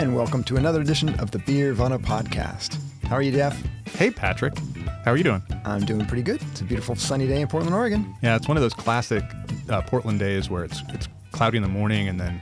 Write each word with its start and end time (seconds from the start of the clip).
and 0.00 0.16
welcome 0.16 0.42
to 0.42 0.56
another 0.56 0.80
edition 0.80 1.10
of 1.20 1.30
the 1.30 1.38
Beervana 1.40 1.98
podcast. 1.98 2.78
How 3.04 3.16
are 3.16 3.20
you, 3.20 3.32
Jeff? 3.32 3.62
Hey, 3.84 4.10
Patrick. 4.10 4.58
How 5.04 5.12
are 5.12 5.16
you 5.18 5.22
doing? 5.22 5.42
I'm 5.66 5.84
doing 5.84 6.06
pretty 6.06 6.22
good. 6.22 6.40
It's 6.40 6.62
a 6.62 6.64
beautiful 6.64 6.94
sunny 6.94 7.26
day 7.26 7.42
in 7.42 7.48
Portland, 7.48 7.76
Oregon. 7.76 8.14
Yeah, 8.22 8.34
it's 8.34 8.48
one 8.48 8.56
of 8.56 8.62
those 8.62 8.72
classic 8.72 9.22
uh, 9.68 9.82
Portland 9.82 10.18
days 10.18 10.48
where 10.48 10.64
it's 10.64 10.80
it's 10.88 11.06
cloudy 11.32 11.58
in 11.58 11.62
the 11.62 11.68
morning 11.68 12.08
and 12.08 12.18
then 12.18 12.40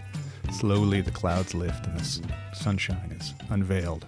slowly 0.53 1.01
the 1.01 1.11
clouds 1.11 1.53
lift 1.53 1.85
and 1.85 1.99
the 1.99 2.23
sunshine 2.55 3.11
is 3.19 3.35
unveiled. 3.51 4.07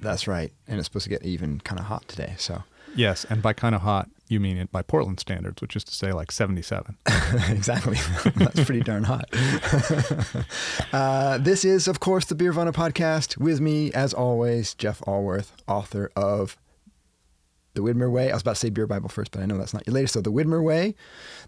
That's 0.00 0.26
right. 0.26 0.50
And 0.66 0.78
it's 0.78 0.86
supposed 0.86 1.04
to 1.04 1.10
get 1.10 1.22
even 1.22 1.60
kind 1.60 1.78
of 1.78 1.84
hot 1.84 2.08
today. 2.08 2.32
So, 2.38 2.62
Yes, 2.96 3.24
and 3.28 3.42
by 3.42 3.52
kind 3.52 3.74
of 3.74 3.82
hot, 3.82 4.08
you 4.28 4.40
mean 4.40 4.56
it 4.56 4.72
by 4.72 4.82
Portland 4.82 5.20
standards, 5.20 5.62
which 5.62 5.76
is 5.76 5.84
to 5.84 5.94
say 5.94 6.12
like 6.12 6.32
77. 6.32 6.96
exactly. 7.48 7.98
That's 8.36 8.64
pretty 8.64 8.80
darn 8.80 9.04
hot. 9.04 9.28
uh, 10.92 11.38
this 11.38 11.64
is, 11.64 11.86
of 11.86 12.00
course, 12.00 12.24
the 12.24 12.34
Beervana 12.34 12.72
podcast. 12.72 13.36
With 13.36 13.60
me, 13.60 13.92
as 13.92 14.12
always, 14.12 14.74
Jeff 14.74 15.00
Alworth, 15.06 15.52
author 15.68 16.10
of 16.16 16.56
The 17.74 17.82
Widmer 17.82 18.10
Way. 18.10 18.30
I 18.30 18.34
was 18.34 18.42
about 18.42 18.54
to 18.54 18.60
say 18.60 18.70
Beer 18.70 18.86
Bible 18.86 19.08
first, 19.08 19.30
but 19.30 19.42
I 19.42 19.46
know 19.46 19.58
that's 19.58 19.74
not 19.74 19.86
your 19.86 19.94
latest. 19.94 20.14
So, 20.14 20.20
The 20.20 20.32
Widmer 20.32 20.62
Way, 20.62 20.94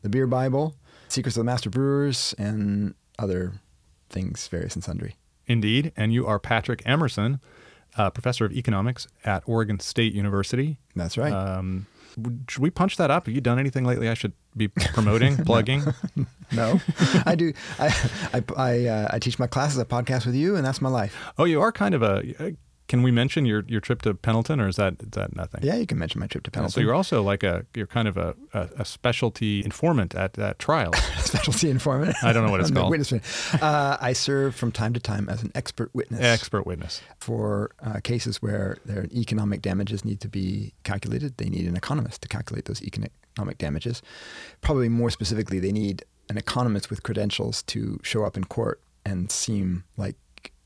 The 0.02 0.08
Beer 0.08 0.26
Bible, 0.26 0.74
Secrets 1.08 1.36
of 1.36 1.40
the 1.40 1.50
Master 1.50 1.70
Brewers, 1.70 2.34
and 2.38 2.94
other 3.18 3.54
things, 4.08 4.46
various 4.48 4.74
and 4.74 4.84
sundry. 4.84 5.16
Indeed, 5.46 5.92
and 5.96 6.12
you 6.12 6.26
are 6.26 6.38
Patrick 6.38 6.82
Emerson, 6.84 7.40
uh, 7.96 8.10
professor 8.10 8.44
of 8.44 8.52
economics 8.52 9.06
at 9.24 9.42
Oregon 9.46 9.80
State 9.80 10.14
University. 10.14 10.78
That's 10.94 11.16
right. 11.18 11.32
Um, 11.32 11.86
should 12.48 12.62
we 12.62 12.70
punch 12.70 12.96
that 12.96 13.10
up? 13.10 13.26
Have 13.26 13.34
you 13.34 13.40
done 13.40 13.58
anything 13.58 13.84
lately 13.84 14.08
I 14.08 14.14
should 14.14 14.32
be 14.56 14.68
promoting, 14.68 15.36
plugging? 15.44 15.82
no, 16.52 16.80
I 17.24 17.34
do. 17.34 17.52
I 17.78 17.94
I 18.32 18.42
I, 18.56 18.86
uh, 18.86 19.08
I 19.12 19.18
teach 19.18 19.38
my 19.38 19.46
classes, 19.46 19.78
I 19.78 19.84
podcast 19.84 20.26
with 20.26 20.34
you, 20.34 20.56
and 20.56 20.64
that's 20.64 20.80
my 20.80 20.88
life. 20.88 21.16
Oh, 21.38 21.44
you 21.44 21.60
are 21.60 21.72
kind 21.72 21.94
of 21.94 22.02
a. 22.02 22.56
Can 22.88 23.02
we 23.02 23.10
mention 23.10 23.44
your, 23.44 23.64
your 23.68 23.80
trip 23.80 24.00
to 24.02 24.14
Pendleton, 24.14 24.60
or 24.60 24.68
is 24.68 24.76
that 24.76 24.94
is 25.00 25.10
that 25.10 25.36
nothing? 25.36 25.60
Yeah, 25.62 25.76
you 25.76 25.86
can 25.86 25.98
mention 25.98 26.20
my 26.20 26.26
trip 26.26 26.42
to 26.44 26.50
Pendleton. 26.50 26.72
So 26.72 26.80
you're 26.80 26.94
also 26.94 27.22
like 27.22 27.42
a 27.42 27.66
you're 27.74 27.86
kind 27.86 28.08
of 28.08 28.16
a, 28.16 28.34
a, 28.54 28.68
a 28.78 28.84
specialty 28.84 29.62
informant 29.62 30.14
at 30.14 30.38
at 30.38 30.58
trial. 30.58 30.92
specialty 31.18 31.68
informant. 31.68 32.16
I 32.22 32.32
don't 32.32 32.46
know 32.46 32.50
what 32.50 32.60
it's 32.60 32.70
called. 32.78 32.90
Witness. 32.90 33.54
Uh, 33.54 33.98
I 34.00 34.14
serve 34.14 34.54
from 34.54 34.72
time 34.72 34.94
to 34.94 35.00
time 35.00 35.28
as 35.28 35.42
an 35.42 35.52
expert 35.54 35.90
witness 35.92 36.20
Expert 36.22 36.64
witness. 36.66 37.02
for 37.20 37.72
uh, 37.84 38.00
cases 38.02 38.40
where 38.40 38.78
their 38.86 39.04
economic 39.14 39.60
damages 39.60 40.04
need 40.04 40.20
to 40.20 40.28
be 40.28 40.72
calculated. 40.82 41.36
They 41.36 41.50
need 41.50 41.66
an 41.66 41.76
economist 41.76 42.22
to 42.22 42.28
calculate 42.28 42.64
those 42.64 42.82
economic 42.82 43.58
damages. 43.58 44.02
Probably 44.62 44.88
more 44.88 45.10
specifically, 45.10 45.58
they 45.58 45.72
need 45.72 46.04
an 46.30 46.38
economist 46.38 46.88
with 46.88 47.02
credentials 47.02 47.62
to 47.64 48.00
show 48.02 48.24
up 48.24 48.36
in 48.36 48.44
court 48.44 48.80
and 49.04 49.30
seem 49.30 49.84
like 49.96 50.16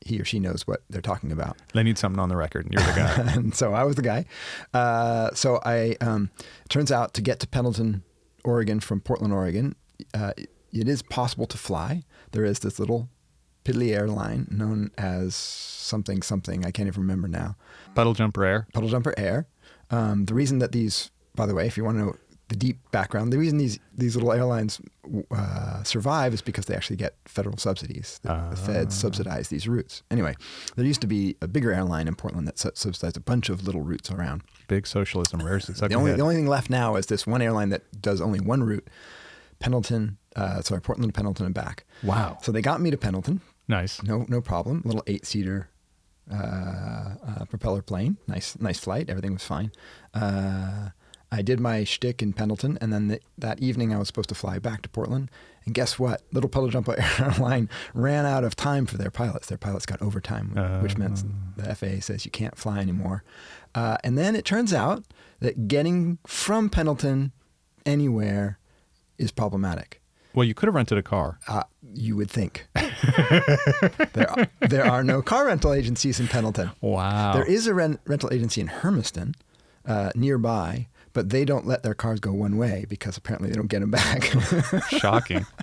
he 0.05 0.19
or 0.19 0.25
she 0.25 0.39
knows 0.39 0.67
what 0.67 0.83
they're 0.89 1.01
talking 1.01 1.31
about. 1.31 1.57
They 1.73 1.83
need 1.83 1.97
something 1.97 2.19
on 2.19 2.29
the 2.29 2.37
record, 2.37 2.65
and 2.65 2.73
you're 2.73 2.83
the 2.83 2.99
guy. 2.99 3.33
and 3.35 3.55
so 3.55 3.73
I 3.73 3.83
was 3.83 3.95
the 3.95 4.01
guy. 4.01 4.25
Uh, 4.73 5.31
so 5.33 5.59
I 5.65 5.95
um, 6.01 6.29
turns 6.69 6.91
out 6.91 7.13
to 7.15 7.21
get 7.21 7.39
to 7.41 7.47
Pendleton, 7.47 8.03
Oregon 8.43 8.79
from 8.79 9.01
Portland, 9.01 9.33
Oregon, 9.33 9.75
uh, 10.13 10.33
it 10.71 10.87
is 10.87 11.01
possible 11.01 11.45
to 11.47 11.57
fly. 11.57 12.03
There 12.31 12.45
is 12.45 12.59
this 12.59 12.79
little 12.79 13.09
piddly 13.63 13.95
airline 13.95 14.47
known 14.51 14.91
as 14.97 15.35
something 15.35 16.21
something 16.21 16.65
I 16.65 16.71
can't 16.71 16.87
even 16.87 17.01
remember 17.01 17.27
now. 17.27 17.55
Puddle 17.95 18.13
jumper 18.13 18.43
air. 18.43 18.67
Puddle 18.73 18.89
Jumper 18.89 19.13
Air. 19.17 19.47
Um, 19.89 20.25
the 20.25 20.33
reason 20.33 20.59
that 20.59 20.71
these, 20.71 21.11
by 21.35 21.45
the 21.45 21.53
way, 21.53 21.67
if 21.67 21.77
you 21.77 21.83
want 21.83 21.97
to 21.97 22.05
know 22.05 22.15
the 22.49 22.55
deep 22.55 22.77
background, 22.91 23.31
the 23.33 23.37
reason 23.37 23.57
these 23.57 23.79
these 23.95 24.15
little 24.15 24.31
airlines 24.31 24.79
uh, 25.31 25.81
survive 25.83 26.33
is 26.33 26.41
because 26.41 26.65
they 26.65 26.75
actually 26.75 26.97
get 26.97 27.15
federal 27.25 27.57
subsidies. 27.57 28.19
The, 28.23 28.47
the 28.51 28.55
feds 28.55 28.95
subsidize 28.95 29.47
these 29.49 29.67
routes. 29.67 30.03
Anyway, 30.11 30.35
there 30.75 30.85
used 30.85 31.01
to 31.01 31.07
be 31.07 31.35
a 31.41 31.47
bigger 31.47 31.71
airline 31.71 32.07
in 32.07 32.15
Portland 32.15 32.47
that 32.47 32.59
su- 32.59 32.71
subsidized 32.75 33.17
a 33.17 33.21
bunch 33.21 33.49
of 33.49 33.65
little 33.65 33.81
routes 33.81 34.11
around. 34.11 34.43
Big 34.67 34.85
socialism 34.87 35.41
rears 35.41 35.69
its 35.69 35.79
The 35.79 35.93
only 35.93 36.11
head. 36.11 36.19
the 36.19 36.23
only 36.23 36.35
thing 36.35 36.47
left 36.47 36.69
now 36.69 36.95
is 36.95 37.05
this 37.07 37.25
one 37.25 37.41
airline 37.41 37.69
that 37.69 37.83
does 38.01 38.19
only 38.21 38.39
one 38.39 38.61
route, 38.63 38.87
Pendleton. 39.59 40.17
Uh, 40.35 40.61
sorry, 40.61 40.81
Portland 40.81 41.13
to 41.13 41.15
Pendleton 41.15 41.45
and 41.45 41.55
back. 41.55 41.85
Wow. 42.03 42.39
So 42.41 42.51
they 42.51 42.61
got 42.61 42.81
me 42.81 42.91
to 42.91 42.97
Pendleton. 42.97 43.39
Nice. 43.67 44.01
No, 44.03 44.25
no 44.27 44.41
problem. 44.41 44.81
Little 44.83 45.03
eight 45.07 45.25
seater 45.25 45.69
uh, 46.31 46.35
uh, 46.35 47.45
propeller 47.49 47.81
plane. 47.81 48.17
Nice, 48.27 48.57
nice 48.59 48.79
flight. 48.79 49.09
Everything 49.09 49.33
was 49.33 49.43
fine. 49.43 49.71
Uh, 51.33 51.37
I 51.37 51.41
did 51.41 51.59
my 51.59 51.83
shtick 51.83 52.21
in 52.21 52.33
Pendleton, 52.33 52.77
and 52.81 52.93
then 52.93 53.07
the, 53.07 53.19
that 53.37 53.59
evening 53.59 53.93
I 53.93 53.97
was 53.97 54.07
supposed 54.07 54.29
to 54.29 54.35
fly 54.35 54.59
back 54.59 54.81
to 54.83 54.89
Portland. 54.89 55.29
And 55.65 55.73
guess 55.73 55.97
what? 55.97 56.21
Little 56.31 56.49
Puddle 56.49 56.69
Jumper 56.69 56.95
Airline 57.19 57.69
ran 57.93 58.25
out 58.25 58.43
of 58.43 58.55
time 58.55 58.85
for 58.85 58.97
their 58.97 59.11
pilots. 59.11 59.47
Their 59.47 59.57
pilots 59.57 59.85
got 59.85 60.01
overtime, 60.01 60.81
which 60.81 60.97
meant 60.97 61.23
the 61.55 61.73
FAA 61.73 62.01
says 62.01 62.25
you 62.25 62.31
can't 62.31 62.57
fly 62.57 62.79
anymore. 62.79 63.23
Uh, 63.73 63.97
and 64.03 64.17
then 64.17 64.35
it 64.35 64.45
turns 64.45 64.73
out 64.73 65.03
that 65.39 65.67
getting 65.67 66.19
from 66.27 66.69
Pendleton 66.69 67.31
anywhere 67.85 68.59
is 69.17 69.31
problematic. 69.31 70.01
Well, 70.33 70.45
you 70.45 70.53
could 70.53 70.67
have 70.67 70.75
rented 70.75 70.97
a 70.97 71.03
car. 71.03 71.39
Uh, 71.47 71.63
you 71.93 72.15
would 72.15 72.29
think. 72.29 72.67
there, 74.13 74.29
are, 74.29 74.47
there 74.61 74.85
are 74.85 75.03
no 75.03 75.21
car 75.21 75.45
rental 75.45 75.73
agencies 75.73 76.19
in 76.19 76.27
Pendleton. 76.27 76.71
Wow. 76.81 77.33
There 77.33 77.45
is 77.45 77.67
a 77.67 77.73
rent, 77.73 77.99
rental 78.05 78.33
agency 78.33 78.59
in 78.61 78.67
Hermiston 78.67 79.35
uh, 79.85 80.11
nearby, 80.15 80.87
but 81.13 81.29
they 81.29 81.45
don't 81.45 81.65
let 81.65 81.83
their 81.83 81.93
cars 81.93 82.19
go 82.19 82.33
one 82.33 82.57
way 82.57 82.85
because 82.89 83.15
apparently 83.17 83.49
they 83.49 83.55
don't 83.55 83.67
get 83.67 83.79
them 83.81 83.91
back. 83.91 84.23
Shocking. 84.89 85.45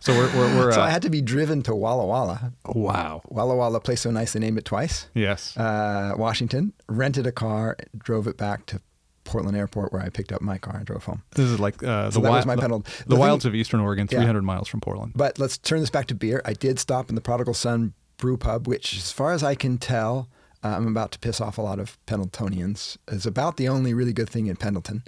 So 0.00 0.12
we're 0.12 0.26
we're, 0.36 0.56
we're 0.56 0.72
so 0.72 0.82
uh, 0.82 0.84
I 0.86 0.90
had 0.90 1.02
to 1.02 1.08
be 1.08 1.22
driven 1.22 1.62
to 1.62 1.74
Walla 1.74 2.04
Walla. 2.04 2.52
wow. 2.66 3.22
Walla 3.28 3.54
Walla, 3.56 3.80
place 3.80 4.00
so 4.02 4.10
nice 4.10 4.32
they 4.32 4.40
named 4.40 4.58
it 4.58 4.64
twice. 4.64 5.08
Yes. 5.14 5.56
Uh, 5.56 6.12
Washington, 6.16 6.72
rented 6.88 7.26
a 7.26 7.32
car, 7.32 7.76
drove 7.96 8.26
it 8.26 8.36
back 8.36 8.66
to 8.66 8.82
Portland 9.24 9.56
Airport 9.56 9.92
where 9.92 10.02
I 10.02 10.08
picked 10.10 10.32
up 10.32 10.42
my 10.42 10.58
car 10.58 10.76
and 10.76 10.84
drove 10.84 11.04
home. 11.04 11.22
this 11.36 11.46
is 11.48 11.60
like 11.60 11.82
uh, 11.82 12.06
the, 12.06 12.10
So 12.10 12.20
that 12.20 12.30
was 12.30 12.44
wi- 12.44 12.56
my 12.56 12.60
the- 12.60 12.68
the 12.68 12.82
The 13.04 13.10
thing- 13.10 13.18
wilds 13.18 13.44
of 13.46 13.54
Eastern 13.54 13.80
Oregon, 13.80 14.08
Yeah. 14.10 14.18
300 14.18 14.42
miles 14.42 14.68
from 14.68 14.80
Portland. 14.80 15.12
But 15.14 15.38
let's 15.38 15.56
turn 15.56 15.80
this 15.80 15.90
back 15.90 16.06
to 16.08 16.14
beer. 16.14 16.42
I 16.44 16.52
did 16.54 16.78
stop 16.80 17.08
in 17.08 17.14
the 17.14 17.20
Prodigal 17.22 17.54
Son 17.54 17.94
Brew 18.18 18.36
Pub, 18.36 18.66
which, 18.66 18.94
as 18.96 19.12
far 19.12 19.32
as 19.32 19.42
I 19.44 19.54
can 19.54 19.78
tell, 19.78 20.28
uh, 20.62 20.68
I'm 20.68 20.88
about 20.88 21.12
to 21.12 21.18
piss 21.18 21.40
off 21.40 21.58
a 21.58 21.62
lot 21.62 21.78
of 21.78 21.98
Pendletonians. 22.06 22.96
Is 23.08 23.26
about 23.26 23.56
the 23.56 23.68
only 23.68 23.94
really 23.94 24.12
good 24.12 24.28
thing 24.28 24.46
in 24.46 24.56
Pendleton. 24.56 25.02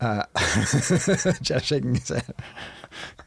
Uh, 0.00 0.24
Jeff 1.42 1.64
shaking 1.64 1.94
his 1.94 2.08
head. 2.08 2.34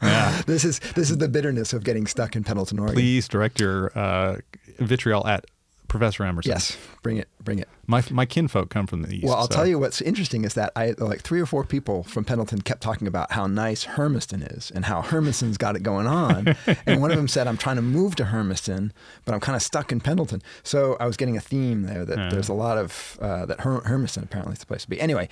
Yeah. 0.02 0.42
This 0.46 0.64
is 0.64 0.80
this 0.96 1.10
is 1.10 1.18
the 1.18 1.28
bitterness 1.28 1.74
of 1.74 1.84
getting 1.84 2.08
stuck 2.08 2.36
in 2.36 2.44
Pendleton, 2.44 2.80
Oregon. 2.80 2.96
Please 2.96 3.28
direct 3.28 3.60
your 3.60 3.92
uh, 3.98 4.38
vitriol 4.80 5.26
at 5.28 5.46
Professor 5.88 6.24
Emerson. 6.24 6.52
Yes, 6.52 6.78
bring 7.02 7.18
it, 7.18 7.30
bring 7.44 7.60
it. 7.60 7.70
My 7.86 8.04
my 8.12 8.26
kinfolk 8.26 8.70
come 8.70 8.88
from 8.88 9.02
the 9.04 9.14
east. 9.16 9.24
Well, 9.26 9.36
I'll 9.36 9.50
so- 9.50 9.56
tell 9.56 9.68
you 9.68 9.80
what's 9.80 10.02
interesting 10.02 10.44
is 10.44 10.54
that 10.56 10.72
I 10.76 10.94
like 10.98 11.22
three 11.22 11.40
or 11.40 11.46
four 11.46 11.64
people 11.64 12.04
from 12.04 12.26
Pendleton 12.26 12.62
kept 12.62 12.82
talking 12.82 13.08
about 13.08 13.32
how 13.32 13.48
nice 13.48 13.86
Hermiston 13.86 14.42
is 14.44 14.72
and 14.72 14.86
how 14.86 15.02
Hermiston's 15.02 15.58
got 15.58 15.76
it 15.76 15.84
going 15.84 16.08
on. 16.08 16.56
and 16.86 17.02
one 17.02 17.12
of 17.12 17.18
them 17.18 17.28
said, 17.28 17.48
"I'm 17.48 17.58
trying 17.58 17.78
to 17.78 17.82
move 17.82 18.16
to 18.18 18.26
Hermiston, 18.26 18.92
but 19.26 19.34
I'm 19.34 19.40
kind 19.40 19.56
of 19.56 19.62
stuck 19.62 19.92
in 19.92 20.00
Pendleton." 20.02 20.42
So 20.64 20.98
I 21.00 21.06
was 21.06 21.16
getting 21.18 21.38
a 21.38 21.42
theme 21.42 21.84
there 21.84 22.06
that 22.06 22.32
there's 22.32 22.50
a 22.50 22.54
lot 22.54 22.78
of 22.78 23.18
uh, 23.22 23.46
that 23.46 23.62
Her- 23.62 23.82
Hermiston 23.86 24.24
apparently 24.24 24.54
is 24.54 24.60
the 24.60 24.66
place 24.66 24.82
to 24.82 24.90
be. 24.90 25.00
Anyway, 25.00 25.30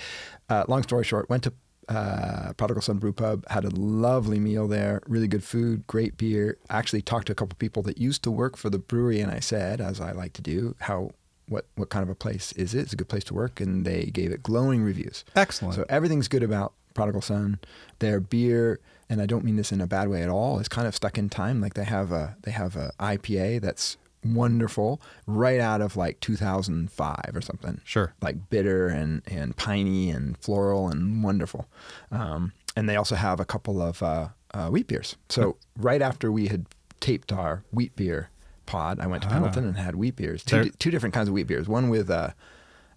uh, 0.50 0.64
long 0.68 0.84
story 0.84 1.04
short, 1.04 1.30
went 1.30 1.44
to 1.44 1.54
uh, 1.90 2.54
Prodigal 2.54 2.82
Son 2.82 2.98
Brew 2.98 3.14
Pub, 3.14 3.46
had 3.50 3.66
a 3.66 3.70
lovely 3.70 4.40
meal 4.40 4.68
there, 4.68 5.02
really 5.08 5.28
good 5.28 5.44
food, 5.44 5.86
great 5.88 6.18
beer. 6.18 6.58
Actually, 6.70 7.02
talked 7.02 7.28
to 7.28 7.32
a 7.32 7.36
couple 7.36 7.56
people 7.58 7.84
that 7.84 7.98
used 7.98 8.24
to 8.24 8.32
work 8.32 8.58
for 8.58 8.70
the 8.70 8.80
brewery, 8.80 9.20
and 9.22 9.32
I 9.32 9.40
said, 9.40 9.82
as 9.82 10.00
I 10.02 10.12
like 10.12 10.34
to 10.34 10.42
do, 10.42 10.76
how 10.82 11.12
what 11.48 11.66
what 11.76 11.90
kind 11.90 12.04
of 12.04 12.10
a 12.10 12.16
place 12.16 12.52
is 12.54 12.74
it? 12.74 12.80
It's 12.80 12.94
a 12.94 12.96
good 12.96 13.10
place 13.10 13.24
to 13.26 13.34
work, 13.34 13.60
and 13.60 13.86
they 13.86 14.06
gave 14.06 14.32
it 14.32 14.44
glowing 14.44 14.82
reviews. 14.82 15.24
Excellent. 15.36 15.76
So 15.76 15.86
everything's 15.90 16.28
good 16.28 16.44
about 16.44 16.74
Prodigal 16.94 17.22
Son. 17.22 17.60
Their 18.00 18.20
beer, 18.20 18.80
and 19.10 19.22
I 19.22 19.26
don't 19.26 19.46
mean 19.46 19.56
this 19.56 19.72
in 19.72 19.82
a 19.82 19.88
bad 19.88 20.10
way 20.10 20.24
at 20.24 20.30
all, 20.30 20.60
is 20.60 20.68
kind 20.68 20.88
of 20.88 20.96
stuck 20.96 21.18
in 21.18 21.30
time. 21.30 21.62
Like 21.62 21.76
they 21.76 21.84
have 21.84 22.12
a 22.12 22.36
they 22.44 22.52
have 22.52 22.76
a 22.76 22.94
IPA 23.00 23.62
that's 23.62 23.98
wonderful, 24.26 25.02
right 25.28 25.60
out 25.60 25.82
of 25.82 25.96
like 25.96 26.20
2005 26.20 27.32
or 27.34 27.42
something. 27.42 27.82
Sure. 27.84 28.14
Like 28.22 28.50
bitter 28.50 28.88
and 28.88 29.22
and 29.28 29.56
piney 29.56 30.10
and 30.10 30.38
floral 30.38 30.90
and 30.90 31.24
wonderful. 31.24 31.68
Um, 32.12 32.54
and 32.76 32.90
they 32.90 32.96
also 32.96 33.16
have 33.16 33.40
a 33.40 33.46
couple 33.46 33.82
of 33.82 34.02
uh, 34.04 34.30
uh, 34.54 34.70
wheat 34.70 34.88
beers. 34.88 35.16
So 35.30 35.58
right 35.78 36.02
after 36.02 36.32
we 36.32 36.48
had 36.48 36.66
taped 37.00 37.32
our 37.32 37.64
wheat 37.72 37.96
beer 37.96 38.30
pod, 38.66 39.00
I 39.00 39.08
went 39.08 39.24
to 39.24 39.30
Pendleton 39.30 39.66
and 39.66 39.78
had 39.78 39.96
wheat 39.96 40.16
beers. 40.16 40.44
Two, 40.44 40.64
di- 40.66 40.72
two 40.80 40.92
different 40.92 41.14
kinds 41.14 41.28
of 41.28 41.34
wheat 41.34 41.48
beers. 41.48 41.68
One 41.68 41.90
with 41.90 42.10
uh, 42.10 42.32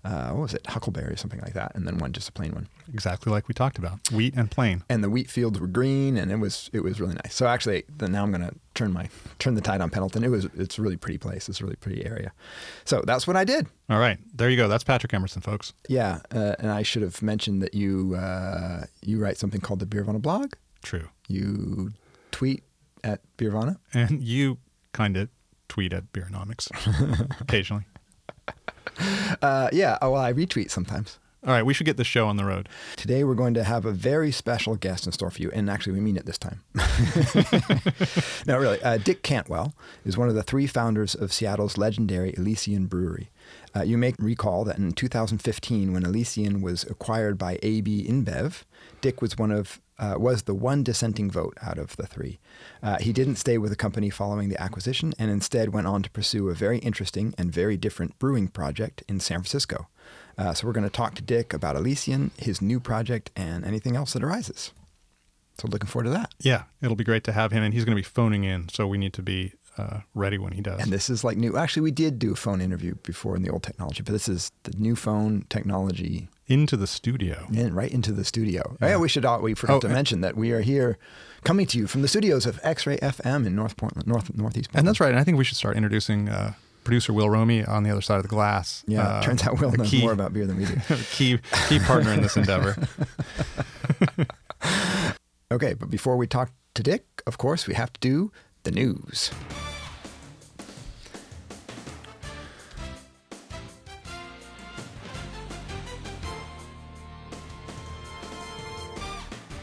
uh, 0.09 0.31
what 0.31 0.43
was 0.43 0.55
it, 0.55 0.67
Huckleberry 0.67 1.13
or 1.13 1.17
something 1.17 1.41
like 1.41 1.53
that, 1.53 1.75
and 1.75 1.87
then 1.87 1.99
one 1.99 2.13
just 2.13 2.29
a 2.31 2.33
plain 2.33 2.53
one. 2.53 2.67
exactly 2.93 3.31
like 3.31 3.47
we 3.47 3.53
talked 3.53 3.79
about, 3.79 3.99
wheat 4.11 4.35
and 4.35 4.51
plain. 4.51 4.83
And 4.89 5.05
the 5.05 5.11
wheat 5.11 5.31
fields 5.31 5.61
were 5.61 5.67
green, 5.67 6.17
and 6.17 6.33
it 6.33 6.37
was 6.37 6.71
it 6.73 6.81
was 6.81 6.99
really 7.01 7.15
nice. 7.15 7.35
So 7.35 7.47
actually, 7.47 7.85
then 7.95 8.13
now 8.13 8.23
I'm 8.23 8.31
going 8.31 8.49
to 8.49 8.55
turn 8.75 8.93
my 8.93 9.09
turn 9.39 9.55
the 9.55 9.61
tide 9.61 9.81
on 9.81 9.91
Pendleton. 9.91 10.25
It 10.25 10.29
was 10.29 10.47
it's 10.57 10.79
a 10.79 10.83
really 10.83 10.97
pretty 10.97 11.19
place. 11.19 11.49
It's 11.49 11.61
a 11.61 11.65
really 11.65 11.77
pretty 11.77 12.07
area. 12.07 12.33
So 12.85 13.03
that's 13.07 13.27
what 13.27 13.37
I 13.37 13.45
did. 13.45 13.67
All 13.91 13.99
right, 13.99 14.19
there 14.35 14.49
you 14.49 14.57
go. 14.57 14.67
That's 14.67 14.85
Patrick 14.85 15.13
Emerson, 15.13 15.43
folks. 15.43 15.75
Yeah, 15.89 16.21
uh, 16.35 16.55
and 16.59 16.71
I 16.71 16.83
should 16.83 17.03
have 17.03 17.21
mentioned 17.21 17.61
that 17.63 17.75
you 17.75 18.15
uh, 18.15 18.85
you 19.03 19.19
write 19.21 19.37
something 19.37 19.61
called 19.61 19.81
the 19.81 19.87
Beervana 19.87 20.23
blog. 20.23 20.55
True. 20.83 21.09
You 21.29 21.93
tweet 22.31 22.63
at 23.05 23.21
Beervana. 23.37 23.77
And 23.93 24.23
you 24.23 24.59
kind 24.93 25.17
of 25.17 25.29
tweet 25.69 25.93
at 25.93 26.13
Beeronomics 26.13 26.71
occasionally. 27.41 27.85
Uh, 29.41 29.69
yeah. 29.73 29.99
Oh, 30.03 30.13
well, 30.13 30.23
I 30.23 30.33
retweet 30.33 30.71
sometimes. 30.71 31.19
All 31.47 31.53
right, 31.53 31.65
we 31.65 31.73
should 31.73 31.87
get 31.87 31.97
this 31.97 32.07
show 32.07 32.27
on 32.27 32.37
the 32.37 32.45
road. 32.45 32.69
Today, 32.97 33.23
we're 33.23 33.37
going 33.37 33.55
to 33.55 33.63
have 33.63 33.85
a 33.85 33.93
very 33.93 34.33
special 34.33 34.75
guest 34.75 35.07
in 35.07 35.13
store 35.13 35.31
for 35.31 35.41
you. 35.41 35.53
And 35.53 35.71
actually, 35.71 35.93
we 35.93 36.01
mean 36.01 36.17
it 36.17 36.27
this 36.27 36.39
time. 36.39 36.65
no, 38.47 38.59
really. 38.59 38.83
Uh, 38.83 38.99
Dick 38.99 39.23
Cantwell 39.23 39.73
is 40.05 40.19
one 40.19 40.29
of 40.29 40.35
the 40.35 40.43
three 40.43 40.67
founders 40.67 41.15
of 41.15 41.33
Seattle's 41.33 41.79
legendary 41.79 42.35
Elysian 42.37 42.87
Brewery. 42.87 43.31
Uh, 43.75 43.83
you 43.83 43.97
may 43.97 44.15
recall 44.19 44.65
that 44.65 44.79
in 44.79 44.91
2015, 44.93 45.93
when 45.93 46.05
Elysian 46.05 46.61
was 46.61 46.83
acquired 46.85 47.39
by 47.39 47.61
AB 47.63 48.05
InBev, 48.09 48.65
Dick 49.01 49.23
was 49.23 49.39
one 49.39 49.53
of 49.53 49.81
uh, 49.99 50.15
was 50.19 50.43
the 50.43 50.55
one 50.55 50.83
dissenting 50.83 51.31
vote 51.31 51.57
out 51.63 51.79
of 51.79 51.97
the 51.97 52.07
three. 52.07 52.39
Uh, 52.83 52.99
he 52.99 53.13
didn't 53.13 53.37
stay 53.37 53.59
with 53.59 53.71
the 53.71 53.77
company 53.77 54.11
following 54.11 54.49
the 54.49 54.61
acquisition, 54.61 55.13
and 55.19 55.31
instead 55.31 55.73
went 55.73 55.87
on 55.87 56.03
to 56.03 56.11
pursue 56.11 56.49
a 56.49 56.55
very 56.55 56.79
interesting 56.79 57.35
and 57.37 57.53
very 57.53 57.77
different 57.77 58.19
brewing 58.19 58.49
project 58.49 59.03
in 59.09 59.21
San 59.21 59.39
Francisco. 59.39 59.89
Uh, 60.37 60.55
so 60.55 60.67
we're 60.67 60.73
going 60.73 60.85
to 60.85 60.91
talk 60.91 61.15
to 61.17 61.23
Dick 61.23 61.53
about 61.53 61.77
Elysian, 61.77 62.31
his 62.39 62.63
new 62.63 62.79
project, 62.79 63.31
and 63.35 63.65
anything 63.65 63.97
else 63.97 64.13
that 64.13 64.23
arises. 64.23 64.73
So 65.61 65.67
looking 65.67 65.89
forward 65.89 66.05
to 66.05 66.11
that. 66.11 66.33
Yeah, 66.39 66.65
it'll 66.81 66.97
be 66.97 67.05
great 67.05 67.25
to 67.25 67.33
have 67.33 67.51
him, 67.51 67.65
and 67.65 67.75
he's 67.75 67.85
going 67.85 67.97
to 67.97 68.01
be 68.01 68.07
phoning 68.07 68.45
in, 68.45 68.69
so 68.69 68.87
we 68.87 68.99
need 68.99 69.13
to 69.15 69.23
be 69.23 69.55
uh, 69.77 70.01
ready 70.15 70.39
when 70.39 70.53
he 70.53 70.61
does. 70.61 70.81
And 70.81 70.93
this 70.93 71.11
is 71.11 71.25
like 71.25 71.37
new. 71.37 71.57
Actually, 71.57 71.83
we 71.83 71.91
did 71.91 72.21
do 72.21 72.33
a 72.33 72.37
phone 72.37 72.61
interview 72.61 72.95
before 73.03 73.35
in 73.35 73.43
the 73.43 73.51
old 73.51 73.65
technology, 73.65 74.03
but 74.03 74.13
this 74.13 74.29
is 74.29 74.53
the 74.63 74.73
new 74.79 74.95
phone 74.95 75.45
technology 75.49 76.29
Into 76.49 76.77
the 76.77 76.87
studio. 76.87 77.47
in, 77.53 77.75
right 77.75 77.91
into 77.91 78.11
the 78.13 78.25
studio. 78.25 78.77
Yeah, 78.81 78.97
we 78.97 79.09
should. 79.09 79.25
al- 79.25 79.43
We 79.43 79.55
forgot 79.55 79.77
Oh, 79.77 79.81
to 79.81 79.89
mention 79.89 80.21
that 80.23 80.37
we 80.37 80.51
are 80.53 80.61
here, 80.63 80.97
coming 81.45 81.67
to 81.67 81.79
you 81.79 81.87
from 81.87 82.03
the 82.03 82.09
studios 82.09 82.47
of 82.47 82.59
X-Ray 82.63 82.97
FM 82.99 83.47
in 83.47 83.55
North 83.55 83.77
Portland, 83.77 84.07
North 84.09 84.35
Northeast. 84.35 84.71
And 84.75 84.87
that's 84.89 84.99
right. 85.01 85.11
And 85.11 85.19
I 85.19 85.25
think 85.25 85.37
we 85.39 85.45
should 85.45 85.57
start 85.59 85.77
introducing 85.77 86.29
uh, 86.29 86.55
producer 86.85 87.13
Will 87.13 87.29
Romy 87.29 87.65
on 87.65 87.83
the 87.83 87.91
other 87.91 88.01
side 88.01 88.17
of 88.17 88.23
the 88.23 88.29
glass. 88.29 88.83
Yeah, 88.87 89.03
Uh, 89.07 89.23
turns 89.23 89.43
out 89.47 89.61
Will 89.61 89.73
knows 89.73 89.91
key, 89.91 90.01
more 90.01 90.13
about 90.13 90.33
beer 90.33 90.47
than 90.47 90.57
we 90.57 90.65
do. 90.65 90.75
key 91.13 91.39
key 91.69 91.79
partner 91.81 92.13
in 92.13 92.23
this 92.23 92.37
endeavor. 92.37 92.77
Okay, 95.51 95.73
but 95.73 95.89
before 95.89 96.17
we 96.19 96.27
talk 96.27 96.51
to 96.75 96.83
Dick, 96.83 97.07
of 97.27 97.39
course, 97.39 97.67
we 97.67 97.73
have 97.75 97.91
to 97.95 98.01
do 98.01 98.31
the 98.65 98.71
news. 98.71 99.31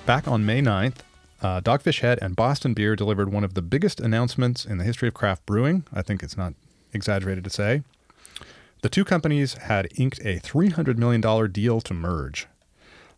Back 0.05 0.27
on 0.27 0.45
May 0.45 0.61
9th, 0.61 0.97
uh, 1.41 1.61
Dogfish 1.61 2.01
Head 2.01 2.19
and 2.21 2.35
Boston 2.35 2.73
Beer 2.75 2.95
delivered 2.95 3.31
one 3.31 3.43
of 3.43 3.55
the 3.55 3.61
biggest 3.63 3.99
announcements 3.99 4.63
in 4.63 4.77
the 4.77 4.83
history 4.83 5.07
of 5.07 5.15
craft 5.15 5.45
brewing. 5.47 5.83
I 5.91 6.03
think 6.03 6.21
it's 6.21 6.37
not 6.37 6.53
exaggerated 6.93 7.43
to 7.43 7.49
say. 7.49 7.81
The 8.83 8.89
two 8.89 9.03
companies 9.03 9.55
had 9.55 9.87
inked 9.95 10.19
a 10.19 10.39
$300 10.39 10.97
million 10.97 11.51
deal 11.51 11.81
to 11.81 11.93
merge. 11.93 12.47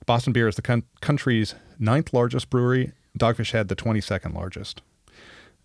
Boston 0.06 0.31
Beer 0.31 0.48
is 0.48 0.56
the 0.56 0.62
con- 0.62 0.84
country's 1.01 1.56
ninth 1.78 2.13
largest 2.13 2.50
brewery, 2.50 2.94
Dogfish 3.19 3.51
Head 3.51 3.68
the 3.68 3.75
22nd 3.75 4.34
largest. 4.34 4.81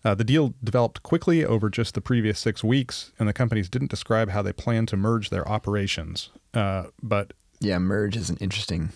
Uh, 0.03 0.13
the 0.13 0.25
deal 0.25 0.53
developed 0.61 1.03
quickly 1.03 1.45
over 1.45 1.69
just 1.69 1.93
the 1.93 2.01
previous 2.01 2.37
six 2.37 2.65
weeks, 2.65 3.13
and 3.17 3.29
the 3.29 3.33
companies 3.33 3.69
didn't 3.69 3.89
describe 3.89 4.31
how 4.31 4.41
they 4.41 4.51
plan 4.51 4.85
to 4.87 4.97
merge 4.97 5.29
their 5.29 5.47
operations. 5.47 6.29
Uh, 6.53 6.87
but 7.01 7.31
Yeah, 7.61 7.79
merge 7.79 8.17
is 8.17 8.29
an 8.29 8.35
interesting 8.41 8.89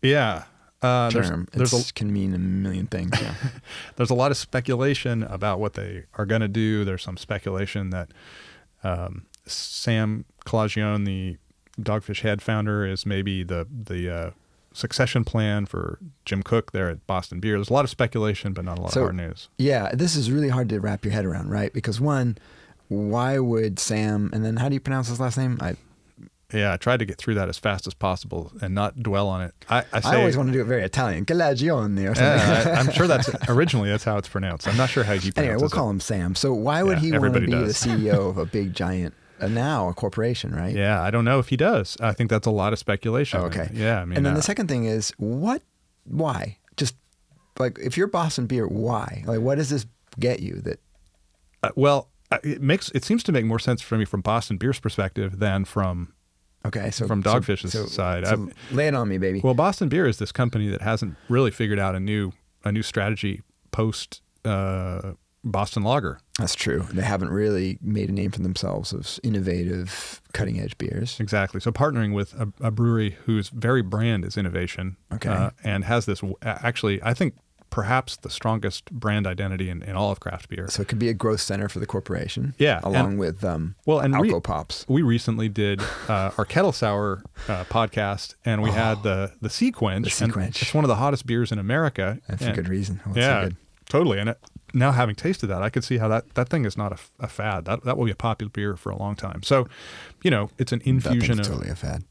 yeah, 0.00 0.44
uh, 0.82 1.10
term. 1.10 1.48
there's 1.52 1.72
a, 1.72 1.78
It 1.78 1.94
can 1.94 2.12
mean 2.12 2.34
a 2.34 2.38
million 2.38 2.86
things. 2.86 3.10
Yeah. 3.20 3.34
there's 3.96 4.10
a 4.10 4.14
lot 4.14 4.30
of 4.30 4.36
speculation 4.36 5.22
about 5.24 5.58
what 5.60 5.74
they 5.74 6.04
are 6.16 6.26
going 6.26 6.40
to 6.42 6.48
do. 6.48 6.84
There's 6.84 7.02
some 7.02 7.16
speculation 7.16 7.90
that 7.90 8.10
um, 8.84 9.26
Sam 9.46 10.24
Calagione, 10.46 11.04
the 11.04 11.36
Dogfish 11.82 12.20
Head 12.22 12.42
founder, 12.42 12.86
is 12.86 13.04
maybe 13.06 13.42
the 13.42 13.66
the 13.70 14.10
uh, 14.14 14.30
succession 14.72 15.24
plan 15.24 15.66
for 15.66 15.98
Jim 16.24 16.42
Koch 16.42 16.70
there 16.72 16.88
at 16.88 17.06
Boston 17.06 17.40
Beer. 17.40 17.56
There's 17.56 17.70
a 17.70 17.72
lot 17.72 17.84
of 17.84 17.90
speculation, 17.90 18.52
but 18.52 18.64
not 18.64 18.78
a 18.78 18.82
lot 18.82 18.92
So- 18.92 19.00
of 19.00 19.06
hard 19.06 19.16
news. 19.16 19.48
Yeah, 19.58 19.90
this 19.92 20.14
is 20.14 20.30
really 20.30 20.48
hard 20.50 20.68
to 20.68 20.80
wrap 20.80 21.04
your 21.04 21.12
head 21.12 21.24
around, 21.24 21.50
right? 21.50 21.72
Because 21.72 22.00
one, 22.00 22.38
why 22.88 23.38
would 23.38 23.78
Sam 23.78 24.30
and 24.32 24.44
then 24.44 24.56
how 24.58 24.68
do 24.68 24.74
you 24.74 24.80
pronounce 24.80 25.08
his 25.08 25.18
last 25.20 25.36
name? 25.38 25.58
I 25.60 25.76
Yeah, 26.52 26.72
I 26.72 26.78
tried 26.78 26.96
to 27.00 27.04
get 27.04 27.18
through 27.18 27.34
that 27.34 27.48
as 27.50 27.58
fast 27.58 27.86
as 27.86 27.92
possible 27.92 28.52
and 28.62 28.74
not 28.74 29.02
dwell 29.02 29.28
on 29.28 29.42
it. 29.42 29.54
I, 29.68 29.84
I 29.92 30.00
say, 30.00 30.08
I 30.10 30.16
always 30.16 30.34
want 30.36 30.48
to 30.48 30.52
do 30.54 30.62
it 30.62 30.64
very 30.64 30.82
Italian, 30.82 31.26
Calagione 31.26 32.10
or 32.10 32.14
something. 32.14 32.22
yeah, 32.24 32.74
I, 32.74 32.80
I'm 32.80 32.90
sure 32.90 33.06
that's 33.06 33.28
originally 33.50 33.90
that's 33.90 34.04
how 34.04 34.16
it's 34.16 34.28
pronounced. 34.28 34.66
I'm 34.66 34.76
not 34.78 34.88
sure 34.88 35.04
how 35.04 35.12
he 35.12 35.30
pronounces 35.30 35.38
anyway, 35.38 35.56
we'll 35.56 35.66
it. 35.66 35.72
call 35.72 35.90
him 35.90 36.00
Sam. 36.00 36.34
So 36.34 36.54
why 36.54 36.82
would 36.82 37.02
Yeah, 37.02 37.12
he 37.12 37.18
want 37.18 37.34
to 37.34 37.40
be 37.40 37.46
does. 37.48 37.78
the 37.80 37.88
CEO 37.90 38.30
of 38.30 38.38
a 38.38 38.46
big 38.58 38.72
giant, 38.72 39.12
uh, 39.40 39.48
now 39.48 39.88
a 39.90 39.94
corporation, 39.94 40.54
right? 40.54 40.74
Yeah, 40.74 41.02
I 41.02 41.10
don't 41.10 41.26
know 41.26 41.38
if 41.38 41.48
he 41.48 41.56
does. 41.58 41.98
I 42.00 42.12
think 42.14 42.30
that's 42.30 42.46
a 42.46 42.50
lot 42.50 42.72
of 42.72 42.78
speculation. 42.78 43.40
Oh, 43.40 43.44
okay. 43.44 43.68
Yeah, 43.74 44.00
I 44.00 44.04
mean, 44.06 44.16
and 44.16 44.24
then 44.24 44.32
uh, 44.32 44.36
the 44.36 44.42
second 44.42 44.68
thing 44.68 44.84
is 44.86 45.12
what? 45.18 45.60
Why? 46.04 46.56
Just 46.78 46.96
like 47.58 47.78
if 47.78 47.98
you're 47.98 48.06
Boston 48.06 48.46
Beer, 48.46 48.66
why? 48.66 49.22
Like, 49.26 49.40
what 49.40 49.56
does 49.56 49.68
this 49.68 49.84
get 50.18 50.40
you? 50.40 50.62
That 50.62 50.80
Uh, 51.62 51.70
well, 51.76 52.08
uh, 52.32 52.38
it 52.42 52.62
makes 52.62 52.90
it 52.94 53.04
seems 53.04 53.22
to 53.24 53.32
make 53.32 53.44
more 53.44 53.58
sense 53.58 53.82
for 53.82 53.98
me 53.98 54.06
from 54.06 54.22
Boston 54.22 54.56
Beer's 54.56 54.80
perspective 54.80 55.40
than 55.40 55.66
from 55.66 56.14
okay? 56.66 56.90
So 56.90 57.06
From 57.06 57.22
Dogfish's 57.22 57.72
so- 57.72 57.86
side, 57.86 58.24
so 58.26 58.30
I'm- 58.30 58.52
lay 58.72 58.88
it 58.88 58.94
on 58.94 59.08
me, 59.08 59.18
baby. 59.18 59.40
well, 59.42 59.54
Boston 59.54 59.88
Beer 59.88 60.06
is 60.06 60.18
this 60.18 60.32
company 60.32 60.68
that 60.68 60.82
hasn't 60.82 61.16
really 61.28 61.50
figured 61.50 61.78
out 61.78 61.94
a 61.94 62.00
new 62.00 62.32
a 62.64 62.72
new 62.72 62.82
strategy 62.82 63.42
post 63.70 64.20
uh, 64.44 65.12
Boston 65.44 65.82
Lager. 65.84 66.18
That's 66.38 66.54
true. 66.56 66.84
They 66.92 67.02
haven't 67.02 67.30
really 67.30 67.78
made 67.80 68.08
a 68.08 68.12
name 68.12 68.30
for 68.32 68.40
themselves 68.40 68.92
of 68.92 69.18
innovative, 69.22 70.20
cutting 70.32 70.58
edge 70.60 70.76
beers. 70.78 71.18
Exactly. 71.20 71.60
So 71.60 71.70
partnering 71.70 72.12
with 72.14 72.34
a, 72.34 72.52
a 72.60 72.70
brewery 72.70 73.16
whose 73.24 73.48
very 73.50 73.82
brand 73.82 74.24
is 74.24 74.36
innovation, 74.36 74.96
Okay. 75.12 75.28
uh, 75.30 75.50
and 75.64 75.84
has 75.84 76.06
this 76.06 76.20
actually, 76.42 77.00
I 77.02 77.14
think 77.14 77.34
perhaps 77.70 78.16
the 78.16 78.30
strongest 78.30 78.90
brand 78.90 79.26
identity 79.26 79.68
in, 79.70 79.82
in 79.82 79.94
all 79.96 80.10
of 80.10 80.20
craft 80.20 80.48
beer. 80.48 80.68
So 80.68 80.82
it 80.82 80.88
could 80.88 80.98
be 80.98 81.08
a 81.08 81.14
growth 81.14 81.40
center 81.40 81.68
for 81.68 81.78
the 81.78 81.86
corporation. 81.86 82.54
Yeah, 82.58 82.80
along 82.82 83.06
and- 83.12 83.18
with 83.18 83.44
um, 83.44 83.74
Well, 83.86 84.00
and 84.00 84.14
Alco 84.14 84.42
Pops. 84.42 84.84
we 84.88 85.02
recently 85.02 85.48
did 85.48 85.80
uh, 86.08 86.30
our 86.38 86.44
kettle 86.44 86.72
sour 86.72 87.22
uh, 87.48 87.64
podcast, 87.64 88.34
and 88.44 88.62
we 88.62 88.70
had 88.70 89.02
the 89.02 89.32
the 89.40 89.50
Sea 89.50 89.70
Quench. 89.72 90.02
Oh. 90.02 90.08
The 90.08 90.10
Sea 90.10 90.24
and 90.24 90.32
Quench. 90.32 90.62
It's 90.62 90.74
one 90.74 90.84
of 90.84 90.88
the 90.88 90.96
hottest 90.96 91.26
beers 91.26 91.52
in 91.52 91.58
America. 91.58 92.18
And 92.28 92.38
for 92.38 92.46
and- 92.46 92.54
good 92.54 92.68
reason. 92.68 93.00
Oh, 93.06 93.10
it's 93.10 93.16
so 93.16 93.20
yeah, 93.20 93.44
good. 93.44 93.56
totally. 93.88 94.18
And 94.18 94.30
it, 94.30 94.38
now 94.74 94.92
having 94.92 95.14
tasted 95.14 95.46
that, 95.46 95.62
I 95.62 95.70
could 95.70 95.82
see 95.84 95.96
how 95.96 96.08
that, 96.08 96.34
that 96.34 96.50
thing 96.50 96.66
is 96.66 96.76
not 96.76 96.98
a 97.20 97.26
fad. 97.28 97.64
That 97.64 97.84
that 97.84 97.96
will 97.96 98.04
be 98.04 98.10
a 98.10 98.14
popular 98.16 98.50
beer 98.50 98.76
for 98.76 98.90
a 98.90 98.96
long 98.98 99.16
time. 99.16 99.42
So, 99.42 99.66
you 100.22 100.30
know, 100.30 100.50
it's 100.58 100.72
an 100.72 100.82
infusion 100.84 101.40
of. 101.40 101.46
totally 101.46 101.70
a 101.70 101.74
fad. 101.74 102.04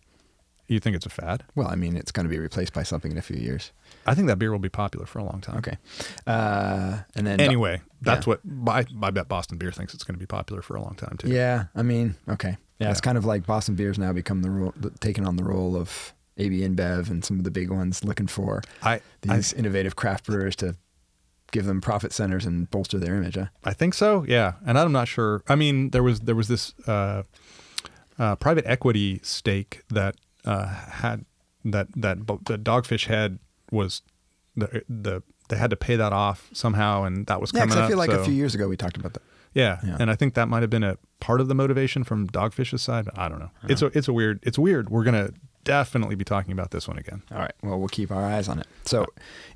You 0.67 0.79
think 0.81 0.95
it's 0.97 1.05
a 1.05 1.09
fad? 1.09 1.43
Well, 1.55 1.67
I 1.69 1.75
mean, 1.75 1.95
it's 1.95 2.11
going 2.11 2.25
to 2.25 2.29
be 2.29 2.39
replaced 2.39 2.73
by 2.73 2.83
something 2.83 3.11
in 3.11 3.17
a 3.17 3.21
few 3.21 3.37
years. 3.37 3.71
I 4.07 4.15
think 4.15 4.27
that 4.27 4.39
beer 4.39 4.51
will 4.51 4.59
be 4.59 4.69
popular 4.69 5.05
for 5.05 5.19
a 5.19 5.23
long 5.23 5.41
time. 5.41 5.57
Okay. 5.57 5.77
Uh, 6.25 6.99
and 7.15 7.27
then 7.27 7.39
Anyway, 7.39 7.81
that's 8.01 8.25
Yeah. 8.27 8.35
what 8.35 8.73
I, 8.73 8.85
I 9.05 9.11
bet 9.11 9.27
Boston 9.27 9.57
Beer 9.57 9.71
thinks 9.71 9.93
it's 9.93 10.03
going 10.03 10.15
to 10.15 10.19
be 10.19 10.25
popular 10.25 10.61
for 10.61 10.75
a 10.75 10.81
long 10.81 10.95
time 10.95 11.17
too. 11.17 11.29
Yeah, 11.29 11.65
I 11.75 11.83
mean, 11.83 12.15
okay. 12.29 12.57
Yeah, 12.79 12.91
it's 12.91 13.01
kind 13.01 13.17
of 13.17 13.25
like 13.25 13.45
Boston 13.45 13.75
Beer's 13.75 13.97
now 13.97 14.13
become 14.13 14.41
the 14.43 14.49
role, 14.51 14.73
taking 14.99 15.25
on 15.27 15.35
the 15.35 15.43
role 15.43 15.75
of 15.75 16.13
AB 16.37 16.59
InBev 16.61 17.09
and 17.09 17.25
some 17.25 17.37
of 17.39 17.43
the 17.43 17.51
big 17.51 17.71
ones 17.71 18.03
looking 18.03 18.27
for 18.27 18.61
I, 18.83 18.93
I 18.93 19.01
these 19.35 19.51
innovative 19.53 19.95
craft 19.95 20.25
brewers 20.27 20.55
to 20.57 20.75
give 21.51 21.65
them 21.65 21.81
profit 21.81 22.13
centers 22.13 22.45
and 22.45 22.69
bolster 22.69 22.99
their 22.99 23.15
image. 23.15 23.35
Huh? 23.35 23.45
I 23.63 23.73
think 23.73 23.93
so. 23.95 24.23
Yeah, 24.27 24.53
and 24.65 24.77
I'm 24.77 24.91
not 24.91 25.07
sure. 25.07 25.41
I 25.47 25.55
mean, 25.55 25.89
there 25.89 26.03
was 26.03 26.19
there 26.21 26.35
was 26.35 26.47
this 26.49 26.73
uh, 26.87 27.23
uh, 28.19 28.35
private 28.35 28.65
equity 28.67 29.19
stake 29.23 29.81
that 29.89 30.15
uh, 30.45 30.67
had 30.67 31.25
that 31.65 31.87
that 31.95 32.19
the 32.45 32.57
Dogfish 32.59 33.07
Head 33.07 33.39
was 33.71 34.01
the 34.55 34.83
the 34.89 35.23
they 35.49 35.57
had 35.57 35.69
to 35.69 35.75
pay 35.77 35.95
that 35.95 36.11
off 36.13 36.49
somehow, 36.53 37.03
and 37.03 37.25
that 37.27 37.39
was 37.39 37.51
Yeah, 37.53 37.61
coming 37.61 37.69
because 37.69 37.79
I 37.81 37.83
up, 37.85 37.89
feel 37.89 37.97
like 37.97 38.11
so- 38.11 38.19
a 38.19 38.25
few 38.25 38.33
years 38.33 38.53
ago 38.55 38.67
we 38.67 38.75
talked 38.77 38.97
about 38.97 39.13
that. 39.13 39.23
Yeah, 39.53 39.79
Yeah. 39.83 39.97
and 39.99 40.11
I 40.11 40.15
think 40.15 40.33
that 40.35 40.47
might 40.49 40.61
have 40.61 40.69
been 40.69 40.83
a 40.83 40.97
part 41.19 41.41
of 41.41 41.47
the 41.47 41.55
motivation 41.55 42.03
from 42.03 42.27
Dogfish's 42.27 42.81
side. 42.81 43.07
I 43.15 43.27
don't 43.29 43.39
know. 43.39 43.51
It's 43.67 43.81
a 43.81 43.87
it's 43.97 44.07
a 44.07 44.13
weird 44.13 44.39
it's 44.43 44.59
weird. 44.59 44.89
We're 44.89 45.03
gonna 45.05 45.31
definitely 45.63 46.15
be 46.15 46.23
talking 46.23 46.51
about 46.53 46.71
this 46.71 46.87
one 46.87 46.97
again. 46.97 47.23
All 47.31 47.39
right. 47.39 47.51
Well, 47.61 47.77
we'll 47.79 47.87
keep 47.89 48.09
our 48.11 48.23
eyes 48.23 48.47
on 48.47 48.59
it. 48.59 48.67
So, 48.85 49.05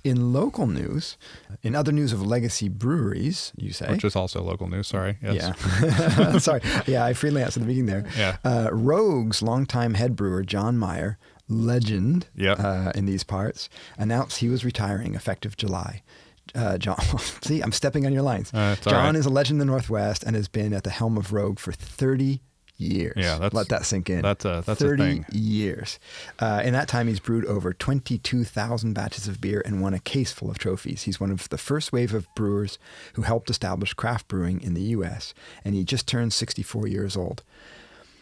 in 0.03 0.33
local 0.33 0.67
news, 0.67 1.17
in 1.63 1.73
other 1.73 1.93
news 1.93 2.11
of 2.11 2.21
legacy 2.21 2.67
breweries, 2.67 3.53
you 3.55 3.71
say. 3.71 3.89
Which 3.89 4.03
is 4.03 4.13
also 4.15 4.41
local 4.41 4.67
news. 4.67 4.87
Sorry. 4.87 5.17
Yes. 5.21 5.53
Yeah. 5.81 6.37
Sorry. 6.37 6.59
Yeah, 6.85 7.05
I 7.05 7.13
freelanced 7.13 7.47
at 7.47 7.53
the 7.53 7.59
beginning 7.61 7.85
there. 7.85 8.05
Yeah. 8.17 8.37
Uh, 8.43 8.69
Rogue's 8.73 9.41
longtime 9.41 9.93
head 9.93 10.17
brewer, 10.17 10.43
John 10.43 10.77
Maier, 10.77 11.15
legend 11.51 12.27
Yep. 12.35 12.59
uh, 12.59 12.91
in 12.95 13.05
these 13.05 13.23
parts, 13.23 13.69
announced 13.97 14.37
he 14.39 14.49
was 14.49 14.65
retiring 14.65 15.13
effective 15.15 15.55
July. 15.57 16.01
Uh, 16.55 16.77
John, 16.77 16.97
see, 17.43 17.61
I'm 17.61 17.71
stepping 17.71 18.05
on 18.05 18.13
your 18.13 18.23
lines. 18.23 18.53
Uh, 18.53 18.75
John 18.81 18.93
right. 18.93 19.15
is 19.15 19.25
a 19.25 19.29
legend 19.29 19.55
in 19.61 19.67
the 19.67 19.71
Northwest 19.71 20.23
and 20.23 20.35
has 20.35 20.47
been 20.47 20.73
at 20.73 20.83
the 20.83 20.89
helm 20.89 21.17
of 21.17 21.31
Rogue 21.31 21.59
for 21.59 21.71
30 21.71 22.41
years. 22.77 23.13
Yeah, 23.15 23.35
that's- 23.35 23.53
let 23.53 23.69
that 23.69 23.85
sink 23.85 24.09
in. 24.09 24.23
that's 24.23 24.43
a- 24.43 24.63
that's 24.65 24.81
a 24.81 24.85
30 24.87 25.03
thing. 25.03 25.25
years. 25.31 25.99
Uh, 26.39 26.61
in 26.65 26.73
that 26.73 26.87
time, 26.87 27.07
he's 27.07 27.19
brewed 27.19 27.45
over 27.45 27.73
22,000 27.73 28.93
batches 28.93 29.27
of 29.27 29.39
beer 29.39 29.61
and 29.65 29.81
won 29.81 29.93
a 29.93 29.99
case 29.99 30.31
full 30.31 30.49
of 30.49 30.57
trophies. 30.57 31.03
He's 31.03 31.19
one 31.19 31.29
of 31.31 31.47
the 31.49 31.59
first 31.59 31.93
wave 31.93 32.13
of 32.13 32.27
brewers 32.35 32.79
who 33.13 33.21
helped 33.21 33.49
establish 33.51 33.93
craft 33.93 34.27
brewing 34.27 34.61
in 34.61 34.73
the 34.73 34.81
U.S., 34.97 35.33
and 35.63 35.75
he 35.75 35.83
just 35.83 36.07
turned 36.07 36.33
64 36.33 36.87
years 36.87 37.15
old. 37.15 37.43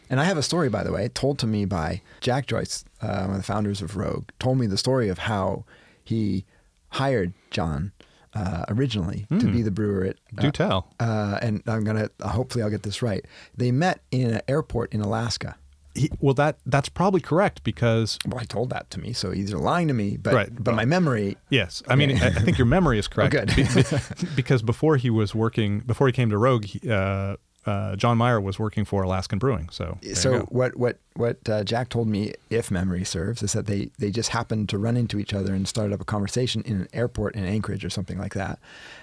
And 0.10 0.20
I 0.20 0.24
have 0.26 0.38
a 0.38 0.44
story, 0.44 0.70
by 0.70 0.84
the 0.84 0.92
way, 0.92 1.08
told 1.10 1.38
to 1.40 1.48
me 1.48 1.66
by 1.66 2.02
Jack 2.22 2.48
Joyce, 2.48 2.84
uh, 3.02 3.22
one 3.26 3.32
of 3.32 3.38
the 3.38 3.44
founders 3.44 3.82
of 3.82 3.96
Rogue, 3.96 4.30
told 4.40 4.58
me 4.58 4.66
the 4.68 4.78
story 4.78 5.08
of 5.10 5.20
how 5.20 5.66
he 6.04 6.46
hired 6.90 7.34
John 7.52 7.92
uh, 8.34 8.66
originally 8.70 9.26
to 9.30 9.52
be 9.52 9.62
the 9.62 9.72
brewer 9.72 10.06
at. 10.06 10.16
Do 10.36 10.48
uh, 10.48 10.52
tell. 10.52 10.94
uh, 11.00 11.38
and 11.42 11.62
I'm 11.68 11.84
gonna 11.84 12.10
hopefully 12.22 12.64
I'll 12.64 12.70
get 12.70 12.84
this 12.84 13.02
right. 13.02 13.24
They 13.56 13.72
met 13.72 14.02
in 14.12 14.32
an 14.36 14.42
airport 14.48 14.94
in 14.94 15.02
Alaska. 15.02 15.56
He, 15.96 16.10
well, 16.20 16.36
that 16.36 16.60
that's 16.68 16.88
probably 16.90 17.20
correct 17.22 17.64
because 17.64 18.20
Well, 18.28 18.40
he 18.40 18.46
told 18.46 18.70
that 18.70 18.90
to 18.92 19.00
me, 19.00 19.12
so 19.14 19.32
he's 19.32 19.54
lying 19.54 19.88
to 19.88 19.94
me, 19.96 20.18
but 20.18 20.34
Right. 20.36 20.64
but 20.64 20.76
my 20.76 20.86
memory. 20.86 21.38
Yes, 21.50 21.82
I 21.88 21.96
mean, 21.96 22.12
I 22.22 22.28
I 22.28 22.32
think 22.32 22.58
your 22.60 22.68
memory 22.68 23.00
is 23.00 23.08
correct. 23.14 23.32
good. 23.32 23.48
Be- 23.56 23.64
be- 23.64 24.26
because 24.36 24.62
before 24.62 24.98
he 24.98 25.10
was 25.10 25.34
working, 25.34 25.80
before 25.80 26.06
he 26.08 26.14
came 26.14 26.30
to 26.30 26.38
Rogue, 26.38 26.66
he, 26.66 26.80
uh, 26.90 27.36
uh, 27.66 27.96
John 27.96 28.18
Maier 28.18 28.42
was 28.42 28.58
working 28.58 28.86
for 28.86 29.04
Alaskan 29.04 29.38
Brewing. 29.40 29.70
So, 29.70 29.98
So 30.14 30.40
what 30.50 30.76
what 30.78 30.98
what 31.16 31.38
uh, 31.50 31.64
Jack 31.64 31.90
told 31.90 32.08
me, 32.08 32.34
if 32.50 32.72
memory 32.72 33.04
serves, 33.04 33.44
is 33.44 33.54
that 33.54 33.66
they 33.66 33.90
they 34.00 34.12
just 34.12 34.30
happened 34.30 34.70
to 34.70 34.78
run 34.78 34.96
into 34.98 35.20
each 35.20 35.34
other 35.34 35.54
and 35.54 35.68
started 35.68 35.94
up 35.94 36.02
a 36.02 36.06
conversation 36.06 36.62
in 36.66 36.76
an 36.82 36.88
airport 36.94 37.36
in 37.36 37.44
Anchorage 37.46 37.84
or 37.86 37.90
something 37.90 38.18
like 38.18 38.34
that. 38.34 38.60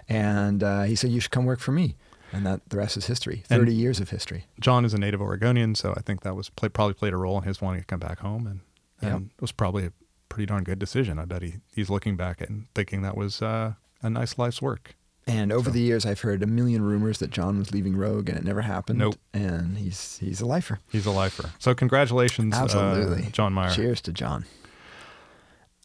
And 0.09 0.63
uh, 0.63 0.83
he 0.83 0.97
said, 0.97 1.11
"You 1.11 1.21
should 1.21 1.31
come 1.33 1.45
work 1.45 1.61
for 1.61 1.73
me." 1.73 1.97
And 2.33 2.45
that 2.45 2.69
the 2.71 2.77
rest 2.79 2.97
is 2.97 3.07
history. 3.07 3.45
And- 3.51 3.61
Thirty 3.61 3.75
years 3.75 4.01
of 4.01 4.11
history. 4.11 4.47
John 4.61 4.85
is 4.85 4.93
a 4.95 4.99
native 4.99 5.21
Oregonian, 5.23 5.75
so 5.75 5.93
I 5.97 6.01
think 6.01 6.23
that 6.23 6.35
was 6.35 6.49
play, 6.51 6.69
probably 6.69 6.95
played 6.95 7.13
a 7.13 7.17
role 7.17 7.39
in 7.39 7.45
his 7.45 7.61
wanting 7.61 7.81
to 7.83 7.87
come 7.87 8.01
back 8.01 8.19
home, 8.19 8.47
and, 8.47 8.61
and 9.01 9.11
Yeah. 9.11 9.27
it 9.37 9.41
was 9.41 9.53
probably 9.53 9.87
a 9.87 9.93
pretty 10.29 10.47
darn 10.47 10.65
good 10.65 10.79
decision. 10.81 11.19
I 11.21 11.25
bet 11.25 11.43
he, 11.43 11.55
he's 11.73 11.89
looking 11.89 12.17
back 12.17 12.41
and 12.41 12.67
thinking 12.75 13.03
that 13.03 13.17
was 13.17 13.43
uh, 13.43 13.75
a 14.03 14.11
nice 14.11 14.39
life's 14.39 14.61
work. 14.61 14.97
And 15.29 15.53
over 15.53 15.71
the 15.71 15.81
years, 15.81 16.07
I've 16.07 16.21
heard 16.21 16.43
a 16.45 16.47
million 16.47 16.83
rumors 16.83 17.19
that 17.19 17.31
John 17.31 17.59
was 17.59 17.73
leaving 17.73 17.97
Rogue, 17.97 18.29
and 18.29 18.39
it 18.39 18.45
never 18.45 18.63
happened. 18.63 19.01
Nope. 19.01 19.17
And 19.35 19.77
he's 19.77 20.19
he's 20.19 20.41
a 20.41 20.47
lifer. 20.47 20.79
He's 20.93 21.05
a 21.05 21.11
lifer. 21.11 21.51
So 21.59 21.75
congratulations, 21.75 22.55
uh, 22.55 22.63
Absolutely. 22.63 23.31
John 23.33 23.53
Maier. 23.53 23.75
Cheers 23.75 24.01
to 24.03 24.13
John. 24.13 24.45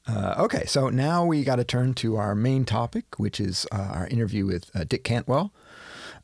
Uh, 0.07 0.35
okay, 0.39 0.65
so 0.65 0.89
now 0.89 1.25
we 1.25 1.43
got 1.43 1.55
to 1.57 1.63
turn 1.63 1.93
to 1.95 2.17
our 2.17 2.35
main 2.35 2.65
topic, 2.65 3.05
which 3.17 3.39
is 3.39 3.67
uh, 3.71 3.77
our 3.77 4.07
interview 4.07 4.45
with 4.45 4.69
uh, 4.75 4.83
Dick 4.83 5.03
Cantwell 5.03 5.53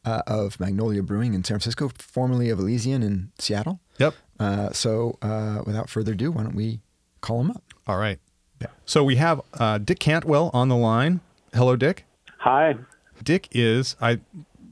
uh, 0.03 0.21
of 0.27 0.59
Magnolia 0.59 1.03
Brewing 1.03 1.33
in 1.33 1.43
San 1.43 1.55
Francisco, 1.55 1.89
formerly 1.97 2.50
of 2.50 2.59
Elysian 2.59 3.03
in 3.03 3.31
Seattle. 3.39 3.79
Yep. 4.00 4.15
Uh, 4.39 4.71
so 4.71 5.17
uh, 5.21 5.62
without 5.65 5.89
further 5.89 6.13
ado, 6.13 6.31
why 6.31 6.43
don't 6.43 6.55
we 6.55 6.81
call 7.21 7.41
him 7.41 7.51
up? 7.51 7.63
All 7.88 7.97
right. 7.97 8.19
Yeah. 8.62 8.67
So 8.86 9.03
we 9.03 9.15
have 9.17 9.41
uh, 9.59 9.77
Dick 9.77 10.00
Cantwell 10.00 10.50
on 10.53 10.69
the 10.69 10.75
line. 10.75 11.21
Hello, 11.53 11.75
Dick. 11.75 12.05
Hi. 12.39 12.75
Dick 13.27 13.50
is 13.51 13.98
I 14.00 14.22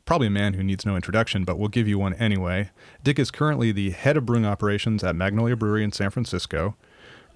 probably 0.06 0.28
a 0.28 0.30
man 0.30 0.54
who 0.54 0.64
needs 0.64 0.86
no 0.86 0.96
introduction, 0.96 1.44
but 1.44 1.60
we'll 1.60 1.68
give 1.68 1.90
you 1.90 2.00
one 2.00 2.14
anyway. 2.14 2.70
Dick 3.04 3.20
is 3.20 3.30
currently 3.30 3.74
the 3.74 3.90
head 3.90 4.16
of 4.16 4.26
brewing 4.26 4.46
operations 4.46 5.04
at 5.04 5.14
Magnolia 5.14 5.58
Brewery 5.58 5.84
in 5.84 5.92
San 5.92 6.10
Francisco. 6.10 6.78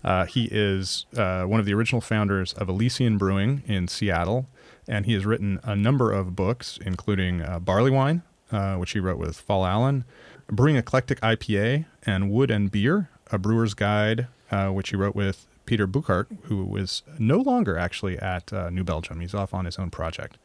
Uh, 0.01 0.23
he 0.23 0.45
is 0.45 1.07
uh, 1.17 1.43
one 1.43 1.59
of 1.59 1.65
the 1.65 1.73
original 1.73 1.99
founders 1.99 2.53
of 2.53 2.69
Elysian 2.69 3.17
Brewing 3.17 3.63
in 3.67 3.89
Seattle, 3.89 4.47
and 4.87 5.05
he 5.05 5.13
has 5.13 5.25
written 5.25 5.59
a 5.61 5.75
number 5.75 6.13
of 6.13 6.37
books, 6.37 6.79
including 6.85 7.41
uh, 7.41 7.59
Barley 7.59 7.91
Wine, 7.91 8.21
uh, 8.49 8.75
which 8.75 8.91
he 8.91 9.01
wrote 9.01 9.17
with 9.17 9.41
Fal 9.41 9.65
Allen, 9.65 10.05
Brewing 10.47 10.77
Eclectic 10.77 11.19
IPA, 11.19 11.85
and 12.05 12.31
Wood 12.31 12.49
and 12.49 12.71
Beer, 12.71 13.09
a 13.29 13.37
brewer's 13.37 13.73
guide, 13.73 14.27
uh, 14.51 14.69
which 14.69 14.91
he 14.91 14.95
wrote 14.95 15.15
with 15.17 15.47
Peter 15.65 15.85
Bouckaert, 15.85 16.27
who 16.43 16.77
is 16.77 17.03
no 17.17 17.39
longer 17.39 17.77
actually 17.77 18.17
at 18.17 18.53
uh, 18.53 18.69
New 18.69 18.85
Belgium. 18.85 19.19
He's 19.19 19.33
off 19.33 19.53
on 19.53 19.65
his 19.65 19.77
own 19.77 19.89
project. 19.89 20.37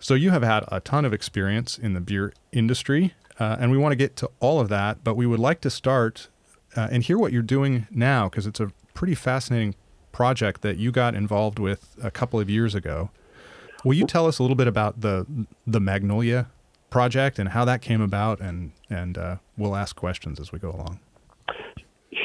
So 0.00 0.14
you 0.14 0.30
have 0.30 0.42
had 0.42 0.64
a 0.68 0.80
ton 0.80 1.04
of 1.04 1.12
experience 1.12 1.78
in 1.78 1.94
the 1.94 2.00
beer 2.00 2.32
industry, 2.52 3.14
uh, 3.38 3.56
and 3.58 3.70
we 3.70 3.78
want 3.78 3.92
to 3.92 3.96
get 3.96 4.16
to 4.16 4.30
all 4.40 4.60
of 4.60 4.68
that. 4.68 5.02
But 5.04 5.14
we 5.14 5.26
would 5.26 5.40
like 5.40 5.60
to 5.62 5.70
start 5.70 6.28
uh, 6.76 6.88
and 6.90 7.02
hear 7.02 7.18
what 7.18 7.32
you're 7.32 7.42
doing 7.42 7.86
now 7.90 8.28
because 8.28 8.46
it's 8.46 8.60
a 8.60 8.70
pretty 8.94 9.14
fascinating 9.14 9.74
project 10.12 10.62
that 10.62 10.76
you 10.76 10.90
got 10.92 11.14
involved 11.14 11.58
with 11.58 11.96
a 12.02 12.10
couple 12.10 12.40
of 12.40 12.48
years 12.48 12.74
ago. 12.74 13.10
Will 13.84 13.94
you 13.94 14.06
tell 14.06 14.26
us 14.26 14.38
a 14.38 14.42
little 14.42 14.56
bit 14.56 14.66
about 14.66 15.00
the 15.00 15.26
the 15.66 15.80
Magnolia 15.80 16.48
project 16.90 17.38
and 17.38 17.50
how 17.50 17.64
that 17.64 17.82
came 17.82 18.00
about, 18.00 18.40
and 18.40 18.72
and 18.90 19.18
uh, 19.18 19.36
we'll 19.56 19.76
ask 19.76 19.96
questions 19.96 20.40
as 20.40 20.52
we 20.52 20.58
go 20.58 20.70
along. 20.70 21.00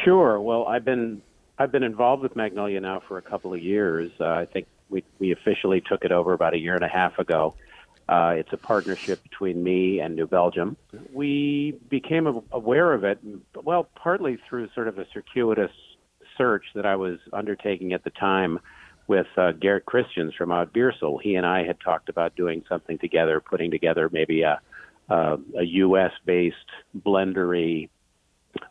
Sure. 0.03 0.39
Well, 0.39 0.65
I've 0.68 0.86
been 0.86 1.22
I've 1.58 1.72
been 1.72 1.84
involved 1.84 2.24
with 2.24 2.36
Magnolia 2.36 2.80
now 2.80 3.01
for 3.08 3.18
a 3.18 3.22
couple 3.22 3.53
of 3.53 3.62
years. 3.62 4.12
Uh, 4.20 4.25
I 4.25 4.46
think 4.46 4.68
we 4.89 5.03
we 5.20 5.32
officially 5.32 5.82
took 5.82 6.03
it 6.03 6.12
over 6.12 6.34
about 6.34 6.53
a 6.53 6.58
year 6.58 6.75
and 6.75 6.84
a 6.84 6.89
half 6.89 7.20
ago. 7.20 7.56
Uh, 8.07 8.33
it's 8.38 8.51
a 8.51 8.57
partnership 8.57 9.24
between 9.24 9.63
me 9.63 10.00
and 10.00 10.15
New 10.15 10.27
Belgium. 10.27 10.75
We 11.13 11.77
became 11.89 12.43
aware 12.51 12.93
of 12.93 13.03
it, 13.03 13.19
well, 13.55 13.88
partly 13.95 14.38
through 14.50 14.69
sort 14.75 14.88
of 14.88 15.00
a 15.00 15.05
circuitous 15.13 15.72
search 16.38 16.65
that 16.75 16.86
I 16.86 16.95
was 16.95 17.19
undertaking 17.31 17.93
at 17.93 18.03
the 18.03 18.10
time 18.10 18.60
with 19.07 19.27
uh, 19.38 19.51
Garrett 19.53 19.86
Christiaens 19.86 20.33
from 20.33 20.51
Oud 20.51 20.74
Beersel. 20.74 21.19
He 21.22 21.36
and 21.36 21.45
I 21.45 21.63
had 21.63 21.79
talked 21.79 22.10
about 22.10 22.36
doing 22.36 22.63
something 22.67 22.98
together, 22.98 23.39
putting 23.39 23.72
together 23.72 24.10
maybe 24.12 24.41
a, 24.41 24.60
a, 25.10 25.38
a 25.57 25.63
U.S. 25.63 26.12
based 26.25 26.57
blendery 26.98 27.89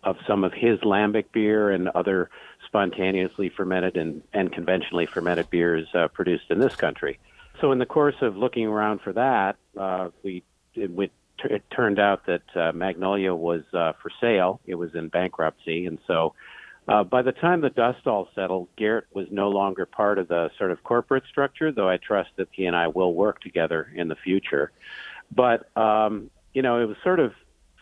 of 0.02 0.16
some 0.26 0.44
of 0.44 0.52
his 0.52 0.78
lambic 0.80 1.26
beer 1.32 1.70
and 1.70 1.88
other 1.88 2.30
spontaneously 2.66 3.48
fermented 3.48 3.96
and, 3.96 4.22
and 4.32 4.52
conventionally 4.52 5.06
fermented 5.06 5.50
beers 5.50 5.88
uh, 5.94 6.08
produced 6.08 6.44
in 6.50 6.58
this 6.58 6.76
country. 6.76 7.18
So, 7.62 7.70
in 7.70 7.78
the 7.78 7.86
course 7.86 8.16
of 8.22 8.36
looking 8.36 8.66
around 8.66 9.02
for 9.02 9.12
that, 9.12 9.56
uh, 9.78 10.08
we 10.24 10.42
it, 10.74 10.90
it 11.44 11.62
turned 11.70 12.00
out 12.00 12.26
that 12.26 12.42
uh, 12.56 12.72
Magnolia 12.72 13.34
was 13.36 13.62
uh, 13.72 13.92
for 14.02 14.10
sale. 14.20 14.60
It 14.66 14.74
was 14.74 14.96
in 14.96 15.08
bankruptcy, 15.08 15.86
and 15.86 15.98
so 16.08 16.34
uh, 16.88 17.04
by 17.04 17.22
the 17.22 17.30
time 17.30 17.60
the 17.60 17.70
dust 17.70 18.04
all 18.08 18.28
settled, 18.34 18.66
Garrett 18.76 19.04
was 19.14 19.28
no 19.30 19.48
longer 19.48 19.86
part 19.86 20.18
of 20.18 20.26
the 20.26 20.50
sort 20.58 20.72
of 20.72 20.82
corporate 20.82 21.22
structure. 21.30 21.70
Though 21.70 21.88
I 21.88 21.98
trust 21.98 22.30
that 22.36 22.48
he 22.50 22.66
and 22.66 22.74
I 22.74 22.88
will 22.88 23.14
work 23.14 23.40
together 23.40 23.88
in 23.94 24.08
the 24.08 24.16
future. 24.16 24.72
But 25.30 25.74
um, 25.76 26.30
you 26.54 26.62
know, 26.62 26.82
it 26.82 26.86
was 26.86 26.96
sort 27.04 27.20
of 27.20 27.32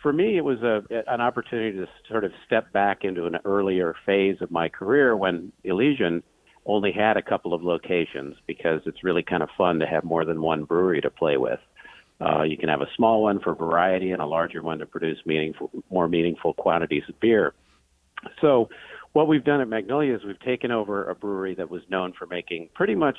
for 0.02 0.12
me, 0.12 0.36
it 0.36 0.44
was 0.44 0.62
a 0.62 0.82
an 1.06 1.22
opportunity 1.22 1.78
to 1.78 1.88
sort 2.06 2.24
of 2.24 2.32
step 2.46 2.70
back 2.72 3.02
into 3.02 3.24
an 3.24 3.38
earlier 3.46 3.94
phase 4.04 4.42
of 4.42 4.50
my 4.50 4.68
career 4.68 5.16
when 5.16 5.52
Elysian 5.64 6.22
only 6.74 6.92
had 6.92 7.16
a 7.16 7.22
couple 7.22 7.54
of 7.54 7.62
locations 7.62 8.36
because 8.46 8.80
it's 8.86 9.04
really 9.04 9.22
kind 9.22 9.42
of 9.42 9.48
fun 9.56 9.80
to 9.80 9.86
have 9.86 10.04
more 10.04 10.24
than 10.24 10.40
one 10.40 10.64
brewery 10.64 11.00
to 11.00 11.10
play 11.10 11.36
with. 11.36 11.60
Uh, 12.20 12.42
you 12.42 12.56
can 12.56 12.68
have 12.68 12.82
a 12.82 12.88
small 12.96 13.22
one 13.22 13.40
for 13.40 13.54
variety 13.54 14.12
and 14.12 14.20
a 14.20 14.26
larger 14.26 14.62
one 14.62 14.78
to 14.78 14.86
produce 14.86 15.18
meaningful, 15.24 15.70
more 15.90 16.06
meaningful 16.06 16.52
quantities 16.52 17.02
of 17.08 17.18
beer. 17.20 17.54
So, 18.40 18.68
what 19.12 19.26
we've 19.26 19.42
done 19.42 19.60
at 19.60 19.68
Magnolia 19.68 20.14
is 20.14 20.24
we've 20.24 20.38
taken 20.40 20.70
over 20.70 21.08
a 21.08 21.14
brewery 21.14 21.54
that 21.56 21.70
was 21.70 21.82
known 21.88 22.12
for 22.12 22.26
making 22.26 22.68
pretty 22.74 22.94
much 22.94 23.18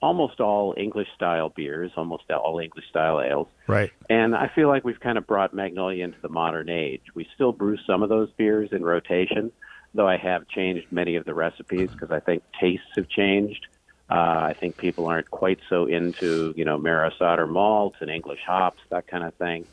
almost 0.00 0.38
all 0.38 0.74
English 0.76 1.08
style 1.16 1.48
beers, 1.48 1.90
almost 1.96 2.30
all 2.30 2.58
English 2.58 2.84
style 2.90 3.20
ales. 3.20 3.48
Right. 3.66 3.90
And 4.10 4.36
I 4.36 4.50
feel 4.54 4.68
like 4.68 4.84
we've 4.84 5.00
kind 5.00 5.16
of 5.16 5.26
brought 5.26 5.54
Magnolia 5.54 6.04
into 6.04 6.18
the 6.20 6.28
modern 6.28 6.68
age. 6.68 7.02
We 7.14 7.26
still 7.34 7.52
brew 7.52 7.78
some 7.86 8.02
of 8.02 8.10
those 8.10 8.28
beers 8.36 8.68
in 8.70 8.84
rotation, 8.84 9.50
though 9.94 10.08
I 10.08 10.16
have 10.16 10.48
changed 10.48 10.86
many 10.90 11.16
of 11.16 11.24
the 11.24 11.34
recipes 11.34 11.90
because 11.90 12.10
I 12.10 12.20
think 12.20 12.42
tastes 12.60 12.86
have 12.96 13.08
changed. 13.08 13.66
Uh, 14.10 14.48
I 14.50 14.54
think 14.58 14.76
people 14.76 15.06
aren't 15.06 15.30
quite 15.30 15.60
so 15.68 15.86
into, 15.86 16.52
you 16.56 16.64
know, 16.64 16.76
Maris 16.76 17.14
Otter 17.20 17.46
malts 17.46 17.96
and 18.00 18.10
English 18.10 18.40
hops, 18.46 18.80
that 18.90 19.06
kind 19.06 19.24
of 19.24 19.32
thing. 19.34 19.66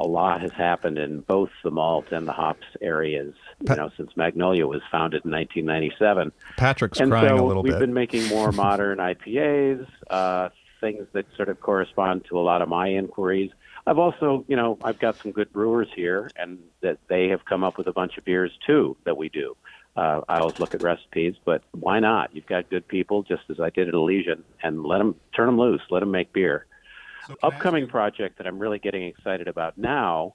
A 0.00 0.06
lot 0.06 0.42
has 0.42 0.52
happened 0.52 0.98
in 0.98 1.20
both 1.20 1.50
the 1.64 1.70
malt 1.70 2.12
and 2.12 2.28
the 2.28 2.32
hops 2.32 2.66
areas, 2.80 3.34
you 3.68 3.74
know, 3.74 3.90
since 3.96 4.16
Magnolia 4.16 4.66
was 4.66 4.82
founded 4.92 5.24
in 5.24 5.30
1997 5.32 6.32
Patrick's 6.56 7.00
and 7.00 7.10
crying 7.10 7.28
so 7.28 7.44
a 7.44 7.46
little 7.46 7.62
we've 7.62 7.72
bit. 7.72 7.80
been 7.80 7.94
making 7.94 8.28
more 8.28 8.52
modern 8.52 8.98
IPAs, 9.12 9.86
uh, 10.10 10.50
things 10.80 11.06
that 11.12 11.26
sort 11.36 11.48
of 11.48 11.60
correspond 11.60 12.26
to 12.26 12.38
a 12.38 12.42
lot 12.42 12.62
of 12.62 12.68
my 12.68 12.88
inquiries. 12.88 13.50
I've 13.88 13.98
also, 13.98 14.44
you 14.48 14.56
know, 14.56 14.78
I've 14.84 14.98
got 14.98 15.16
some 15.16 15.32
good 15.32 15.52
brewers 15.52 15.88
here, 15.94 16.30
and 16.36 16.58
that 16.82 16.98
they 17.08 17.28
have 17.28 17.44
come 17.44 17.64
up 17.64 17.78
with 17.78 17.86
a 17.86 17.92
bunch 17.92 18.18
of 18.18 18.24
beers 18.24 18.52
too 18.66 18.96
that 19.04 19.16
we 19.16 19.28
do. 19.28 19.56
Uh, 19.96 20.20
I 20.28 20.38
always 20.38 20.60
look 20.60 20.74
at 20.74 20.82
recipes, 20.82 21.34
but 21.44 21.62
why 21.72 21.98
not? 21.98 22.34
You've 22.34 22.46
got 22.46 22.70
good 22.70 22.86
people, 22.86 23.22
just 23.22 23.42
as 23.48 23.58
I 23.58 23.70
did 23.70 23.88
at 23.88 23.94
Elysian, 23.94 24.44
and 24.62 24.84
let 24.84 24.98
them 24.98 25.16
turn 25.34 25.46
them 25.46 25.58
loose, 25.58 25.80
let 25.90 26.00
them 26.00 26.10
make 26.10 26.32
beer. 26.32 26.66
Upcoming 27.42 27.88
project 27.88 28.38
that 28.38 28.46
I'm 28.46 28.58
really 28.58 28.78
getting 28.78 29.02
excited 29.04 29.48
about 29.48 29.76
now 29.76 30.34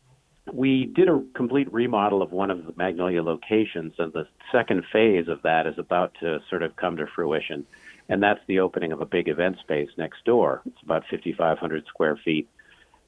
we 0.51 0.85
did 0.85 1.07
a 1.07 1.23
complete 1.33 1.71
remodel 1.71 2.21
of 2.21 2.31
one 2.31 2.51
of 2.51 2.65
the 2.65 2.73
Magnolia 2.75 3.23
locations, 3.23 3.93
and 3.97 4.11
the 4.11 4.27
second 4.51 4.83
phase 4.91 5.27
of 5.27 5.41
that 5.43 5.67
is 5.67 5.77
about 5.77 6.13
to 6.19 6.39
sort 6.49 6.63
of 6.63 6.75
come 6.75 6.97
to 6.97 7.07
fruition. 7.07 7.65
And 8.09 8.21
that's 8.21 8.41
the 8.47 8.59
opening 8.59 8.91
of 8.91 8.99
a 8.99 9.05
big 9.05 9.29
event 9.29 9.59
space 9.59 9.89
next 9.97 10.25
door. 10.25 10.61
It's 10.65 10.81
about 10.83 11.05
5,500 11.09 11.85
square 11.87 12.17
feet. 12.17 12.49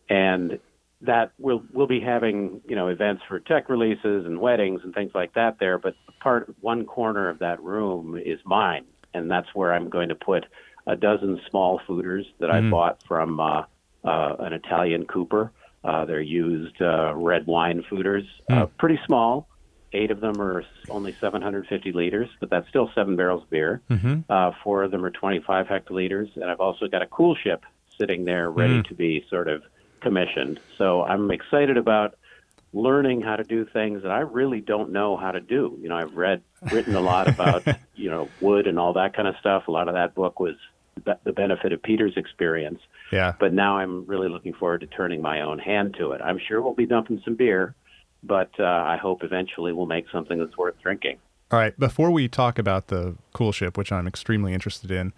And 0.09 0.59
that 1.01 1.31
we'll 1.37 1.63
we'll 1.73 1.87
be 1.87 1.99
having 1.99 2.61
you 2.67 2.75
know 2.75 2.87
events 2.87 3.23
for 3.27 3.39
tech 3.39 3.69
releases 3.69 4.25
and 4.25 4.39
weddings 4.39 4.81
and 4.83 4.93
things 4.93 5.11
like 5.13 5.33
that 5.33 5.57
there. 5.59 5.77
But 5.77 5.95
part 6.21 6.53
one 6.61 6.85
corner 6.85 7.29
of 7.29 7.39
that 7.39 7.61
room 7.61 8.17
is 8.17 8.39
mine, 8.45 8.85
and 9.13 9.29
that's 9.29 9.47
where 9.53 9.73
I'm 9.73 9.89
going 9.89 10.09
to 10.09 10.15
put 10.15 10.45
a 10.87 10.95
dozen 10.95 11.39
small 11.49 11.79
foeders 11.87 12.23
that 12.39 12.51
I 12.51 12.61
bought 12.69 12.99
from 13.07 13.39
uh, 13.39 13.63
uh, 14.03 14.35
an 14.39 14.53
Italian 14.53 15.05
cooper. 15.05 15.51
Uh, 15.83 16.05
they're 16.05 16.21
used 16.21 16.79
uh, 16.81 17.13
red 17.15 17.45
wine 17.45 17.83
foeders, 17.91 18.25
uh, 18.49 18.65
pretty 18.79 18.99
small. 19.05 19.47
Eight 19.93 20.11
of 20.11 20.19
them 20.19 20.41
are 20.41 20.63
only 20.89 21.15
750 21.21 21.91
liters, 21.91 22.27
but 22.39 22.49
that's 22.49 22.67
still 22.69 22.89
seven 22.95 23.15
barrels 23.15 23.43
of 23.43 23.49
beer. 23.49 23.81
Uh, 24.29 24.51
four 24.63 24.83
of 24.83 24.91
them 24.91 25.05
are 25.05 25.11
25 25.11 25.67
hectoliters, 25.67 26.35
and 26.35 26.45
I've 26.45 26.59
also 26.59 26.87
got 26.87 27.01
a 27.01 27.07
cool 27.07 27.35
ship 27.35 27.63
sitting 27.99 28.25
there 28.25 28.49
ready 28.51 28.81
to 28.89 28.93
be 28.95 29.25
sort 29.29 29.47
of 29.47 29.63
commissioned. 30.01 30.59
So 30.77 31.03
I'm 31.03 31.31
excited 31.31 31.77
about 31.77 32.15
learning 32.73 33.21
how 33.21 33.37
to 33.37 33.43
do 33.43 33.65
things 33.65 34.03
that 34.03 34.11
I 34.11 34.19
really 34.19 34.59
don't 34.59 34.91
know 34.91 35.15
how 35.15 35.31
to 35.31 35.39
do. 35.39 35.77
You 35.81 35.89
know, 35.89 35.95
I've 35.95 36.15
read, 36.15 36.41
written 36.71 36.95
a 36.95 37.01
lot 37.01 37.27
about, 37.27 37.65
you 37.95 38.09
know, 38.09 38.29
wood 38.41 38.67
and 38.67 38.77
all 38.77 38.93
that 38.93 39.15
kind 39.15 39.27
of 39.27 39.35
stuff. 39.39 39.67
A 39.67 39.71
lot 39.71 39.87
of 39.87 39.93
that 39.93 40.13
book 40.13 40.39
was 40.39 40.55
the 41.03 41.33
benefit 41.33 41.73
of 41.73 41.81
Peter's 41.83 42.15
experience. 42.15 42.79
Yeah. 43.11 43.33
But 43.39 43.53
now 43.53 43.77
I'm 43.77 44.05
really 44.05 44.29
looking 44.29 44.53
forward 44.53 44.81
to 44.81 44.87
turning 44.87 45.21
my 45.21 45.41
own 45.41 45.59
hand 45.59 45.95
to 45.99 46.11
it. 46.11 46.21
I'm 46.21 46.39
sure 46.39 46.61
we'll 46.61 46.73
be 46.73 46.85
dumping 46.85 47.21
some 47.23 47.35
beer, 47.35 47.75
but 48.23 48.49
uh, 48.59 48.63
I 48.63 48.97
hope 48.97 49.23
eventually 49.23 49.73
we'll 49.73 49.85
make 49.85 50.05
something 50.11 50.39
that's 50.39 50.57
worth 50.57 50.75
drinking. 50.81 51.17
All 51.51 51.59
right. 51.59 51.77
Before 51.79 52.09
we 52.09 52.27
talk 52.27 52.57
about 52.57 52.87
the 52.87 53.15
cool 53.33 53.51
ship, 53.51 53.77
which 53.77 53.91
I'm 53.91 54.07
extremely 54.07 54.53
interested 54.53 54.89
in, 54.89 55.13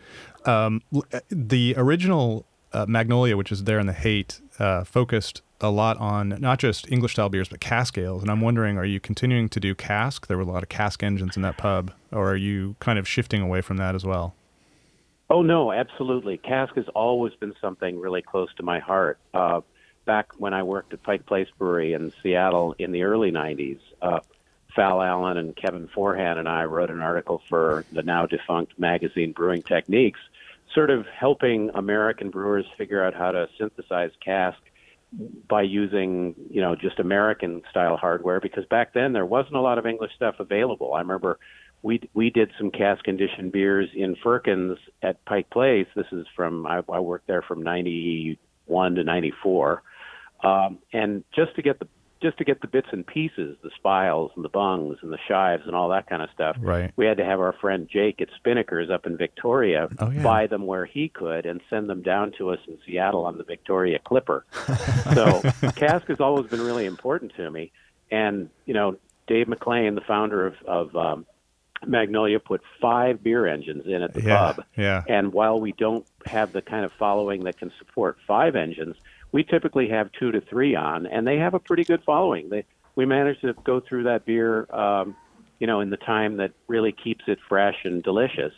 um, 0.46 0.82
the 1.30 1.74
original 1.78 2.46
uh, 2.74 2.86
Magnolia, 2.88 3.38
which 3.38 3.52
is 3.52 3.64
there 3.64 3.80
in 3.80 3.88
the 3.88 3.94
Haight, 3.94 4.42
uh, 4.60 4.84
focused 4.84 5.42
a 5.62 5.70
lot 5.70 5.98
on 5.98 6.38
not 6.40 6.60
just 6.60 6.92
English 6.92 7.14
style 7.14 7.30
beers, 7.30 7.50
but 7.50 7.60
cask 7.60 7.98
ales. 7.98 8.22
And 8.22 8.30
I'm 8.30 8.42
wondering, 8.42 8.78
are 8.78 8.86
you 8.86 9.00
continuing 9.00 9.50
to 9.50 9.60
do 9.60 9.74
cask? 9.74 10.28
There 10.28 10.38
were 10.38 10.44
a 10.44 10.48
lot 10.48 10.64
of 10.64 10.70
cask 10.70 11.02
engines 11.04 11.36
in 11.36 11.42
that 11.42 11.58
pub, 11.58 11.92
or 12.12 12.32
are 12.32 12.36
you 12.36 12.76
kind 12.80 13.00
of 13.00 13.08
shifting 13.08 13.42
away 13.42 13.62
from 13.62 13.78
that 13.78 13.96
as 13.96 14.06
well? 14.06 14.36
Oh 15.30 15.42
no, 15.42 15.72
absolutely. 15.72 16.38
Cask 16.38 16.76
has 16.76 16.88
always 16.96 17.34
been 17.36 17.54
something 17.60 18.00
really 18.00 18.22
close 18.22 18.50
to 18.56 18.64
my 18.64 18.80
heart. 18.80 19.20
Uh, 19.34 19.62
back 20.06 20.28
when 20.38 20.54
I 20.54 20.64
worked 20.64 20.94
at 20.94 21.04
Pike 21.04 21.26
Place 21.26 21.50
Brewery 21.58 21.94
in 21.94 22.14
Seattle 22.24 22.76
in 22.80 22.92
the 22.94 23.04
early 23.04 23.32
'90s, 23.32 23.80
uh, 24.02 24.22
Fal 24.74 25.02
Allen 25.02 25.38
and 25.38 25.56
Kevin 25.56 25.90
Forehand 25.90 26.40
and 26.40 26.48
I 26.48 26.64
wrote 26.64 26.92
an 26.92 27.02
article 27.02 27.42
for 27.50 27.84
the 27.92 28.04
now 28.04 28.26
defunct 28.26 28.80
magazine 28.80 29.34
Brewing 29.34 29.64
Techniques, 29.64 30.20
sort 30.74 30.90
of 30.90 31.06
helping 31.08 31.70
American 31.74 32.30
brewers 32.30 32.66
figure 32.78 33.04
out 33.04 33.14
how 33.14 33.32
to 33.32 33.48
synthesize 33.58 34.12
cask 34.24 34.58
by 35.48 35.62
using 35.62 36.36
you 36.50 36.62
know 36.62 36.76
just 36.76 37.00
American 37.00 37.62
style 37.72 37.96
hardware 37.96 38.42
because 38.42 38.66
back 38.66 38.94
then 38.94 39.14
there 39.14 39.26
wasn't 39.26 39.56
a 39.56 39.62
lot 39.62 39.78
of 39.78 39.86
English 39.86 40.12
stuff 40.16 40.36
available. 40.40 40.94
I 40.94 41.00
remember 41.00 41.40
we 41.82 42.02
we 42.14 42.30
did 42.30 42.52
some 42.58 42.72
cask 42.72 43.04
conditioned 43.04 43.52
beers 43.52 43.90
in 43.96 44.16
Firkins 44.22 44.78
at 45.02 45.24
Pike 45.26 45.50
Place. 45.50 45.88
This 45.96 46.08
is 46.12 46.26
from 46.36 46.66
I, 46.68 46.82
I 46.92 47.00
worked 47.00 47.28
there 47.28 47.42
from 47.42 47.64
'91 47.64 48.96
to 48.96 49.04
'94, 49.04 49.84
um, 50.44 50.80
and 50.92 51.24
just 51.34 51.56
to 51.56 51.62
get 51.62 51.80
the 51.80 51.88
just 52.22 52.38
to 52.40 52.44
get 52.44 52.62
the 52.62 52.68
bits 52.68 52.88
and 52.92 53.06
pieces, 53.06 53.58
the 53.64 53.70
spiles 53.76 54.32
and 54.36 54.44
the 54.44 54.50
bungs 54.50 54.98
and 55.02 55.14
the 55.14 55.20
shives 55.28 55.64
and 55.68 55.76
all 55.76 55.90
that 55.90 56.08
kind 56.10 56.22
of 56.22 56.30
stuff. 56.34 56.56
Right. 56.60 56.92
We 56.96 57.06
had 57.06 57.18
to 57.18 57.26
have 57.26 57.40
our 57.40 57.54
friend 57.54 57.88
Jake 57.92 58.22
at 58.22 58.30
Spinnakers 58.44 58.90
up 58.90 59.06
in 59.06 59.18
Victoria 59.18 59.88
Oh, 60.00 60.10
yeah. 60.10 60.24
buy 60.24 60.48
them 60.48 60.66
where 60.66 60.86
he 60.86 61.10
could 61.10 61.46
and 61.46 61.62
send 61.70 61.90
them 61.90 62.02
down 62.02 62.32
to 62.40 62.50
us 62.50 62.60
in 62.68 62.78
Seattle 62.86 63.26
on 63.26 63.38
the 63.38 63.44
Victoria 63.44 64.00
Clipper. 64.00 64.46
so 65.14 65.42
cask 65.76 66.08
has 66.08 66.20
always 66.20 66.48
been 66.48 66.62
really 66.62 66.86
important 66.86 67.34
to 67.36 67.50
me. 67.52 67.72
And 68.10 68.50
you 68.66 68.74
know, 68.74 68.98
Dave 69.28 69.48
McLean, 69.48 69.96
the 69.96 70.02
founder 70.02 70.48
of, 70.48 70.56
of 70.66 70.96
um, 70.96 71.26
Magnolia, 71.86 72.40
put 72.40 72.62
five 72.82 73.22
beer 73.24 73.46
engines 73.46 73.84
in 73.86 74.02
at 74.02 74.14
the 74.14 74.22
Yeah, 74.24 74.38
pub. 74.54 74.66
yeah. 74.76 75.04
And 75.08 75.32
while 75.34 75.60
we 75.60 75.74
don't 75.74 76.06
have 76.26 76.52
the 76.54 76.62
kind 76.62 76.86
of 76.86 76.92
following 76.94 77.44
that 77.44 77.58
can 77.60 77.72
support 77.78 78.18
five 78.26 78.56
engines, 78.56 78.96
we 79.32 79.44
typically 79.44 79.90
have 79.90 80.10
two 80.20 80.32
to 80.32 80.42
three 80.42 80.76
on, 80.76 81.06
and 81.06 81.28
they 81.28 81.38
have 81.38 81.54
a 81.54 81.60
pretty 81.60 81.84
good 81.84 82.04
following. 82.06 82.50
They, 82.50 82.66
we 82.96 83.06
manage 83.06 83.42
to 83.42 83.54
go 83.64 83.80
through 83.80 84.04
that 84.04 84.26
beer, 84.26 84.68
um, 84.74 85.16
you 85.60 85.68
know, 85.68 85.82
in 85.82 85.90
the 85.90 85.98
time 85.98 86.38
that 86.38 86.52
really 86.68 86.92
keeps 86.92 87.24
it 87.28 87.40
fresh 87.48 87.76
and 87.84 88.02
delicious. 88.04 88.54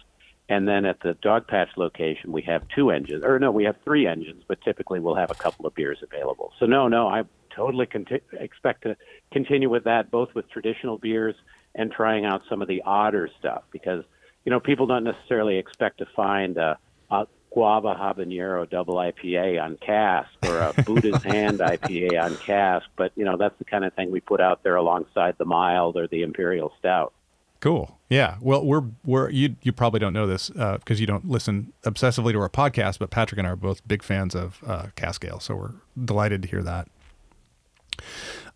And 0.47 0.67
then 0.67 0.85
at 0.85 0.99
the 1.01 1.15
Dogpatch 1.23 1.77
location, 1.77 2.31
we 2.31 2.41
have 2.43 2.63
two 2.75 2.89
engines, 2.89 3.23
or 3.23 3.37
no, 3.37 3.51
we 3.51 3.65
have 3.65 3.75
three 3.83 4.07
engines, 4.07 4.43
but 4.47 4.59
typically 4.61 4.99
we'll 4.99 5.15
have 5.15 5.29
a 5.29 5.35
couple 5.35 5.67
of 5.67 5.75
beers 5.75 5.99
available. 6.01 6.53
So 6.59 6.65
no, 6.65 6.87
no, 6.87 7.07
I 7.07 7.23
totally 7.55 7.85
conti- 7.85 8.21
expect 8.31 8.83
to 8.83 8.97
continue 9.31 9.69
with 9.69 9.83
that, 9.83 10.09
both 10.09 10.29
with 10.33 10.49
traditional 10.49 10.97
beers 10.97 11.35
and 11.75 11.91
trying 11.91 12.25
out 12.25 12.41
some 12.49 12.63
of 12.63 12.67
the 12.67 12.81
odder 12.83 13.29
stuff, 13.37 13.63
because 13.71 14.03
you 14.43 14.49
know 14.49 14.59
people 14.59 14.87
don't 14.87 15.03
necessarily 15.03 15.57
expect 15.57 15.99
to 15.99 16.07
find 16.15 16.57
a, 16.57 16.79
a 17.11 17.27
guava 17.51 17.95
habanero 17.95 18.69
double 18.69 18.95
IPA 18.95 19.61
on 19.63 19.77
cask 19.77 20.29
or 20.43 20.59
a 20.59 20.73
Buddha's 20.83 21.23
hand 21.23 21.59
IPA 21.59 22.21
on 22.23 22.37
cask, 22.37 22.85
but 22.95 23.11
you 23.15 23.25
know 23.25 23.37
that's 23.37 23.57
the 23.59 23.65
kind 23.65 23.85
of 23.85 23.93
thing 23.93 24.11
we 24.11 24.19
put 24.19 24.41
out 24.41 24.63
there 24.63 24.75
alongside 24.75 25.35
the 25.37 25.45
mild 25.45 25.97
or 25.97 26.07
the 26.07 26.21
imperial 26.21 26.71
stout. 26.79 27.13
Cool. 27.59 27.97
Yeah. 28.09 28.37
Well, 28.39 28.65
we're 28.65 28.83
we're 29.03 29.29
you 29.29 29.55
you 29.61 29.71
probably 29.71 29.99
don't 29.99 30.13
know 30.13 30.27
this 30.27 30.49
because 30.49 31.01
you 31.01 31.07
don't 31.07 31.27
listen 31.27 31.73
obsessively 31.83 32.31
to 32.31 32.39
our 32.39 32.49
podcast, 32.49 32.99
but 32.99 33.09
Patrick 33.09 33.37
and 33.37 33.47
I 33.47 33.51
are 33.51 33.55
both 33.55 33.85
big 33.87 34.01
fans 34.01 34.33
of 34.33 34.63
uh, 34.65 34.87
cask 34.95 35.25
ale, 35.25 35.39
so 35.39 35.55
we're 35.55 35.73
delighted 36.03 36.41
to 36.43 36.47
hear 36.47 36.63
that. 36.63 36.87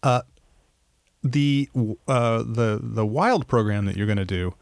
Uh, 0.02 0.22
the 1.22 1.70
uh, 2.08 2.40
the 2.40 2.80
the 2.82 3.06
wild 3.06 3.48
program 3.48 3.86
that 3.86 3.98
you're 3.98 4.06
going 4.08 4.18
to 4.18 4.26
do, 4.26 4.54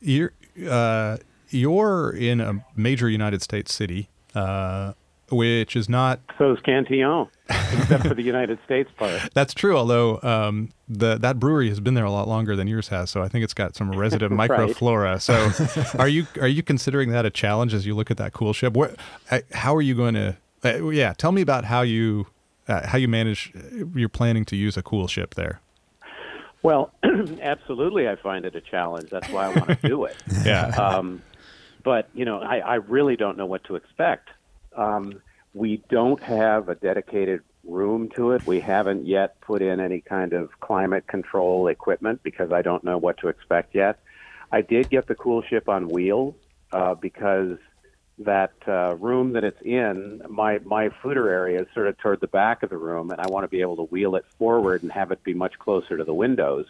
you're 0.00 0.32
uh, 0.68 1.16
you're 1.50 2.10
in 2.10 2.40
a 2.40 2.64
major 2.76 3.08
United 3.08 3.42
States 3.42 3.74
city, 3.74 4.08
uh, 4.34 4.92
which 5.30 5.76
is 5.76 5.88
not 5.88 6.20
So 6.38 6.52
is 6.52 6.60
Cantillon, 6.60 7.28
except 7.48 8.06
for 8.06 8.14
the 8.14 8.22
United 8.22 8.58
States 8.64 8.90
part. 8.96 9.20
That's 9.34 9.52
true. 9.52 9.76
Although 9.76 10.20
um, 10.22 10.70
the 10.88 11.16
that 11.18 11.38
brewery 11.38 11.68
has 11.68 11.80
been 11.80 11.94
there 11.94 12.04
a 12.04 12.10
lot 12.10 12.26
longer 12.28 12.56
than 12.56 12.66
yours 12.66 12.88
has, 12.88 13.10
so 13.10 13.22
I 13.22 13.28
think 13.28 13.44
it's 13.44 13.54
got 13.54 13.76
some 13.76 13.92
resident 13.92 14.32
Right. 14.38 14.50
microflora. 14.50 15.20
So, 15.20 15.98
are 15.98 16.08
you 16.08 16.26
are 16.40 16.48
you 16.48 16.62
considering 16.62 17.10
that 17.10 17.26
a 17.26 17.30
challenge 17.30 17.74
as 17.74 17.86
you 17.86 17.94
look 17.94 18.10
at 18.10 18.16
that 18.16 18.32
cool 18.32 18.52
ship? 18.52 18.72
What, 18.74 18.96
uh, 19.30 19.40
how 19.52 19.74
are 19.76 19.82
you 19.82 19.94
going 19.94 20.14
to? 20.14 20.36
Uh, 20.64 20.88
yeah, 20.88 21.12
tell 21.12 21.32
me 21.32 21.42
about 21.42 21.64
how 21.64 21.82
you 21.82 22.26
uh, 22.66 22.86
how 22.86 22.96
you 22.98 23.08
manage. 23.08 23.52
You're 23.94 24.08
planning 24.08 24.44
to 24.46 24.56
use 24.56 24.76
a 24.76 24.82
cool 24.82 25.08
ship 25.08 25.34
there. 25.34 25.60
Well, 26.62 26.90
absolutely, 27.42 28.08
I 28.08 28.16
find 28.16 28.44
it 28.44 28.56
a 28.56 28.60
challenge. 28.60 29.10
That's 29.10 29.28
why 29.28 29.46
I 29.46 29.48
want 29.50 29.68
to 29.80 29.88
do 29.88 30.04
it. 30.06 30.16
Yeah. 30.44 30.66
um, 30.76 31.22
but 31.88 32.10
you 32.12 32.26
know, 32.26 32.40
I, 32.40 32.58
I 32.58 32.74
really 32.74 33.16
don't 33.16 33.38
know 33.38 33.46
what 33.46 33.64
to 33.64 33.74
expect. 33.74 34.28
Um, 34.76 35.22
we 35.54 35.82
don't 35.88 36.22
have 36.22 36.68
a 36.68 36.74
dedicated 36.74 37.40
room 37.64 38.10
to 38.14 38.32
it. 38.32 38.46
We 38.46 38.60
haven't 38.60 39.06
yet 39.06 39.40
put 39.40 39.62
in 39.62 39.80
any 39.80 40.02
kind 40.02 40.34
of 40.34 40.50
climate 40.60 41.06
control 41.06 41.66
equipment 41.66 42.22
because 42.22 42.52
I 42.52 42.60
don't 42.60 42.84
know 42.84 42.98
what 42.98 43.16
to 43.20 43.28
expect 43.28 43.74
yet. 43.74 44.00
I 44.52 44.60
did 44.60 44.90
get 44.90 45.06
the 45.06 45.14
cool 45.14 45.40
ship 45.40 45.66
on 45.66 45.88
wheels 45.88 46.34
uh, 46.74 46.94
because 46.94 47.56
that 48.18 48.52
uh, 48.66 48.94
room 48.96 49.32
that 49.32 49.44
it's 49.44 49.62
in, 49.62 50.20
my 50.28 50.58
my 50.66 50.90
foeder 51.02 51.30
area 51.30 51.62
is 51.62 51.68
sort 51.72 51.86
of 51.86 51.96
toward 51.96 52.20
the 52.20 52.26
back 52.26 52.62
of 52.62 52.68
the 52.68 52.76
room, 52.76 53.10
and 53.12 53.18
I 53.18 53.28
want 53.28 53.44
to 53.44 53.48
be 53.48 53.62
able 53.62 53.76
to 53.76 53.84
wheel 53.84 54.14
it 54.16 54.26
forward 54.38 54.82
and 54.82 54.92
have 54.92 55.10
it 55.10 55.24
be 55.24 55.32
much 55.32 55.58
closer 55.58 55.96
to 55.96 56.04
the 56.04 56.12
windows 56.12 56.66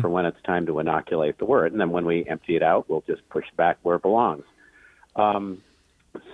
for 0.00 0.08
when 0.08 0.24
it's 0.24 0.40
time 0.46 0.64
to 0.64 0.78
inoculate 0.78 1.36
the 1.36 1.44
wort. 1.44 1.72
And 1.72 1.80
then 1.80 1.90
when 1.90 2.06
we 2.06 2.24
empty 2.26 2.56
it 2.56 2.62
out, 2.62 2.88
we'll 2.88 3.04
just 3.06 3.28
push 3.28 3.44
back 3.56 3.76
where 3.82 3.96
it 3.96 4.02
belongs. 4.02 4.44
Um, 5.16 5.62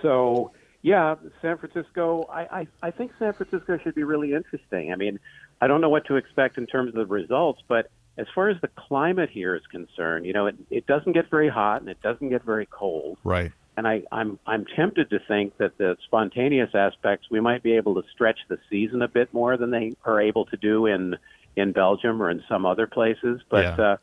so 0.01 0.51
yeah, 0.81 1.15
San 1.41 1.57
Francisco. 1.57 2.27
I, 2.31 2.41
I 2.61 2.67
I 2.83 2.91
think 2.91 3.11
San 3.19 3.33
Francisco 3.33 3.77
should 3.77 3.95
be 3.95 4.03
really 4.03 4.33
interesting. 4.33 4.91
I 4.91 4.95
mean, 4.95 5.19
I 5.61 5.67
don't 5.67 5.81
know 5.81 5.89
what 5.89 6.05
to 6.05 6.15
expect 6.15 6.57
in 6.57 6.65
terms 6.67 6.89
of 6.89 6.95
the 6.95 7.05
results, 7.05 7.61
but 7.67 7.89
as 8.17 8.27
far 8.35 8.49
as 8.49 8.59
the 8.61 8.69
climate 8.69 9.29
here 9.29 9.55
is 9.55 9.61
concerned, 9.71 10.25
you 10.25 10.33
know, 10.33 10.47
it 10.47 10.55
it 10.69 10.87
doesn't 10.87 11.13
get 11.13 11.29
very 11.29 11.49
hot 11.49 11.81
and 11.81 11.89
it 11.89 12.01
doesn't 12.01 12.29
get 12.29 12.43
very 12.43 12.65
cold 12.65 13.17
Right. 13.23 13.51
and 13.77 13.87
I, 13.87 14.03
I'm 14.11 14.39
I'm 14.45 14.65
tempted 14.65 15.09
to 15.09 15.19
think 15.27 15.57
that 15.57 15.77
the 15.77 15.97
spontaneous 16.05 16.71
aspects 16.73 17.27
we 17.29 17.39
might 17.39 17.63
be 17.63 17.73
able 17.73 18.01
to 18.01 18.07
stretch 18.13 18.39
the 18.49 18.57
season 18.69 19.01
a 19.01 19.07
bit 19.07 19.33
more 19.33 19.57
than 19.57 19.71
they 19.71 19.95
are 20.05 20.19
able 20.21 20.45
to 20.45 20.57
do 20.57 20.85
in 20.85 21.15
in 21.55 21.71
Belgium 21.73 22.21
or 22.21 22.29
in 22.29 22.41
some 22.47 22.65
other 22.65 22.87
places. 22.87 23.41
But 23.49 23.77
Yeah. 23.77 23.85
uh, 23.85 23.97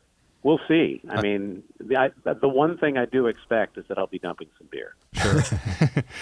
we'll 0.47 0.61
see. 0.65 1.01
I 1.09 1.21
mean, 1.21 1.61
the, 1.77 1.97
I, 1.97 2.33
the 2.33 2.47
one 2.47 2.77
thing 2.77 2.97
I 2.97 3.03
do 3.03 3.27
expect 3.27 3.77
is 3.77 3.83
that 3.89 3.97
I'll 3.97 4.07
be 4.07 4.17
dumping 4.17 4.47
some 4.57 4.67
beer. 4.71 4.95
Sure. 5.11 5.43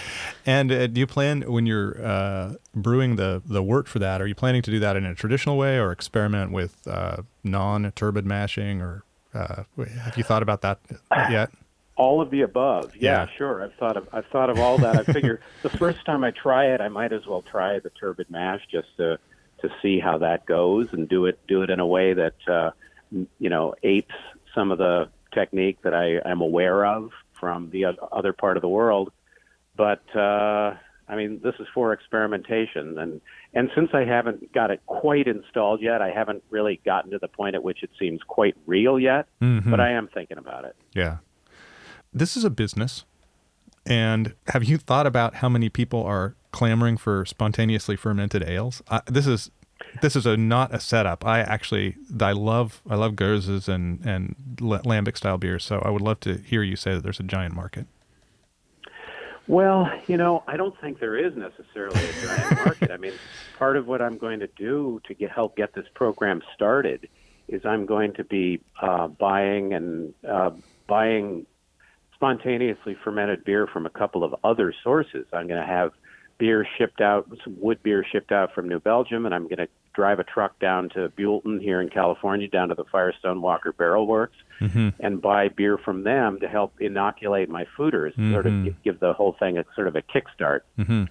and 0.47 0.71
uh, 0.71 0.88
do 0.88 0.99
you 0.99 1.05
plan 1.05 1.43
when 1.43 1.67
you're 1.67 2.03
uh, 2.03 2.55
brewing 2.73 3.17
the 3.17 3.43
the 3.45 3.61
wort 3.61 3.88
for 3.88 3.99
that? 3.99 4.21
Are 4.21 4.27
you 4.27 4.33
planning 4.33 4.63
to 4.63 4.71
do 4.71 4.79
that 4.79 4.95
in 4.95 5.05
a 5.05 5.13
traditional 5.13 5.57
way 5.57 5.77
or 5.77 5.91
experiment 5.91 6.51
with 6.51 6.88
uh, 6.88 7.17
non 7.43 7.91
turbid 7.91 8.25
mashing? 8.25 8.81
Or 8.81 9.03
uh, 9.35 9.63
have 9.77 10.17
you 10.17 10.23
thought 10.23 10.41
about 10.41 10.61
that 10.61 10.79
yet? 11.29 11.51
All 11.95 12.19
of 12.19 12.31
the 12.31 12.41
above. 12.41 12.95
Yeah, 12.95 13.25
Yeah. 13.25 13.27
sure. 13.38 13.63
I've 13.63 13.75
thought 13.75 13.95
of 13.95 14.09
I've 14.11 14.25
thought 14.27 14.49
of 14.49 14.59
all 14.59 14.79
that. 14.79 14.95
I 14.95 15.03
figure 15.03 15.39
the 15.61 15.69
first 15.69 16.03
time 16.03 16.23
I 16.23 16.31
try 16.31 16.73
it, 16.73 16.81
I 16.81 16.88
might 16.89 17.13
as 17.13 17.27
well 17.27 17.43
try 17.43 17.77
the 17.77 17.91
turbid 17.91 18.31
mash 18.31 18.61
just 18.71 18.88
to 18.97 19.19
to 19.61 19.69
to 19.69 19.75
see 19.81 19.99
how 19.99 20.17
that 20.17 20.45
goes 20.45 20.88
and 20.93 21.07
do 21.07 21.25
it 21.25 21.39
do 21.47 21.61
it 21.61 21.69
in 21.69 21.79
a 21.79 21.85
way 21.85 22.13
that 22.13 22.35
uh, 22.47 22.71
you 23.39 23.49
know 23.49 23.75
apes 23.84 24.15
some 24.54 24.71
of 24.71 24.78
the 24.78 25.10
technique 25.34 25.82
that 25.84 25.93
I 25.93 26.19
am 26.30 26.41
aware 26.41 26.86
of 26.86 27.12
from 27.39 27.69
the 27.71 27.86
other 28.12 28.34
part 28.34 28.58
of 28.58 28.62
the 28.62 28.69
world. 28.69 29.12
But 29.75 30.04
uh, 30.15 30.75
I 31.08 31.15
mean, 31.15 31.41
this 31.43 31.56
is 31.60 31.67
for 31.73 31.93
experimentation, 31.93 32.97
and 32.97 33.21
and 33.54 33.69
since 33.75 33.89
I 33.93 34.06
haven't 34.06 34.54
got 34.54 34.71
it 34.71 34.82
quite 34.86 35.28
installed 35.28 35.82
yet, 35.82 36.01
I 36.01 36.12
haven't 36.12 36.43
really 36.49 36.80
gotten 36.86 37.12
to 37.12 37.19
the 37.19 37.28
point 37.28 37.56
at 37.56 37.63
which 37.63 37.84
it 37.84 37.91
seems 37.99 38.21
quite 38.28 38.56
real 38.65 38.99
yet. 38.99 39.28
Mhm. 39.41 39.69
But 39.69 39.80
I 39.80 39.91
am 39.91 40.08
thinking 40.08 40.38
about 40.38 40.65
it. 40.65 40.75
Yeah. 40.93 41.17
This 42.13 42.38
is 42.38 42.43
a 42.43 42.49
business. 42.49 43.06
And 43.86 44.34
have 44.47 44.63
you 44.63 44.78
thought 44.78 45.06
about 45.06 45.36
how 45.36 45.49
many 45.49 45.69
people 45.69 46.01
are 46.04 46.36
clamoring 46.51 46.97
for 46.97 47.23
spontaneously 47.25 47.95
fermented 47.95 48.43
ales? 48.43 48.82
Uh, 48.88 49.01
this 49.06 49.28
is 49.28 49.51
this 50.01 50.15
is 50.15 50.25
a 50.25 50.38
not 50.38 50.73
a 50.73 50.79
setup. 50.79 51.25
I 51.25 51.39
actually 51.39 51.95
I 52.19 52.31
love 52.31 52.81
I 52.89 52.95
love 52.95 53.13
gueuzes 53.13 53.67
and 53.67 54.05
and 54.05 54.35
lambic 54.57 55.17
style 55.17 55.38
beers. 55.38 55.63
So 55.63 55.79
I 55.79 55.89
would 55.89 56.01
love 56.01 56.19
to 56.21 56.38
hear 56.38 56.63
you 56.63 56.75
say 56.75 56.93
that 56.93 57.03
there's 57.03 57.19
a 57.19 57.23
giant 57.23 57.55
market. 57.55 57.88
Well, 59.47 59.91
you 60.07 60.17
know, 60.17 60.43
I 60.47 60.57
don't 60.57 60.79
think 60.81 60.99
there 60.99 61.15
is 61.15 61.35
necessarily 61.35 62.03
a 62.03 62.13
giant 62.25 62.55
market. 62.65 62.91
I 62.91 62.97
mean, 62.97 63.13
part 63.59 63.77
of 63.77 63.88
what 63.88 64.01
I'm 64.01 64.17
going 64.17 64.39
to 64.39 64.47
do 64.47 64.99
to 65.05 65.13
get 65.13 65.31
help 65.31 65.55
get 65.55 65.73
this 65.73 65.85
program 65.93 66.41
started 66.55 67.07
is 67.47 67.63
I'm 67.63 67.85
going 67.85 68.13
to 68.13 68.23
be 68.23 68.61
uh, 68.81 69.07
buying 69.07 69.73
and 69.73 70.13
uh, 70.27 70.51
buying 70.88 71.45
spontaneously 72.15 72.97
fermented 73.03 73.43
beer 73.43 73.67
from 73.67 73.85
a 73.85 73.89
couple 73.89 74.23
of 74.23 74.35
other 74.43 74.73
sources. 74.83 75.27
I'm 75.31 75.47
going 75.47 75.61
to 75.61 75.67
have 75.67 75.91
beer 76.38 76.67
shipped 76.78 77.02
out, 77.02 77.28
some 77.43 77.56
wood 77.60 77.82
beer 77.84 78.06
shipped 78.10 78.32
out 78.32 78.54
from 78.54 78.67
New 78.67 78.80
Belgium, 78.80 79.26
and 79.26 79.34
I'm 79.34 79.43
going 79.43 79.58
to 79.58 79.67
drive 79.93 80.19
a 80.19 80.24
truck 80.26 80.60
down 80.60 80.89
to 80.89 81.10
Buellton 81.17 81.62
here 81.62 81.80
in 81.80 81.89
California, 81.89 82.48
down 82.50 82.67
to 82.69 82.76
the 82.76 82.84
Firestone 82.91 83.41
Walker 83.41 83.71
Barrel 83.71 84.06
Works, 84.08 84.36
and 85.00 85.21
buy 85.21 85.48
beer 85.50 85.78
from 85.78 86.04
them 86.04 86.39
to 86.41 86.48
help 86.48 86.74
inoculate 86.82 87.50
my 87.50 87.65
foeders, 87.78 88.13
sort 88.34 88.45
of 88.45 88.84
give 88.84 89.00
the 89.00 89.13
whole 89.13 89.34
thing 89.39 89.58
a 89.58 89.65
sort 89.76 89.88
of 89.88 89.95
a 89.95 90.02
kickstart. 90.02 90.62
Mhm. 90.78 91.08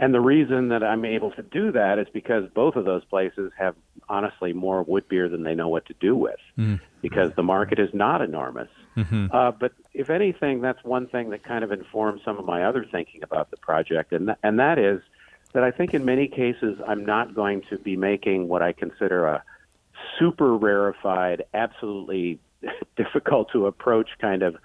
And 0.00 0.14
the 0.14 0.20
reason 0.20 0.68
that 0.68 0.84
I'm 0.84 1.04
able 1.04 1.32
to 1.32 1.42
do 1.42 1.72
that 1.72 1.98
is 1.98 2.06
because 2.12 2.44
both 2.54 2.76
of 2.76 2.84
those 2.84 3.04
places 3.06 3.50
have 3.58 3.74
honestly 4.08 4.52
more 4.52 4.82
wood 4.84 5.08
beer 5.08 5.28
than 5.28 5.42
they 5.42 5.54
know 5.56 5.68
what 5.68 5.86
to 5.86 5.94
do 6.00 6.14
with, 6.16 6.38
because 7.02 7.32
the 7.34 7.42
market 7.42 7.78
is 7.80 7.90
not 7.92 8.22
enormous. 8.22 8.68
Uh, 9.32 9.50
but 9.50 9.72
if 9.94 10.08
anything, 10.08 10.60
that's 10.60 10.82
one 10.84 11.08
thing 11.08 11.30
that 11.30 11.42
kind 11.42 11.64
of 11.64 11.72
informs 11.72 12.22
some 12.24 12.38
of 12.38 12.44
my 12.44 12.64
other 12.64 12.84
thinking 12.90 13.22
about 13.22 13.50
the 13.50 13.56
project, 13.56 14.12
and 14.12 14.26
th- 14.28 14.38
and 14.42 14.58
that 14.60 14.78
is 14.78 15.00
that 15.52 15.64
I 15.64 15.70
think 15.72 15.94
in 15.94 16.04
many 16.04 16.28
cases 16.28 16.78
I'm 16.86 17.04
not 17.04 17.34
going 17.34 17.62
to 17.70 17.78
be 17.78 17.96
making 17.96 18.48
what 18.48 18.62
I 18.62 18.72
consider 18.72 19.26
a 19.26 19.42
super 20.18 20.56
rarefied, 20.56 21.44
absolutely 21.54 22.38
difficult 22.96 23.50
to 23.52 23.66
approach 23.66 24.10
kind 24.20 24.42
of 24.42 24.56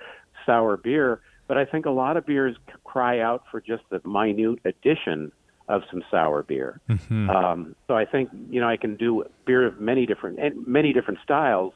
sour 0.45 0.77
beer. 0.77 1.21
But 1.47 1.57
I 1.57 1.65
think 1.65 1.85
a 1.85 1.91
lot 1.91 2.17
of 2.17 2.25
beers 2.25 2.55
c- 2.67 2.73
cry 2.83 3.19
out 3.19 3.43
for 3.51 3.59
just 3.61 3.83
the 3.89 4.01
minute 4.07 4.59
addition 4.65 5.31
of 5.67 5.83
some 5.89 6.03
sour 6.11 6.43
beer. 6.43 6.79
Um, 7.29 7.75
so 7.87 7.95
I 7.95 8.05
think 8.05 8.29
you 8.49 8.59
know 8.61 8.67
I 8.67 8.77
can 8.77 8.95
do 8.95 9.23
beer 9.45 9.65
of 9.65 9.79
many 9.79 10.05
different 10.05 10.39
and 10.39 10.65
many 10.67 10.93
different 10.93 11.19
styles, 11.23 11.73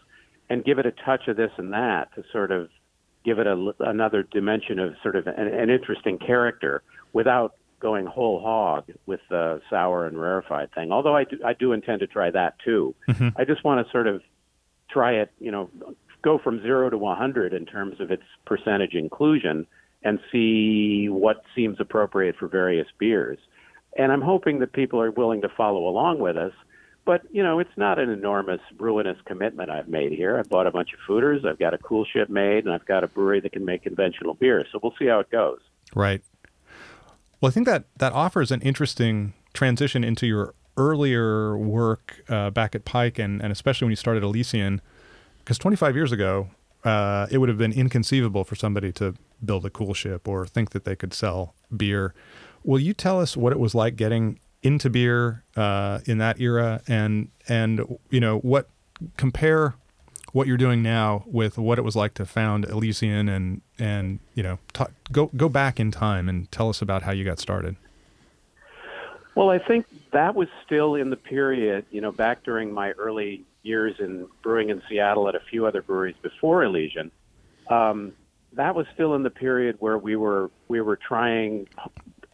and 0.50 0.64
give 0.64 0.80
it 0.80 0.86
a 0.86 0.92
touch 0.92 1.28
of 1.28 1.38
this 1.38 1.52
and 1.58 1.74
that 1.74 2.14
to 2.16 2.24
sort 2.32 2.52
of 2.52 2.70
give 3.26 3.40
it 3.40 3.48
a, 3.48 3.52
l- 3.52 3.74
another 3.80 4.24
dimension 4.24 4.80
of 4.80 4.96
sort 5.04 5.16
of 5.16 5.28
an, 5.28 5.48
an 5.48 5.70
interesting 5.70 6.18
character 6.18 6.82
without 7.14 7.56
going 7.80 8.06
whole 8.06 8.40
hog 8.42 8.86
with 9.06 9.20
the 9.30 9.62
sour 9.70 10.08
and 10.08 10.20
rarefied 10.20 10.72
thing. 10.74 10.92
Although 10.92 11.16
I 11.16 11.26
do, 11.26 11.38
I 11.46 11.54
do 11.54 11.74
intend 11.74 12.00
to 12.00 12.08
try 12.08 12.32
that 12.32 12.56
too. 12.64 12.96
I 13.38 13.44
just 13.46 13.64
want 13.64 13.86
to 13.86 13.92
sort 13.92 14.08
of 14.08 14.22
try 14.90 15.14
it, 15.16 15.32
you 15.40 15.52
know, 15.52 15.70
go 16.22 16.38
from 16.38 16.62
zero 16.62 16.90
to 16.90 16.98
100 16.98 17.54
in 17.54 17.66
terms 17.66 18.00
of 18.00 18.12
its 18.12 18.24
percentage 18.46 18.94
inclusion 18.94 19.68
and 20.04 20.20
see 20.32 21.08
what 21.10 21.44
seems 21.56 21.80
appropriate 21.80 22.36
for 22.38 22.48
various 22.48 22.88
beers. 22.98 23.40
And 23.98 24.12
I'm 24.12 24.22
hoping 24.22 24.60
that 24.60 24.74
people 24.74 25.02
are 25.02 25.12
willing 25.12 25.42
to 25.42 25.50
follow 25.50 25.88
along 25.88 26.20
with 26.20 26.38
us. 26.38 26.54
But, 27.06 27.22
you 27.32 27.42
know, 27.42 27.60
it's 27.60 27.78
not 27.78 28.00
an 28.00 28.10
enormous, 28.10 28.60
ruinous 28.78 29.18
commitment 29.26 29.70
I've 29.70 29.88
made 29.88 30.12
here. 30.12 30.38
I've 30.38 30.50
bought 30.50 30.68
a 30.68 30.72
bunch 30.72 30.90
of 30.94 31.00
foeders, 31.08 31.46
I've 31.46 31.58
got 31.58 31.74
a 31.74 31.78
cool 31.78 32.06
ship 32.06 32.30
made, 32.30 32.66
and 32.66 32.74
I've 32.74 32.86
got 32.86 33.04
a 33.04 33.08
brewery 33.08 33.40
that 33.40 33.54
can 33.54 33.64
make 33.64 33.84
conventional 33.84 34.34
beer. 34.34 34.66
So 34.72 34.80
we'll 34.84 34.94
see 35.00 35.08
how 35.08 35.20
it 35.20 35.32
goes. 35.32 35.60
Right. 35.96 36.22
Well, 37.40 37.50
I 37.50 37.54
think 37.54 37.66
that 37.66 37.86
that 37.98 38.12
offers 38.12 38.52
an 38.52 38.62
interesting 38.62 39.34
transition 39.54 40.04
into 40.04 40.28
your 40.28 40.54
earlier 40.76 41.58
work 41.58 42.22
uh, 42.30 42.50
back 42.50 42.76
at 42.76 42.84
Pike, 42.84 43.20
and, 43.20 43.42
and 43.42 43.52
especially 43.52 43.86
when 43.86 43.92
you 43.92 43.98
started 43.98 44.24
Elysian, 44.24 44.82
because 45.48 45.58
25 45.60 45.96
years 45.96 46.12
ago, 46.12 46.50
uh, 46.84 47.26
it 47.32 47.38
would 47.38 47.48
have 47.48 47.58
been 47.58 47.72
inconceivable 47.72 48.44
for 48.44 48.56
somebody 48.56 48.92
to 48.92 49.16
build 49.46 49.66
a 49.66 49.70
cool 49.70 49.94
ship 49.94 50.28
or 50.28 50.46
think 50.46 50.72
that 50.72 50.84
they 50.84 50.94
could 50.94 51.14
sell 51.14 51.56
beer. 51.76 52.14
Will 52.66 52.80
you 52.80 52.94
tell 52.94 53.22
us 53.22 53.38
what 53.38 53.54
it 53.54 53.60
was 53.60 53.74
like 53.74 53.96
getting 53.96 54.42
into 54.62 54.90
beer 54.90 55.46
uh, 55.56 56.00
in 56.06 56.18
that 56.18 56.42
era, 56.42 56.82
and 56.86 57.30
and 57.48 57.98
you 58.10 58.20
know 58.20 58.40
what 58.40 58.68
compare 59.16 59.76
what 60.34 60.48
you're 60.48 60.58
doing 60.58 60.84
now 60.84 61.24
with 61.26 61.58
what 61.58 61.80
it 61.80 61.84
was 61.84 61.96
like 61.96 62.14
to 62.16 62.26
found 62.26 62.66
Elysian 62.66 63.30
and 63.30 63.62
and 63.80 64.20
you 64.34 64.44
know 64.44 64.60
go 65.14 65.32
go 65.38 65.48
back 65.48 65.80
in 65.80 65.92
time 65.92 66.28
and 66.28 66.52
tell 66.52 66.68
us 66.68 66.82
about 66.82 67.04
how 67.04 67.14
you 67.14 67.24
got 67.24 67.40
started. 67.40 67.78
Well, 69.34 69.50
I 69.50 69.60
think 69.60 69.86
that 70.12 70.36
was 70.36 70.50
still 70.66 70.96
in 70.96 71.10
the 71.10 71.16
period, 71.16 71.86
you 71.90 72.02
know, 72.02 72.12
back 72.12 72.44
during 72.44 72.74
my 72.74 72.92
early 72.94 73.46
years 73.68 73.96
in 74.00 74.28
brewing 74.42 74.70
in 74.70 74.82
Seattle 74.90 75.28
at 75.30 75.36
a 75.36 75.42
few 75.52 75.66
other 75.66 75.82
breweries 75.82 76.16
before 76.22 76.64
Elysian. 76.64 77.12
Um, 77.70 78.14
that 78.54 78.74
was 78.76 78.88
still 78.94 79.14
in 79.14 79.24
the 79.24 79.30
period 79.30 79.76
where 79.80 79.98
we 79.98 80.16
were 80.16 80.50
we 80.68 80.82
were 80.82 80.96
trying 80.96 81.68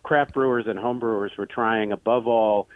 craft 0.04 0.34
brewers 0.34 0.66
and 0.68 0.78
home 0.78 1.00
brewers 1.00 1.32
were 1.38 1.46
trying 1.48 1.92
above 1.92 2.28
all 2.28 2.68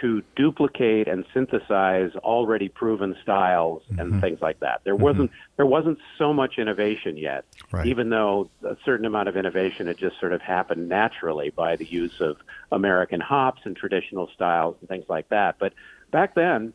to 0.00 0.22
duplicate 0.34 1.06
and 1.06 1.24
synthesize 1.32 2.10
already 2.16 2.68
proven 2.68 3.14
styles 3.22 3.80
and 3.96 4.20
things 4.20 4.40
like 4.42 4.58
that. 4.60 4.80
There 4.84 4.96
wasn't 4.96 5.30
there 5.56 5.66
wasn't 5.66 5.98
so 6.18 6.32
much 6.32 6.58
innovation 6.58 7.16
yet, 7.16 7.44
Right. 7.70 7.86
even 7.86 8.10
though 8.10 8.50
a 8.64 8.76
certain 8.84 9.06
amount 9.06 9.28
of 9.28 9.36
innovation 9.36 9.86
had 9.86 9.96
just 9.98 10.18
sort 10.18 10.32
of 10.32 10.40
happened 10.40 10.88
naturally 10.88 11.50
by 11.50 11.76
the 11.76 11.84
use 11.84 12.20
of 12.20 12.36
American 12.72 13.20
hops 13.20 13.62
and 13.64 13.76
traditional 13.76 14.28
styles 14.34 14.76
and 14.80 14.88
things 14.88 15.04
like 15.08 15.28
that. 15.28 15.56
But 15.60 15.74
back 16.10 16.34
then, 16.34 16.72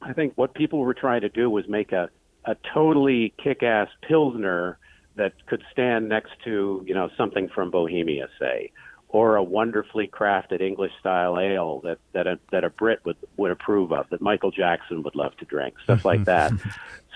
I 0.00 0.12
think 0.12 0.32
what 0.36 0.54
people 0.54 0.80
were 0.80 0.94
trying 0.94 1.22
to 1.22 1.28
do 1.28 1.50
was 1.50 1.68
make 1.68 1.92
a, 1.92 2.10
a 2.44 2.56
totally 2.72 3.34
kick-ass 3.42 3.88
pilsner 4.02 4.78
that 5.16 5.32
could 5.46 5.62
stand 5.70 6.08
next 6.08 6.30
to 6.44 6.82
you 6.86 6.94
know 6.94 7.10
something 7.16 7.48
from 7.48 7.70
Bohemia, 7.70 8.28
say, 8.38 8.70
or 9.08 9.36
a 9.36 9.42
wonderfully 9.42 10.08
crafted 10.08 10.60
English 10.60 10.92
style 11.00 11.38
ale 11.38 11.80
that 11.80 11.98
that 12.12 12.26
a, 12.26 12.38
that 12.50 12.64
a 12.64 12.70
Brit 12.70 13.00
would 13.04 13.16
would 13.36 13.50
approve 13.50 13.92
of, 13.92 14.08
that 14.10 14.22
Michael 14.22 14.50
Jackson 14.50 15.02
would 15.02 15.14
love 15.14 15.36
to 15.38 15.44
drink, 15.44 15.74
stuff 15.84 16.04
like 16.04 16.24
that. 16.26 16.52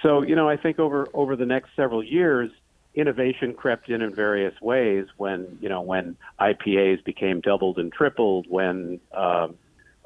So 0.02 0.22
you 0.22 0.34
know, 0.34 0.48
I 0.48 0.56
think 0.56 0.78
over 0.78 1.08
over 1.14 1.36
the 1.36 1.46
next 1.46 1.70
several 1.76 2.02
years, 2.02 2.50
innovation 2.94 3.54
crept 3.54 3.88
in 3.88 4.02
in 4.02 4.14
various 4.14 4.60
ways. 4.60 5.06
When 5.16 5.58
you 5.60 5.68
know 5.68 5.80
when 5.80 6.16
IPAs 6.40 7.04
became 7.04 7.40
doubled 7.40 7.78
and 7.78 7.92
tripled, 7.92 8.46
when 8.48 9.00
um, 9.12 9.54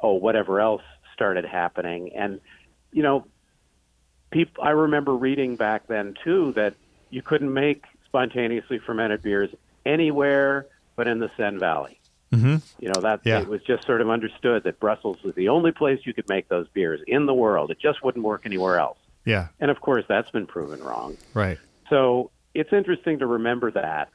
oh 0.02 0.14
whatever 0.14 0.60
else 0.60 0.82
started 1.14 1.46
happening, 1.46 2.12
and 2.14 2.40
you 2.96 3.02
know 3.02 3.26
people 4.30 4.64
I 4.64 4.70
remember 4.70 5.14
reading 5.14 5.54
back 5.56 5.86
then 5.86 6.14
too 6.24 6.52
that 6.56 6.74
you 7.10 7.22
couldn't 7.22 7.52
make 7.52 7.84
spontaneously 8.06 8.78
fermented 8.78 9.22
beers 9.22 9.50
anywhere 9.84 10.66
but 10.96 11.06
in 11.06 11.18
the 11.20 11.30
Senne 11.36 11.58
Valley. 11.60 12.00
Mm-hmm. 12.32 12.56
You 12.80 12.88
know 12.88 13.00
that 13.02 13.20
Yeah. 13.24 13.40
it 13.40 13.48
was 13.48 13.62
just 13.62 13.84
sort 13.86 14.00
of 14.00 14.08
understood 14.10 14.64
that 14.64 14.80
Brussels 14.80 15.22
was 15.22 15.34
the 15.34 15.48
only 15.50 15.72
place 15.72 16.00
you 16.04 16.14
could 16.14 16.28
make 16.28 16.48
those 16.48 16.66
beers 16.68 17.00
in 17.06 17.26
the 17.26 17.34
world. 17.34 17.70
It 17.70 17.78
just 17.78 18.02
wouldn't 18.02 18.24
work 18.24 18.42
anywhere 18.46 18.78
else. 18.78 18.98
Yeah. 19.26 19.48
And 19.60 19.70
of 19.70 19.80
course, 19.80 20.04
that's 20.08 20.30
been 20.30 20.46
proven 20.46 20.82
wrong. 20.82 21.18
Right. 21.34 21.58
So 21.90 22.30
it's 22.54 22.72
interesting 22.72 23.18
to 23.18 23.26
remember 23.26 23.70
that. 23.72 24.08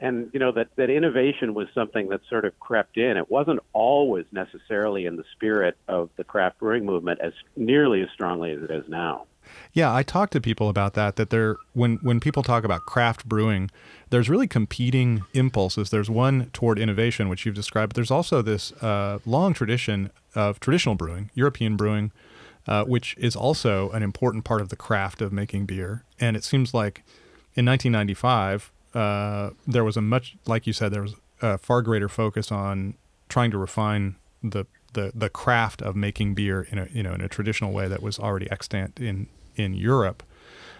And, 0.00 0.30
you 0.32 0.40
know, 0.40 0.52
that, 0.52 0.68
that 0.76 0.90
innovation 0.90 1.54
was 1.54 1.68
something 1.74 2.08
that 2.10 2.20
sort 2.28 2.44
of 2.44 2.58
crept 2.60 2.98
in. 2.98 3.16
It 3.16 3.30
wasn't 3.30 3.60
always 3.72 4.26
necessarily 4.30 5.06
in 5.06 5.16
the 5.16 5.24
spirit 5.32 5.76
of 5.88 6.10
the 6.16 6.24
craft 6.24 6.58
brewing 6.58 6.84
movement 6.84 7.20
as 7.22 7.32
nearly 7.56 8.02
as 8.02 8.08
strongly 8.12 8.52
as 8.52 8.62
it 8.62 8.70
is 8.70 8.86
now. 8.88 9.26
Yeah, 9.72 9.94
I 9.94 10.02
talk 10.02 10.30
to 10.30 10.40
people 10.40 10.68
about 10.68 10.94
that. 10.94 11.16
That 11.16 11.30
there, 11.30 11.56
when 11.72 11.96
when 12.02 12.20
people 12.20 12.42
talk 12.42 12.64
about 12.64 12.86
craft 12.86 13.28
brewing, 13.28 13.70
there's 14.10 14.28
really 14.28 14.46
competing 14.48 15.22
impulses. 15.34 15.90
There's 15.90 16.10
one 16.10 16.50
toward 16.52 16.78
innovation, 16.78 17.28
which 17.28 17.46
you've 17.46 17.54
described, 17.54 17.90
but 17.90 17.94
there's 17.94 18.10
also 18.10 18.42
this 18.42 18.72
uh, 18.82 19.18
long 19.24 19.54
tradition 19.54 20.10
of 20.34 20.60
traditional 20.60 20.94
brewing, 20.94 21.30
European 21.34 21.76
brewing, 21.76 22.12
uh, 22.66 22.84
which 22.84 23.14
is 23.18 23.36
also 23.36 23.90
an 23.90 24.02
important 24.02 24.44
part 24.44 24.60
of 24.60 24.68
the 24.68 24.76
craft 24.76 25.22
of 25.22 25.32
making 25.32 25.66
beer. 25.66 26.04
And 26.18 26.36
it 26.36 26.44
seems 26.44 26.74
like 26.74 27.04
in 27.54 27.64
1995, 27.64 28.72
uh, 28.96 29.50
there 29.66 29.84
was 29.84 29.96
a 29.98 30.00
much, 30.00 30.36
like 30.46 30.66
you 30.66 30.72
said, 30.72 30.90
there 30.90 31.02
was 31.02 31.14
a 31.42 31.58
far 31.58 31.82
greater 31.82 32.08
focus 32.08 32.50
on 32.50 32.94
trying 33.28 33.50
to 33.50 33.58
refine 33.58 34.16
the 34.42 34.64
the 34.94 35.12
the 35.14 35.28
craft 35.28 35.82
of 35.82 35.94
making 35.94 36.34
beer 36.34 36.66
in 36.70 36.78
a 36.78 36.88
you 36.90 37.02
know 37.02 37.12
in 37.12 37.20
a 37.20 37.28
traditional 37.28 37.72
way 37.72 37.88
that 37.88 38.02
was 38.02 38.18
already 38.18 38.50
extant 38.50 38.98
in 38.98 39.28
in 39.54 39.74
Europe. 39.74 40.22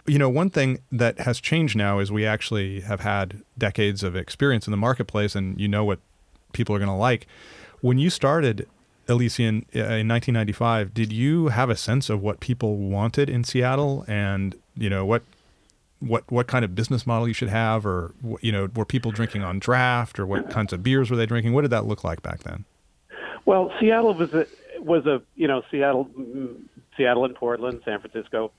You 0.07 0.19
know, 0.19 0.31
one 0.31 0.51
thing 0.51 0.79
that 0.91 1.19
has 1.21 1.41
changed 1.41 1.77
now 1.77 1.99
is 1.99 2.11
we 2.11 2.25
actually 2.25 2.81
have 2.83 3.01
had 3.01 3.43
decades 3.59 4.03
of 4.03 4.17
experience 4.17 4.67
in 4.67 4.71
the 4.71 4.77
marketplace, 4.79 5.35
and 5.35 5.61
you 5.61 5.69
know 5.69 5.85
what 5.85 5.99
people 6.53 6.75
are 6.75 6.79
going 6.79 6.89
to 6.89 6.95
like. 6.95 7.27
When 7.83 7.99
you 7.99 8.09
started 8.09 8.67
Elysian 9.09 9.67
uh, 9.75 10.01
in 10.01 10.09
1995, 10.09 10.95
did 10.95 11.13
you 11.13 11.49
have 11.49 11.69
a 11.69 11.77
sense 11.77 12.09
of 12.09 12.23
what 12.23 12.41
people 12.41 12.77
wanted 12.77 13.29
in 13.29 13.45
Seattle, 13.45 14.07
and 14.09 14.55
you 14.75 14.89
know 14.89 15.05
what 15.05 15.23
what 16.01 16.31
what 16.31 16.47
kind 16.47 16.65
of 16.65 16.75
business 16.75 17.07
model 17.07 17.27
you 17.27 17.35
should 17.35 17.49
have, 17.49 17.87
or 17.87 18.15
you 18.41 18.53
know, 18.53 18.69
were 18.75 18.85
people 18.85 19.11
drinking 19.11 19.43
on 19.43 19.59
draft, 19.59 20.19
or 20.19 20.27
what 20.27 20.51
kinds 20.57 20.73
of 20.73 20.83
beers 20.83 21.11
were 21.11 21.17
they 21.17 21.27
drinking? 21.27 21.53
What 21.53 21.63
did 21.63 21.71
that 21.71 21.87
look 21.87 22.05
like 22.05 22.23
back 22.23 22.43
then? 22.43 22.65
Well, 23.45 23.73
Seattle 23.81 24.15
was 24.15 24.33
a 24.35 24.47
was 24.81 25.07
a 25.07 25.23
you 25.35 25.49
know 25.49 25.63
Seattle, 25.71 26.07
mm, 26.19 26.57
Seattle 26.97 27.25
and 27.25 27.35
Portland, 27.35 27.83
San 27.85 28.01
Francisco, 28.01 28.53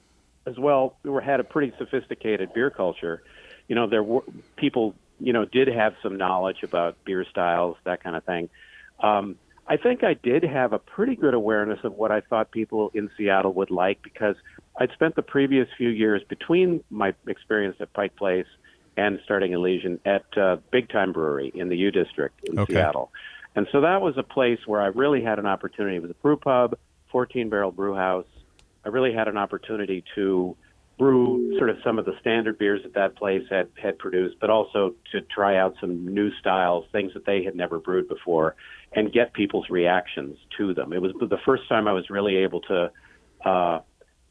as 0.46 0.58
well. 0.58 0.96
We 1.04 1.10
were 1.10 1.22
had 1.22 1.40
a 1.40 1.44
pretty 1.44 1.74
sophisticated 1.78 2.54
beer 2.54 2.70
culture. 2.70 3.22
You 3.68 3.76
know, 3.76 3.88
there 3.88 4.04
were 4.04 4.24
people 4.56 4.96
you 5.20 5.34
know 5.34 5.46
did 5.46 5.68
have 5.68 5.96
some 6.02 6.18
knowledge 6.18 6.64
about 6.64 6.96
beer 7.06 7.26
styles, 7.30 7.78
that 7.84 8.04
kind 8.04 8.16
of 8.16 8.24
thing. 8.24 8.50
Um, 9.02 9.38
I 9.68 9.78
think 9.78 10.04
I 10.04 10.14
did 10.14 10.44
have 10.44 10.72
a 10.72 10.80
pretty 10.80 11.16
good 11.16 11.34
awareness 11.34 11.80
of 11.84 11.94
what 11.94 12.12
I 12.12 12.22
thought 12.22 12.52
people 12.52 12.90
in 12.94 13.10
Seattle 13.18 13.54
would 13.54 13.70
like 13.70 14.02
because 14.02 14.36
I'd 14.78 14.92
spent 14.94 15.16
the 15.16 15.22
previous 15.24 15.68
few 15.78 15.90
years 15.90 16.22
between 16.30 16.84
my 16.90 17.14
experience 17.28 17.78
at 17.80 17.94
Pike 17.94 18.16
Place 18.16 18.46
and 18.96 19.20
starting 19.24 19.54
Elysian 19.54 20.00
at 20.06 20.26
uh, 20.38 20.58
Big 20.72 20.90
Time 20.90 21.14
Brewery 21.14 21.52
in 21.54 21.70
the 21.70 21.78
U 21.78 21.92
District 21.92 22.40
in 22.48 22.60
Okay. 22.60 22.74
Seattle. 22.74 23.12
And 23.56 23.68
so 23.72 23.82
that 23.82 24.02
was 24.02 24.18
a 24.18 24.24
place 24.24 24.60
where 24.68 24.82
I 24.82 24.88
really 24.88 25.24
had 25.24 25.40
an 25.40 25.46
opportunity. 25.46 25.96
It 25.96 26.02
was 26.02 26.12
a 26.12 26.16
brew 26.16 26.38
pub, 26.38 26.78
14 27.12 27.50
barrel 27.50 27.72
brew 27.72 27.96
house. 27.96 28.26
I 28.86 28.90
really 28.90 29.14
had 29.14 29.28
an 29.28 29.38
opportunity 29.38 30.04
to 30.16 30.56
brew 30.98 31.56
sort 31.58 31.70
of 31.70 31.78
some 31.84 32.00
of 32.00 32.06
the 32.06 32.14
standard 32.20 32.58
beers 32.58 32.82
that 32.84 32.94
that 32.96 33.16
place 33.16 33.44
had, 33.50 33.70
had 33.82 34.00
produced, 34.00 34.36
but 34.40 34.50
also 34.50 34.96
to 35.12 35.22
try 35.22 35.58
out 35.58 35.76
some 35.80 36.12
new 36.14 36.32
styles, 36.40 36.86
things 36.92 37.14
that 37.14 37.26
they 37.26 37.44
had 37.44 37.56
never 37.56 37.80
brewed 37.80 38.08
before, 38.08 38.56
and 38.94 39.12
get 39.12 39.34
people's 39.34 39.70
reactions 39.70 40.38
to 40.58 40.74
them. 40.74 40.94
It 40.94 41.02
was 41.02 41.12
the 41.20 41.38
first 41.46 41.68
time 41.70 41.88
I 41.88 41.94
was 41.94 42.10
really 42.10 42.38
able 42.38 42.62
to, 42.62 42.92
uh, 43.46 43.80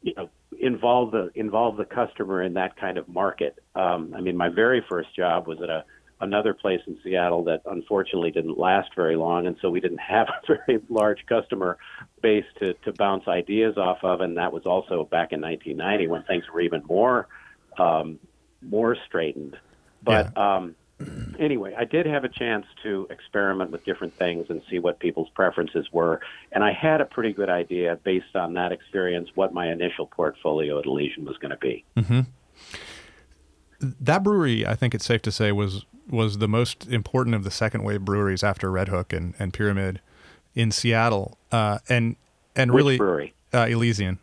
you 0.01 0.13
know, 0.15 0.29
involve 0.59 1.11
the 1.11 1.31
involve 1.35 1.77
the 1.77 1.85
customer 1.85 2.41
in 2.41 2.53
that 2.53 2.75
kind 2.77 2.97
of 2.97 3.07
market. 3.07 3.59
Um, 3.75 4.13
I 4.15 4.21
mean, 4.21 4.37
my 4.37 4.49
very 4.49 4.83
first 4.87 5.15
job 5.15 5.47
was 5.47 5.61
at 5.61 5.69
a 5.69 5.83
another 6.19 6.53
place 6.53 6.81
in 6.87 6.97
Seattle 7.03 7.43
that 7.43 7.61
unfortunately 7.65 8.31
didn't 8.31 8.57
last 8.57 8.89
very 8.95 9.15
long, 9.15 9.45
and 9.45 9.55
so 9.61 9.69
we 9.69 9.79
didn't 9.79 9.99
have 9.99 10.27
a 10.49 10.57
very 10.67 10.81
large 10.89 11.25
customer 11.27 11.77
base 12.21 12.45
to, 12.59 12.73
to 12.73 12.91
bounce 12.93 13.27
ideas 13.27 13.77
off 13.77 13.99
of. 14.03 14.21
And 14.21 14.37
that 14.37 14.51
was 14.51 14.65
also 14.65 15.03
back 15.03 15.31
in 15.31 15.41
1990 15.41 16.07
when 16.07 16.23
things 16.23 16.45
were 16.51 16.61
even 16.61 16.83
more 16.87 17.27
um, 17.77 18.19
more 18.61 18.97
straightened. 19.07 19.55
But 20.01 20.35
um, 20.37 20.75
anyway, 21.39 21.73
I 21.77 21.85
did 21.85 22.05
have 22.05 22.23
a 22.23 22.29
chance 22.29 22.65
to 22.83 23.07
experiment 23.09 23.71
with 23.71 23.85
different 23.85 24.15
things 24.15 24.47
and 24.49 24.61
see 24.69 24.79
what 24.79 24.99
people's 24.99 25.29
preferences 25.29 25.87
were, 25.91 26.21
and 26.51 26.63
I 26.63 26.71
had 26.71 27.01
a 27.01 27.05
pretty 27.05 27.33
good 27.33 27.49
idea 27.49 27.97
based 28.03 28.35
on 28.35 28.53
that 28.53 28.71
experience 28.71 29.29
what 29.35 29.53
my 29.53 29.71
initial 29.71 30.07
portfolio 30.07 30.79
at 30.79 30.85
Elysian 30.85 31.25
was 31.25 31.37
going 31.37 31.51
to 31.51 31.57
be. 31.57 31.85
that 33.79 34.23
brewery, 34.23 34.65
I 34.65 34.75
think 34.75 34.95
it's 34.95 35.05
safe 35.05 35.21
to 35.23 35.31
say, 35.31 35.51
was 35.51 35.85
was 36.09 36.37
the 36.37 36.47
most 36.47 36.87
important 36.87 37.35
of 37.35 37.43
the 37.43 37.51
second 37.51 37.83
wave 37.83 38.01
breweries 38.05 38.41
after 38.41 38.71
Redhook 38.71 39.15
and, 39.15 39.33
and 39.39 39.53
Pyramid 39.53 39.99
in 40.55 40.71
Seattle, 40.71 41.37
uh, 41.51 41.79
and 41.89 42.15
and 42.55 42.71
Which 42.71 42.79
really 42.79 42.97
brewery? 42.97 43.33
Uh, 43.53 43.67
Elysian, 43.69 44.19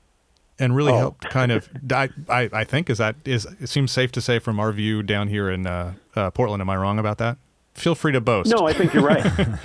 and 0.58 0.74
really 0.76 0.92
Oh. 0.92 0.98
helped 0.98 1.28
kind 1.30 1.50
of. 1.52 1.68
I, 1.92 2.08
I 2.28 2.48
I 2.52 2.64
think 2.64 2.88
is 2.90 2.98
that 2.98 3.16
is 3.24 3.46
it 3.60 3.68
seems 3.68 3.90
safe 3.92 4.12
to 4.12 4.20
say 4.20 4.38
from 4.38 4.58
our 4.60 4.72
view 4.72 5.02
down 5.02 5.28
here 5.28 5.50
in 5.50 5.66
uh, 5.66 5.94
uh, 6.14 6.30
Portland. 6.30 6.60
Am 6.60 6.70
I 6.70 6.76
wrong 6.76 6.98
about 6.98 7.18
that? 7.18 7.36
Feel 7.74 7.94
free 7.96 8.12
to 8.12 8.20
boast. 8.20 8.50
No, 8.50 8.66
I 8.68 8.72
think 8.72 8.94
you're 8.94 9.02
right. 9.04 9.26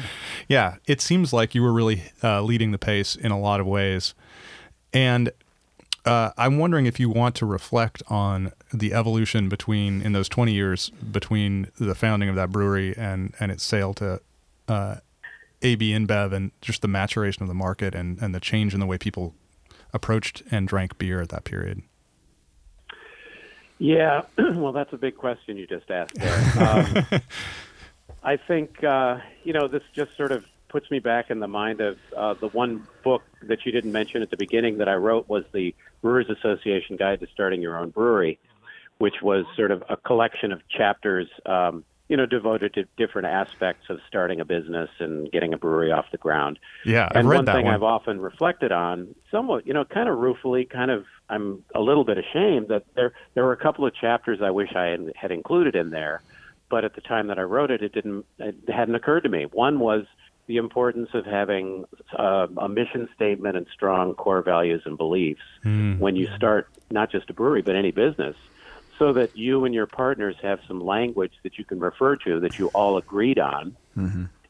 Yeah, 0.47 0.77
it 0.87 0.99
seems 0.99 1.31
like 1.31 1.53
you 1.53 1.61
were 1.61 1.71
really 1.71 2.05
uh, 2.23 2.41
leading 2.41 2.71
the 2.71 2.79
pace 2.79 3.15
in 3.15 3.29
a 3.31 3.39
lot 3.39 3.59
of 3.59 3.67
ways. 3.67 4.15
And 4.91 5.29
uh, 6.05 6.31
I'm 6.39 6.57
wondering 6.57 6.87
if 6.87 6.99
you 6.99 7.07
want 7.07 7.35
to 7.35 7.45
reflect 7.45 8.01
on 8.07 8.51
the 8.73 8.91
evolution 8.95 9.47
between, 9.47 10.01
in 10.01 10.13
those 10.13 10.27
20 10.27 10.51
years, 10.51 10.89
between 10.89 11.67
the 11.79 11.93
founding 11.93 12.29
of 12.29 12.35
that 12.35 12.49
brewery 12.51 12.95
and, 12.97 13.35
and 13.39 13.51
its 13.51 13.63
sale 13.63 13.93
to 13.95 14.21
uh, 14.67 14.95
AB 15.61 15.91
InBev 15.91 16.33
and 16.33 16.49
just 16.61 16.81
the 16.81 16.87
maturation 16.87 17.43
of 17.43 17.47
the 17.47 17.53
market 17.53 17.93
and, 17.93 18.19
and 18.19 18.33
the 18.33 18.39
change 18.39 18.73
in 18.73 18.79
the 18.79 18.87
way 18.87 18.97
people 18.97 19.35
approached 19.93 20.43
and 20.51 20.67
drank 20.67 20.97
beer 20.97 21.21
at 21.21 21.29
that 21.29 21.43
period. 21.43 21.81
Yeah, 23.77 24.23
well, 24.37 24.73
that's 24.73 24.93
a 24.93 24.97
big 24.97 25.15
question 25.15 25.57
you 25.57 25.65
just 25.65 25.89
asked 25.89 26.15
there. 26.15 26.41
Um, 26.59 27.21
I 28.23 28.35
think, 28.35 28.83
uh, 28.83 29.19
you 29.43 29.53
know, 29.53 29.67
this 29.67 29.83
just 29.93 30.15
sort 30.17 30.31
of 30.31 30.45
puts 30.67 30.91
me 30.91 30.99
back 30.99 31.29
in 31.31 31.39
the 31.39 31.47
mind 31.47 31.81
of 31.81 31.97
uh, 32.15 32.33
the 32.35 32.49
one 32.49 32.85
book 33.03 33.23
that 33.43 33.65
you 33.65 33.71
didn't 33.71 33.91
mention 33.91 34.21
at 34.21 34.29
the 34.29 34.37
beginning 34.37 34.77
that 34.77 34.89
I 34.89 34.95
wrote 34.95 35.27
was 35.27 35.45
the 35.53 35.73
Brewers 36.01 36.29
Association 36.29 36.95
Guide 36.95 37.21
to 37.21 37.27
Starting 37.33 37.61
Your 37.61 37.77
Own 37.77 37.89
Brewery, 37.89 38.37
which 38.99 39.15
was 39.21 39.45
sort 39.55 39.71
of 39.71 39.83
a 39.89 39.97
collection 39.97 40.51
of 40.51 40.61
chapters, 40.69 41.27
um, 41.45 41.83
you 42.09 42.17
know, 42.17 42.25
devoted 42.25 42.73
to 42.73 42.85
different 42.97 43.27
aspects 43.27 43.89
of 43.89 43.99
starting 44.07 44.39
a 44.39 44.45
business 44.45 44.89
and 44.99 45.31
getting 45.31 45.53
a 45.53 45.57
brewery 45.57 45.91
off 45.91 46.05
the 46.11 46.17
ground. 46.17 46.57
Yeah, 46.83 47.07
I've 47.09 47.17
and 47.17 47.29
read 47.29 47.35
one 47.37 47.45
that 47.45 47.55
thing 47.55 47.65
one. 47.65 47.75
I've 47.75 47.83
often 47.83 48.19
reflected 48.19 48.71
on, 48.71 49.13
somewhat, 49.29 49.67
you 49.67 49.73
know, 49.73 49.85
kind 49.85 50.09
of 50.09 50.17
ruefully, 50.17 50.65
kind 50.65 50.89
of, 50.89 51.05
I'm 51.29 51.63
a 51.75 51.79
little 51.79 52.03
bit 52.03 52.17
ashamed 52.17 52.69
that 52.69 52.83
there 52.95 53.13
there 53.35 53.43
were 53.43 53.53
a 53.53 53.57
couple 53.57 53.85
of 53.85 53.93
chapters 53.93 54.39
I 54.41 54.49
wish 54.49 54.75
I 54.75 54.85
had, 54.85 55.11
had 55.15 55.31
included 55.31 55.75
in 55.75 55.91
there, 55.91 56.23
but 56.67 56.83
at 56.83 56.95
the 56.95 57.01
time 57.01 57.27
that 57.27 57.37
I 57.37 57.43
wrote 57.43 57.69
it, 57.69 57.83
it 57.83 57.93
didn't, 57.93 58.25
it 58.39 58.55
hadn't 58.67 58.95
occurred 58.95 59.21
to 59.21 59.29
me. 59.29 59.45
One 59.45 59.79
was 59.79 60.05
the 60.47 60.57
importance 60.57 61.09
of 61.13 61.27
having 61.27 61.85
uh, 62.17 62.47
a 62.57 62.67
mission 62.67 63.07
statement 63.15 63.55
and 63.55 63.67
strong 63.71 64.15
core 64.15 64.41
values 64.41 64.81
and 64.85 64.97
beliefs 64.97 65.43
when 65.99 66.15
you 66.15 66.27
start 66.35 66.67
not 66.89 67.11
just 67.11 67.29
a 67.29 67.33
brewery 67.33 67.61
but 67.61 67.75
any 67.75 67.91
business 67.91 68.35
so 68.99 69.13
that 69.13 69.35
you 69.35 69.65
and 69.65 69.73
your 69.73 69.87
partners 69.87 70.35
have 70.41 70.59
some 70.67 70.81
language 70.81 71.31
that 71.43 71.57
you 71.57 71.63
can 71.63 71.79
refer 71.79 72.17
to 72.17 72.41
that 72.41 72.59
you 72.59 72.67
all 72.67 72.97
agreed 72.97 73.39
on 73.39 73.75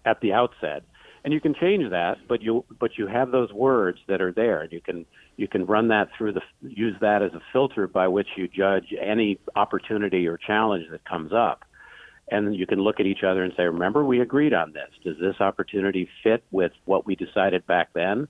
at 0.05 0.19
the 0.21 0.33
outset. 0.33 0.83
And 1.23 1.33
you 1.33 1.39
can 1.39 1.53
change 1.53 1.89
that 1.91 2.17
but 2.27 2.41
you 2.41 2.65
but 2.79 2.97
you 2.97 3.07
have 3.07 3.31
those 3.31 3.53
words 3.53 3.99
that 4.07 4.21
are 4.21 4.31
there 4.31 4.62
and 4.62 4.71
you 4.71 4.81
can 4.81 5.05
you 5.38 5.47
can 5.47 5.65
run 5.65 5.89
that 5.89 6.09
through 6.17 6.33
the 6.33 6.41
use 6.62 6.95
that 7.01 7.21
as 7.21 7.33
a 7.33 7.41
filter 7.53 7.88
by 7.88 8.07
which 8.07 8.29
you 8.35 8.47
judge 8.47 8.93
any 8.99 9.38
opportunity 9.55 10.27
or 10.27 10.38
challenge 10.38 10.85
that 10.91 11.05
comes 11.05 11.31
up. 11.31 11.63
And 12.31 12.55
you 12.55 12.67
can 12.67 12.79
look 12.79 12.99
at 12.99 13.05
each 13.05 13.23
other 13.23 13.43
and 13.43 13.53
say 13.55 13.63
remember 13.63 14.03
we 14.03 14.21
agreed 14.21 14.53
on 14.53 14.73
this. 14.73 14.89
Does 15.03 15.17
this 15.19 15.39
opportunity 15.39 16.09
fit 16.23 16.43
with 16.51 16.71
what 16.85 17.05
we 17.05 17.15
decided 17.15 17.67
back 17.67 17.89
then? 17.93 18.27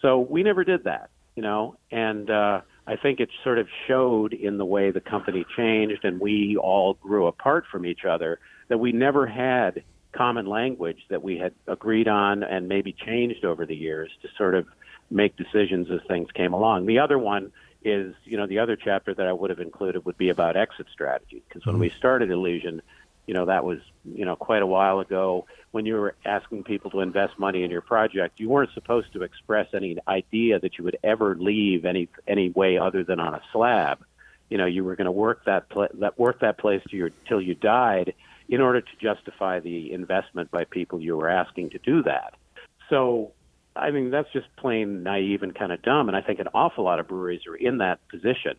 So 0.00 0.18
we 0.18 0.42
never 0.42 0.64
did 0.64 0.84
that 0.84 1.10
you 1.34 1.42
know? 1.42 1.76
And 1.90 2.30
uh 2.30 2.60
I 2.86 2.96
think 2.96 3.20
it 3.20 3.28
sort 3.44 3.58
of 3.58 3.68
showed 3.86 4.32
in 4.32 4.58
the 4.58 4.64
way 4.64 4.90
the 4.90 5.00
company 5.00 5.44
changed 5.56 6.04
and 6.04 6.20
we 6.20 6.56
all 6.56 6.94
grew 6.94 7.26
apart 7.26 7.64
from 7.70 7.86
each 7.86 8.04
other 8.04 8.40
that 8.68 8.78
we 8.78 8.92
never 8.92 9.26
had 9.26 9.84
common 10.12 10.46
language 10.46 10.98
that 11.08 11.22
we 11.22 11.38
had 11.38 11.54
agreed 11.66 12.08
on 12.08 12.42
and 12.42 12.68
maybe 12.68 12.92
changed 12.92 13.44
over 13.44 13.64
the 13.66 13.74
years 13.74 14.10
to 14.22 14.28
sort 14.36 14.54
of 14.54 14.66
make 15.10 15.36
decisions 15.36 15.90
as 15.90 16.00
things 16.08 16.28
came 16.32 16.52
along. 16.52 16.86
The 16.86 16.98
other 16.98 17.18
one 17.18 17.52
is, 17.84 18.14
you 18.24 18.36
know, 18.36 18.46
the 18.46 18.58
other 18.58 18.76
chapter 18.76 19.14
that 19.14 19.26
I 19.26 19.32
would 19.32 19.50
have 19.50 19.60
included 19.60 20.04
would 20.04 20.18
be 20.18 20.28
about 20.28 20.56
exit 20.56 20.86
strategy 20.92 21.42
because 21.48 21.66
when 21.66 21.78
we 21.78 21.88
mm-hmm. 21.88 21.98
started 21.98 22.30
Elysian, 22.30 22.82
you 23.26 23.34
know, 23.34 23.46
that 23.46 23.64
was, 23.64 23.78
you 24.04 24.24
know, 24.24 24.36
quite 24.36 24.62
a 24.62 24.66
while 24.66 25.00
ago 25.00 25.46
when 25.70 25.86
you 25.86 25.94
were 25.94 26.14
asking 26.24 26.64
people 26.64 26.90
to 26.90 27.00
invest 27.00 27.38
money 27.38 27.62
in 27.62 27.70
your 27.70 27.80
project, 27.80 28.38
you 28.38 28.48
weren't 28.48 28.70
supposed 28.74 29.12
to 29.14 29.22
express 29.22 29.68
any 29.74 29.96
idea 30.06 30.58
that 30.58 30.76
you 30.76 30.84
would 30.84 30.98
ever 31.02 31.34
leave 31.34 31.84
any 31.84 32.08
any 32.26 32.50
way 32.50 32.78
other 32.78 33.04
than 33.04 33.20
on 33.20 33.34
a 33.34 33.42
slab. 33.52 34.04
You 34.50 34.58
know, 34.58 34.66
you 34.66 34.84
were 34.84 34.96
going 34.96 35.06
to 35.06 35.12
work 35.12 35.44
that 35.46 35.68
pla- 35.68 35.88
that 35.94 36.18
work 36.18 36.40
that 36.40 36.58
place 36.58 36.82
to 36.90 36.96
your 36.96 37.10
till 37.26 37.40
you 37.40 37.54
died 37.54 38.14
in 38.48 38.60
order 38.60 38.80
to 38.80 38.96
justify 39.00 39.60
the 39.60 39.92
investment 39.92 40.50
by 40.50 40.64
people 40.64 41.00
you 41.00 41.16
were 41.16 41.30
asking 41.30 41.70
to 41.70 41.78
do 41.78 42.02
that. 42.02 42.34
So, 42.90 43.32
I 43.74 43.92
mean, 43.92 44.10
that's 44.10 44.30
just 44.32 44.54
plain 44.56 45.02
naive 45.02 45.42
and 45.42 45.54
kind 45.54 45.72
of 45.72 45.80
dumb. 45.80 46.08
And 46.08 46.16
I 46.16 46.20
think 46.20 46.38
an 46.38 46.48
awful 46.52 46.84
lot 46.84 47.00
of 47.00 47.08
breweries 47.08 47.46
are 47.46 47.56
in 47.56 47.78
that 47.78 48.06
position 48.08 48.56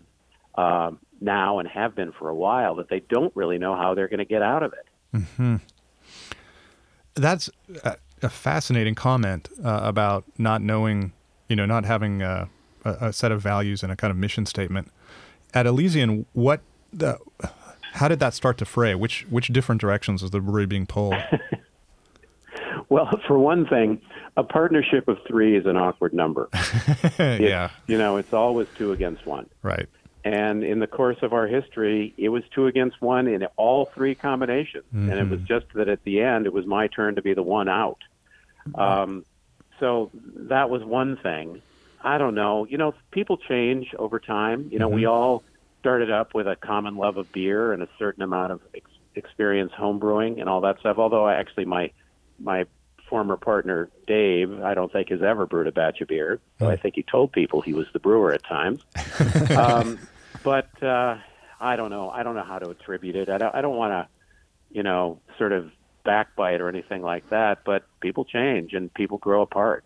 um, 0.56 1.00
now 1.24 1.60
and 1.60 1.68
have 1.70 1.96
been 1.96 2.12
for 2.12 2.30
a 2.30 2.36
while 2.36 2.76
that 2.76 2.90
they 2.90 3.00
don't 3.00 3.36
really 3.36 3.58
know 3.58 3.76
how 3.76 3.94
they're 3.96 4.08
going 4.08 4.20
to 4.20 4.26
get 4.26 4.42
out 4.42 4.64
of 4.64 4.74
it. 4.74 5.60
That's 7.16 7.50
a, 7.84 7.96
a 8.22 8.30
fascinating 8.30 8.96
comment 8.96 9.50
uh, 9.64 9.82
about 9.84 10.26
not 10.38 10.62
knowing, 10.62 11.14
you 11.48 11.56
know, 11.56 11.66
not 11.66 11.86
having 11.86 12.22
a, 12.22 12.50
a, 12.84 12.90
a 13.08 13.14
set 13.14 13.32
of 13.32 13.42
values 13.42 13.84
and 13.84 13.92
a 13.92 13.96
kind 13.96 14.10
of 14.12 14.18
mission 14.18 14.46
statement. 14.46 14.90
At 15.54 15.66
Elysian, 15.68 16.26
what 16.34 16.62
the, 16.92 17.20
how 17.94 18.08
did 18.08 18.20
that 18.20 18.34
start 18.34 18.58
to 18.58 18.66
fray? 18.66 18.96
Which 18.96 19.28
which 19.30 19.48
different 19.50 19.80
directions 19.80 20.24
was 20.24 20.32
the 20.32 20.40
brewery 20.40 20.66
being 20.66 20.86
pulled? 20.86 21.16
Well, 22.90 23.10
for 23.26 23.40
one 23.40 23.66
thing, 23.66 24.00
a 24.38 24.44
partnership 24.44 25.08
of 25.08 25.18
three 25.28 25.58
is 25.58 25.66
an 25.66 25.78
awkward 25.78 26.14
number. 26.14 26.50
It- 27.18 27.42
yeah, 27.42 27.72
You 27.88 27.98
know, 27.98 28.18
it's 28.18 28.34
always 28.34 28.68
two 28.78 28.92
against 28.92 29.26
one. 29.26 29.50
right. 29.64 29.88
And 30.26 30.64
in 30.64 30.80
the 30.80 30.88
course 30.88 31.18
of 31.22 31.34
our 31.34 31.48
history, 31.48 32.14
it 32.18 32.30
was 32.30 32.44
two 32.54 32.68
against 32.68 33.02
one 33.02 33.28
in 33.28 33.46
all 33.58 33.86
three 33.86 34.16
combinations. 34.16 34.86
And 35.12 35.20
it 35.20 35.30
was 35.30 35.42
just 35.42 35.66
that 35.74 35.90
at 35.90 36.04
the 36.04 36.22
end, 36.22 36.46
it 36.46 36.54
was 36.54 36.66
my 36.66 36.88
turn 36.88 37.16
to 37.16 37.22
be 37.22 37.34
the 37.34 37.44
one 37.44 37.68
out. 37.68 38.00
Um, 38.76 39.26
so 39.80 40.12
that 40.36 40.70
was 40.70 40.84
one 40.84 41.18
thing. 41.18 41.62
I 42.02 42.18
don't 42.18 42.36
know. 42.36 42.66
You 42.66 42.78
know, 42.78 42.94
people 43.12 43.38
change 43.38 43.94
over 43.98 44.20
time. 44.20 44.70
You 44.72 44.80
know, 44.80 44.88
we 44.90 45.06
all 45.06 45.44
started 45.80 46.10
up 46.10 46.34
with 46.34 46.48
a 46.48 46.56
common 46.56 46.96
love 46.96 47.18
of 47.18 47.32
beer 47.34 47.74
and 47.74 47.84
a 47.84 47.90
certain 48.00 48.24
amount 48.24 48.54
of 48.54 48.62
ex- 48.74 48.90
experience 49.16 49.74
homebrewing 49.74 50.40
and 50.40 50.48
all 50.48 50.62
that 50.62 50.80
stuff. 50.80 50.98
Although 50.98 51.26
I 51.26 51.36
actually, 51.36 51.66
my 51.66 51.92
my 52.40 52.66
former 53.10 53.38
partner 53.38 53.90
Dave, 54.08 54.62
I 54.62 54.74
don't 54.74 54.92
think 54.92 55.10
has 55.10 55.22
ever 55.22 55.46
brewed 55.46 55.68
a 55.68 55.72
batch 55.72 56.02
of 56.02 56.08
beer. 56.08 56.40
So 56.60 56.70
I 56.70 56.78
think 56.78 56.96
he 56.96 57.04
told 57.04 57.32
people 57.32 57.62
he 57.62 57.74
was 57.74 57.88
the 57.94 58.00
brewer 58.00 58.34
at 58.34 58.44
times. 58.44 58.82
um, 59.58 60.00
but 60.44 60.82
uh, 60.82 61.18
I 61.60 61.76
don't 61.76 61.90
know. 61.90 62.10
I 62.10 62.24
don't 62.24 62.36
know 62.36 62.44
how 62.44 62.60
to 62.60 62.70
attribute 62.70 63.16
it. 63.16 63.30
I 63.30 63.38
don't, 63.38 63.56
I 63.56 63.62
don't 63.62 63.76
want 63.76 63.92
to, 63.92 64.08
you 64.72 64.84
know, 64.84 65.20
sort 65.38 65.52
of 65.52 65.72
backbite 66.04 66.62
or 66.62 66.70
anything 66.70 67.02
like 67.02 67.30
that. 67.30 67.60
But 67.66 67.84
people 68.02 68.26
change 68.26 68.74
and 68.74 68.94
people 68.94 69.18
grow 69.18 69.42
apart. 69.42 69.86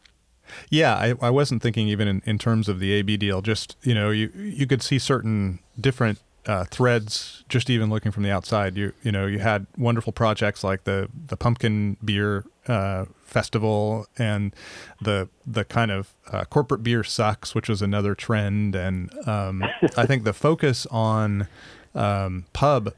Yeah, 0.69 0.95
I, 0.95 1.13
I 1.21 1.29
wasn't 1.29 1.61
thinking 1.61 1.87
even 1.89 2.07
in, 2.07 2.21
in 2.25 2.37
terms 2.37 2.69
of 2.69 2.79
the 2.79 2.93
AB 2.93 3.17
deal. 3.17 3.41
Just 3.41 3.75
you 3.83 3.93
know, 3.93 4.09
you 4.09 4.31
you 4.35 4.65
could 4.65 4.81
see 4.81 4.99
certain 4.99 5.59
different 5.79 6.19
uh, 6.47 6.63
threads 6.65 7.43
just 7.49 7.69
even 7.69 7.89
looking 7.89 8.11
from 8.11 8.23
the 8.23 8.31
outside. 8.31 8.77
You 8.77 8.93
you 9.03 9.11
know, 9.11 9.27
you 9.27 9.39
had 9.39 9.67
wonderful 9.77 10.13
projects 10.13 10.63
like 10.63 10.85
the 10.85 11.09
the 11.27 11.37
pumpkin 11.37 11.97
beer 12.03 12.45
uh, 12.67 13.05
festival 13.23 14.07
and 14.17 14.55
the 15.01 15.29
the 15.45 15.65
kind 15.65 15.91
of 15.91 16.15
uh, 16.31 16.45
corporate 16.45 16.83
beer 16.83 17.03
sucks, 17.03 17.53
which 17.53 17.69
was 17.69 17.81
another 17.81 18.15
trend. 18.15 18.75
And 18.75 19.11
um, 19.27 19.63
I 19.95 20.05
think 20.05 20.23
the 20.23 20.33
focus 20.33 20.87
on 20.89 21.47
um, 21.93 22.45
pub 22.53 22.93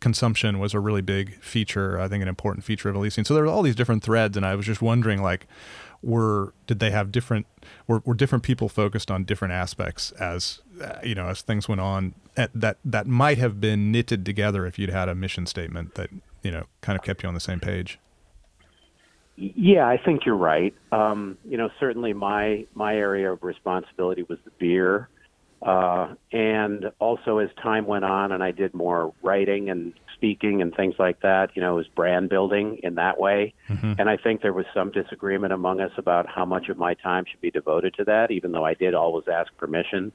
consumption 0.00 0.58
was 0.58 0.74
a 0.74 0.80
really 0.80 1.02
big 1.02 1.34
feature. 1.40 2.00
I 2.00 2.08
think 2.08 2.22
an 2.22 2.28
important 2.28 2.64
feature 2.64 2.88
of 2.88 2.96
Elysian. 2.96 3.24
So 3.24 3.34
there 3.34 3.42
were 3.42 3.48
all 3.48 3.62
these 3.62 3.74
different 3.74 4.02
threads, 4.02 4.36
and 4.36 4.46
I 4.46 4.54
was 4.54 4.66
just 4.66 4.82
wondering, 4.82 5.22
like, 5.22 5.46
were 6.02 6.52
did 6.66 6.78
they 6.78 6.90
have 6.90 7.12
different? 7.12 7.46
Were, 7.86 8.02
were 8.04 8.14
different 8.14 8.44
people 8.44 8.68
focused 8.68 9.10
on 9.10 9.24
different 9.24 9.52
aspects 9.52 10.12
as 10.12 10.60
you 11.02 11.14
know 11.14 11.28
as 11.28 11.42
things 11.42 11.68
went 11.68 11.80
on? 11.80 12.14
At, 12.36 12.50
that 12.54 12.78
that 12.84 13.06
might 13.06 13.38
have 13.38 13.60
been 13.60 13.90
knitted 13.90 14.24
together 14.24 14.66
if 14.66 14.78
you'd 14.78 14.90
had 14.90 15.08
a 15.08 15.14
mission 15.14 15.46
statement 15.46 15.94
that 15.94 16.10
you 16.42 16.50
know 16.50 16.64
kind 16.80 16.98
of 16.98 17.04
kept 17.04 17.22
you 17.22 17.28
on 17.28 17.34
the 17.34 17.40
same 17.40 17.60
page. 17.60 17.98
Yeah, 19.36 19.86
I 19.86 19.98
think 19.98 20.24
you're 20.24 20.34
right. 20.34 20.74
Um, 20.92 21.36
you 21.44 21.58
know, 21.58 21.68
certainly 21.78 22.12
my 22.12 22.66
my 22.74 22.96
area 22.96 23.32
of 23.32 23.42
responsibility 23.42 24.22
was 24.22 24.38
the 24.44 24.50
beer, 24.58 25.08
uh, 25.62 26.14
and 26.32 26.90
also 26.98 27.38
as 27.38 27.50
time 27.62 27.86
went 27.86 28.04
on, 28.04 28.32
and 28.32 28.42
I 28.42 28.52
did 28.52 28.72
more 28.72 29.12
writing 29.22 29.68
and 29.68 29.92
speaking 30.16 30.62
and 30.62 30.74
things 30.74 30.94
like 30.98 31.20
that. 31.20 31.50
You 31.54 31.62
know, 31.62 31.74
it 31.74 31.76
was 31.76 31.86
brand 31.88 32.28
building 32.28 32.80
in 32.82 32.96
that 32.96 33.20
way, 33.20 33.54
and 33.98 34.10
I 34.10 34.16
think 34.16 34.42
there 34.42 34.52
was 34.52 34.66
some 34.74 34.90
disagreement 34.90 35.52
among 35.52 35.80
us 35.80 35.92
about 35.96 36.26
how 36.28 36.44
much 36.44 36.68
of 36.68 36.76
my 36.76 36.94
time 36.94 37.24
should 37.30 37.40
be 37.40 37.50
devoted 37.50 37.94
to 37.94 38.04
that, 38.04 38.30
even 38.30 38.52
though 38.52 38.64
I 38.64 38.74
did 38.74 38.94
always 38.94 39.28
ask 39.28 39.56
permission. 39.56 40.12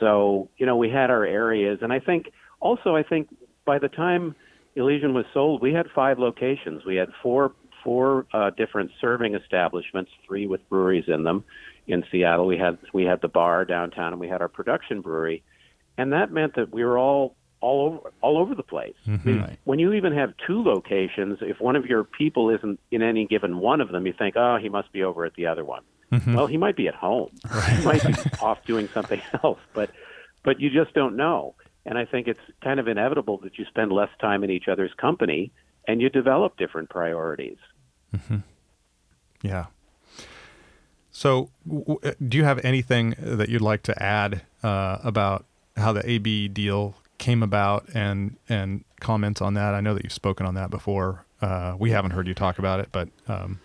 So, 0.00 0.48
you 0.56 0.66
know, 0.66 0.76
we 0.76 0.88
had 0.88 1.10
our 1.10 1.24
areas, 1.24 1.80
and 1.82 1.92
I 1.92 2.00
think 2.00 2.32
also 2.60 2.96
I 2.96 3.02
think 3.02 3.28
by 3.64 3.78
the 3.78 3.88
time 3.88 4.34
Elysian 4.76 5.14
was 5.14 5.26
sold, 5.32 5.60
we 5.60 5.72
had 5.72 5.86
five 5.94 6.18
locations. 6.18 6.84
We 6.84 6.96
had 6.96 7.10
four 7.22 7.52
four 7.82 8.26
uh, 8.32 8.50
different 8.50 8.90
serving 9.00 9.34
establishments, 9.34 10.10
three 10.26 10.46
with 10.46 10.66
breweries 10.68 11.04
in 11.06 11.22
them. 11.22 11.44
In 11.86 12.02
Seattle, 12.10 12.46
we 12.46 12.56
had 12.56 12.78
we 12.92 13.04
had 13.04 13.20
the 13.20 13.28
bar 13.28 13.64
downtown, 13.64 14.12
and 14.12 14.20
we 14.20 14.28
had 14.28 14.40
our 14.40 14.48
production 14.48 15.02
brewery, 15.02 15.42
and 15.98 16.12
that 16.12 16.32
meant 16.32 16.54
that 16.56 16.72
we 16.72 16.82
were 16.82 16.98
all 16.98 17.36
all 17.64 17.86
over 17.86 18.12
all 18.20 18.36
over 18.38 18.54
the 18.54 18.62
place. 18.62 18.94
I 19.06 19.18
mean, 19.24 19.40
Right. 19.40 19.58
When 19.64 19.78
you 19.78 19.92
even 19.94 20.12
have 20.12 20.30
two 20.46 20.62
locations, 20.62 21.38
if 21.40 21.60
one 21.60 21.76
of 21.76 21.86
your 21.86 22.04
people 22.04 22.50
isn't 22.50 22.78
in 22.90 23.00
any 23.02 23.26
given 23.26 23.58
one 23.58 23.80
of 23.80 23.88
them, 23.92 24.06
you 24.06 24.12
think, 24.12 24.36
oh, 24.36 24.58
he 24.60 24.68
must 24.68 24.92
be 24.92 25.02
over 25.02 25.24
at 25.24 25.34
the 25.34 25.46
other 25.46 25.64
one. 25.64 25.82
Mm-hmm. 26.12 26.34
Well, 26.34 26.46
he 26.46 26.58
might 26.58 26.76
be 26.76 26.86
at 26.88 26.94
home. 26.94 27.30
He 27.78 27.84
might 27.84 28.04
be 28.06 28.14
off 28.40 28.58
doing 28.66 28.88
something 28.96 29.20
else, 29.42 29.60
but 29.72 29.90
but 30.42 30.60
you 30.60 30.68
just 30.70 30.92
don't 30.94 31.16
know. 31.16 31.54
And 31.86 31.96
I 31.98 32.04
think 32.04 32.28
it's 32.28 32.40
kind 32.62 32.78
of 32.80 32.86
inevitable 32.88 33.38
that 33.44 33.58
you 33.58 33.64
spend 33.66 33.90
less 33.92 34.10
time 34.20 34.44
in 34.44 34.50
each 34.50 34.68
other's 34.68 34.92
company 35.06 35.50
and 35.88 36.00
you 36.02 36.08
develop 36.10 36.56
different 36.56 36.88
priorities. 36.90 37.58
Mm-hmm. 38.14 38.38
Yeah. 39.42 39.66
So, 41.10 41.50
w- 41.68 42.00
do 42.28 42.36
you 42.38 42.44
have 42.44 42.58
anything 42.64 43.14
that 43.18 43.48
you'd 43.48 43.60
like 43.62 43.82
to 43.84 44.02
add 44.02 44.42
uh, 44.62 44.98
about 45.04 45.44
how 45.76 45.92
the 45.92 46.08
AB 46.08 46.48
deal 46.48 46.94
came 47.18 47.42
about 47.42 47.88
and 47.94 48.36
and 48.48 48.84
comments 49.00 49.40
on 49.40 49.54
that? 49.54 49.74
I 49.74 49.80
know 49.80 49.94
that 49.94 50.04
you've 50.04 50.12
spoken 50.12 50.46
on 50.46 50.54
that 50.54 50.70
before. 50.70 51.24
Uh, 51.40 51.76
we 51.78 51.90
haven't 51.90 52.12
heard 52.12 52.26
you 52.26 52.34
talk 52.34 52.58
about 52.58 52.80
it, 52.80 52.88
but 52.92 53.08
um, 53.28 53.60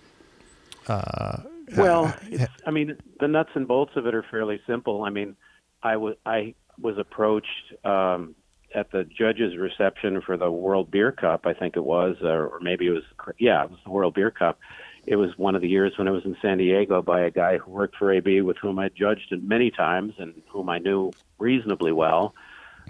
uh, 0.88 1.38
Well, 1.78 2.14
it's, 2.24 2.52
I 2.66 2.72
mean, 2.72 2.98
the 3.20 3.28
nuts 3.28 3.52
and 3.54 3.68
bolts 3.68 3.94
of 3.96 4.06
it 4.06 4.16
are 4.16 4.24
fairly 4.24 4.60
simple. 4.68 5.04
I 5.04 5.10
mean, 5.10 5.36
I 5.84 5.98
was 5.98 6.16
I 6.26 6.56
was 6.82 6.98
approached 6.98 7.74
um, 7.86 8.36
at 8.74 8.92
the 8.92 9.04
judges' 9.04 9.58
reception 9.58 10.22
for 10.22 10.38
the 10.38 10.52
World 10.52 10.92
Beer 10.92 11.12
Cup. 11.12 11.46
I 11.46 11.54
think 11.54 11.76
it 11.76 11.84
was, 11.84 12.18
or, 12.22 12.48
or 12.48 12.60
maybe 12.60 12.88
it 12.88 12.92
was. 12.92 13.04
Yeah, 13.38 13.64
it 13.64 13.72
was 13.72 13.80
the 13.84 13.92
World 13.92 14.14
Beer 14.14 14.32
Cup. 14.32 14.60
It 15.06 15.16
was 15.16 15.38
one 15.38 15.56
of 15.56 15.62
the 15.62 15.70
years 15.70 15.94
when 15.98 16.08
I 16.08 16.12
was 16.12 16.26
in 16.26 16.36
San 16.42 16.58
Diego 16.58 17.02
by 17.02 17.22
a 17.22 17.32
guy 17.32 17.58
who 17.58 17.72
worked 17.72 17.96
for 17.96 18.12
AB, 18.12 18.42
with 18.42 18.58
whom 18.58 18.78
I 18.78 18.90
judged 18.90 19.32
it 19.32 19.42
many 19.42 19.72
times 19.72 20.14
and 20.18 20.42
whom 20.50 20.70
I 20.70 20.78
knew 20.78 21.12
reasonably 21.40 21.92
well. 21.92 22.36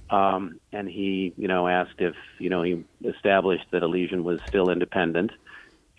Um, 0.09 0.59
and 0.71 0.87
he, 0.87 1.33
you 1.37 1.47
know, 1.47 1.67
asked 1.67 1.99
if 1.99 2.15
you 2.39 2.49
know 2.49 2.63
he 2.63 2.83
established 3.03 3.65
that 3.71 3.83
Elysian 3.83 4.23
was 4.23 4.39
still 4.47 4.69
independent 4.69 5.31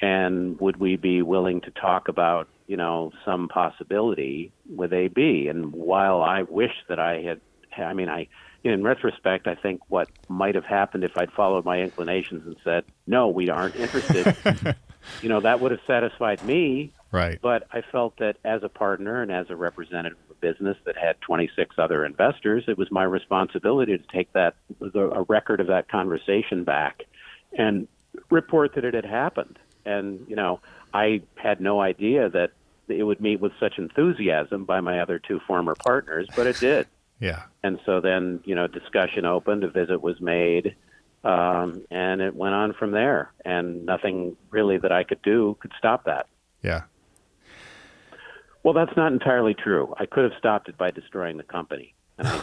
and 0.01 0.59
would 0.61 0.79
we 0.79 0.97
be 0.97 1.23
willing 1.23 1.61
to 1.63 1.71
talk 1.71 2.09
about 2.09 2.49
you 2.67 2.77
know 2.77 3.13
some 3.25 3.49
possibility 3.49 4.53
with 4.75 4.93
AB? 4.93 5.49
And 5.49 5.73
while 5.73 6.23
I 6.23 6.43
wish 6.43 6.73
that 6.89 6.99
I 6.99 7.21
had, 7.23 7.41
I 7.77 7.93
mean, 7.95 8.09
I 8.09 8.29
in 8.63 8.83
retrospect, 8.83 9.47
I 9.47 9.55
think 9.55 9.81
what 9.89 10.09
might 10.29 10.55
have 10.55 10.65
happened 10.65 11.05
if 11.05 11.17
I'd 11.17 11.33
followed 11.33 11.65
my 11.65 11.81
inclinations 11.81 12.47
and 12.47 12.57
said 12.65 12.85
no, 13.07 13.29
we 13.29 13.51
aren't 13.51 13.77
interested. 13.77 14.77
you 15.23 15.29
know, 15.29 15.41
that 15.41 15.61
would 15.61 15.73
have 15.73 15.81
satisfied 15.87 16.45
me. 16.45 16.93
Right. 17.13 17.39
But 17.41 17.67
I 17.73 17.83
felt 17.93 18.17
that 18.19 18.37
as 18.45 18.63
a 18.63 18.69
partner 18.69 19.23
and 19.23 19.31
as 19.31 19.51
a 19.51 19.57
representative 19.57 20.19
of 20.29 20.37
a 20.37 20.41
business 20.41 20.77
that 20.85 20.97
had 20.97 21.21
26 21.21 21.77
other 21.79 22.05
investors, 22.05 22.65
it 22.69 22.79
was 22.79 22.91
my 22.91 23.05
responsibility 23.05 23.97
to 23.97 24.05
take 24.13 24.33
that 24.33 24.55
a 24.81 25.23
record 25.23 25.61
of 25.61 25.69
that 25.69 25.89
conversation 25.89 26.65
back 26.65 27.03
and 27.57 27.89
report 28.31 28.75
that 28.75 28.85
it 28.85 28.95
had 28.95 29.05
happened. 29.05 29.59
And 29.85 30.25
you 30.29 30.37
know, 30.37 30.61
I 30.93 31.23
had 31.37 31.61
no 31.61 31.81
idea 31.81 32.29
that 32.31 32.53
it 32.89 33.05
would 33.05 33.21
meet 33.21 33.41
with 33.41 33.53
such 33.61 33.79
enthusiasm 33.79 34.65
by 34.65 34.81
my 34.81 35.01
other 35.01 35.19
two 35.19 35.41
former 35.47 35.75
partners, 35.75 36.29
but 36.37 36.47
it 36.47 36.59
did. 36.59 36.87
Yeah. 37.21 37.43
And 37.63 37.79
so 37.85 38.01
then, 38.01 38.41
you 38.45 38.55
know, 38.55 38.67
discussion 38.67 39.27
opened, 39.27 39.63
a 39.63 39.69
visit 39.69 40.01
was 40.01 40.21
made, 40.23 40.75
um, 41.23 41.85
and 41.91 42.23
it 42.23 42.35
went 42.35 42.55
on 42.55 42.73
from 42.73 42.93
there. 42.93 43.31
And 43.45 43.85
nothing 43.85 44.37
really 44.49 44.79
that 44.79 44.91
I 44.91 45.05
could 45.05 45.21
do 45.21 45.57
could 45.61 45.73
stop 45.79 46.05
that. 46.07 46.29
Yeah. 46.63 46.85
Well, 48.63 48.75
that's 48.75 48.97
not 48.97 49.13
entirely 49.13 49.55
true. 49.55 49.95
I 49.99 50.07
could 50.07 50.25
have 50.25 50.39
stopped 50.39 50.69
it 50.69 50.77
by 50.77 50.91
destroying 50.91 51.37
the 51.37 51.43
company. 51.43 51.95
And 52.19 52.29
I, 52.29 52.43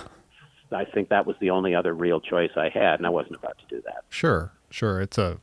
I 0.71 0.85
think 0.85 1.09
that 1.09 1.25
was 1.25 1.35
the 1.39 1.49
only 1.51 1.75
other 1.75 1.93
real 1.93 2.19
choice 2.19 2.51
I 2.57 2.69
had, 2.69 2.95
and 2.99 3.05
I 3.05 3.09
wasn't 3.09 3.35
about 3.35 3.57
to 3.59 3.65
do 3.75 3.81
that. 3.85 4.03
Sure. 4.09 4.51
Sure. 4.69 4.99
It's 4.99 5.17
a 5.17 5.39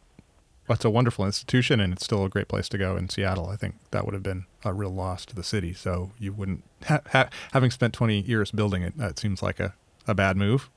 it's 0.68 0.84
a 0.84 0.90
wonderful 0.90 1.26
institution, 1.26 1.78
and 1.80 1.92
it's 1.92 2.04
still 2.04 2.24
a 2.24 2.28
great 2.28 2.48
place 2.48 2.68
to 2.70 2.78
go 2.78 2.96
in 2.96 3.08
Seattle. 3.10 3.48
I 3.48 3.56
think 3.56 3.74
that 3.90 4.04
would 4.06 4.14
have 4.14 4.22
been 4.22 4.46
a 4.64 4.72
real 4.72 4.90
loss 4.94 5.26
to 5.26 5.34
the 5.34 5.44
city. 5.44 5.74
So 5.74 6.12
you 6.18 6.32
wouldn't 6.32 6.64
ha- 6.86 7.00
ha- 7.12 7.28
having 7.52 7.70
spent 7.70 7.92
20 7.92 8.20
years 8.20 8.50
building 8.50 8.82
it. 8.82 8.96
That 8.96 9.18
seems 9.18 9.42
like 9.42 9.60
a, 9.60 9.74
a 10.06 10.14
bad 10.14 10.36
move. 10.38 10.70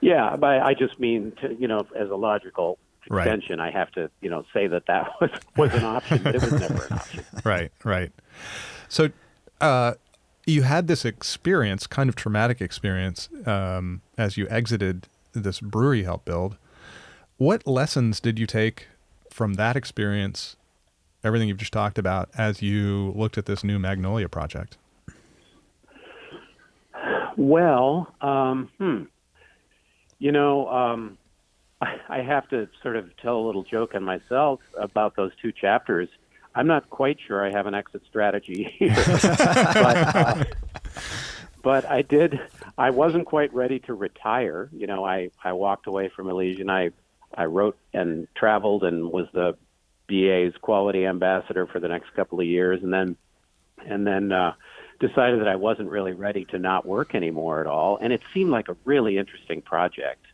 Yeah, 0.00 0.36
but 0.36 0.62
I 0.62 0.72
just 0.74 0.98
mean, 0.98 1.32
to, 1.42 1.54
you 1.54 1.68
know, 1.68 1.86
as 1.98 2.08
a 2.10 2.16
logical 2.16 2.78
Right. 3.08 3.26
extension, 3.26 3.60
I 3.60 3.70
have 3.70 3.90
to, 3.92 4.10
you 4.20 4.28
know, 4.30 4.44
say 4.52 4.66
that 4.68 4.86
that 4.86 5.10
was, 5.20 5.30
was 5.56 5.74
an 5.74 5.84
option, 5.84 6.24
it 6.26 6.34
was 6.34 6.52
never 6.52 6.84
an 6.84 6.92
option. 6.92 7.24
right, 7.44 7.72
right. 7.82 8.12
So, 8.90 9.10
uh, 9.60 9.94
you 10.46 10.62
had 10.62 10.88
this 10.88 11.04
experience, 11.04 11.86
kind 11.86 12.08
of 12.08 12.16
traumatic 12.16 12.60
experience, 12.60 13.28
um, 13.46 14.02
as 14.18 14.36
you 14.36 14.48
exited 14.48 15.06
this 15.32 15.60
brewery 15.60 16.02
help 16.02 16.24
build. 16.24 16.56
What 17.36 17.66
lessons 17.68 18.18
did 18.18 18.38
you 18.38 18.46
take 18.46 18.88
from 19.30 19.54
that 19.54 19.76
experience, 19.76 20.56
everything 21.22 21.46
you've 21.46 21.56
just 21.56 21.72
talked 21.72 21.98
about, 21.98 22.30
as 22.36 22.62
you 22.62 23.12
looked 23.14 23.38
at 23.38 23.46
this 23.46 23.62
new 23.62 23.78
Magnolia 23.78 24.28
project? 24.28 24.76
Well, 27.36 28.12
um, 28.20 28.70
hmm. 28.78 29.04
You 30.18 30.32
know, 30.32 30.68
um, 30.68 31.16
I, 31.80 31.94
I 32.08 32.22
have 32.22 32.48
to 32.48 32.68
sort 32.82 32.96
of 32.96 33.16
tell 33.18 33.36
a 33.36 33.44
little 33.46 33.62
joke 33.62 33.94
on 33.94 34.02
myself 34.02 34.58
about 34.76 35.14
those 35.14 35.30
two 35.40 35.52
chapters. 35.52 36.08
I'm 36.60 36.66
not 36.66 36.90
quite 36.90 37.16
sure 37.26 37.42
I 37.42 37.50
have 37.50 37.66
an 37.66 37.74
exit 37.74 38.02
strategy 38.06 38.64
here, 38.78 38.94
but, 39.06 39.96
uh, 40.14 40.44
but 41.62 41.86
I 41.86 42.02
did. 42.02 42.38
I 42.76 42.90
wasn't 42.90 43.24
quite 43.24 43.54
ready 43.54 43.78
to 43.80 43.94
retire. 43.94 44.68
You 44.70 44.86
know, 44.86 45.02
I 45.02 45.30
I 45.42 45.54
walked 45.54 45.86
away 45.86 46.10
from 46.14 46.28
Elysian. 46.28 46.68
I 46.68 46.90
I 47.34 47.46
wrote 47.46 47.78
and 47.94 48.28
traveled 48.34 48.84
and 48.84 49.10
was 49.10 49.26
the 49.32 49.56
BA's 50.06 50.52
quality 50.60 51.06
ambassador 51.06 51.66
for 51.66 51.80
the 51.80 51.88
next 51.88 52.12
couple 52.14 52.40
of 52.40 52.46
years, 52.46 52.82
and 52.82 52.92
then 52.92 53.16
and 53.86 54.06
then 54.06 54.30
uh, 54.30 54.52
decided 54.98 55.40
that 55.40 55.48
I 55.48 55.56
wasn't 55.56 55.88
really 55.88 56.12
ready 56.12 56.44
to 56.50 56.58
not 56.58 56.84
work 56.84 57.14
anymore 57.14 57.62
at 57.62 57.66
all. 57.68 57.96
And 58.02 58.12
it 58.12 58.20
seemed 58.34 58.50
like 58.50 58.68
a 58.68 58.76
really 58.84 59.16
interesting 59.16 59.62
project. 59.62 60.26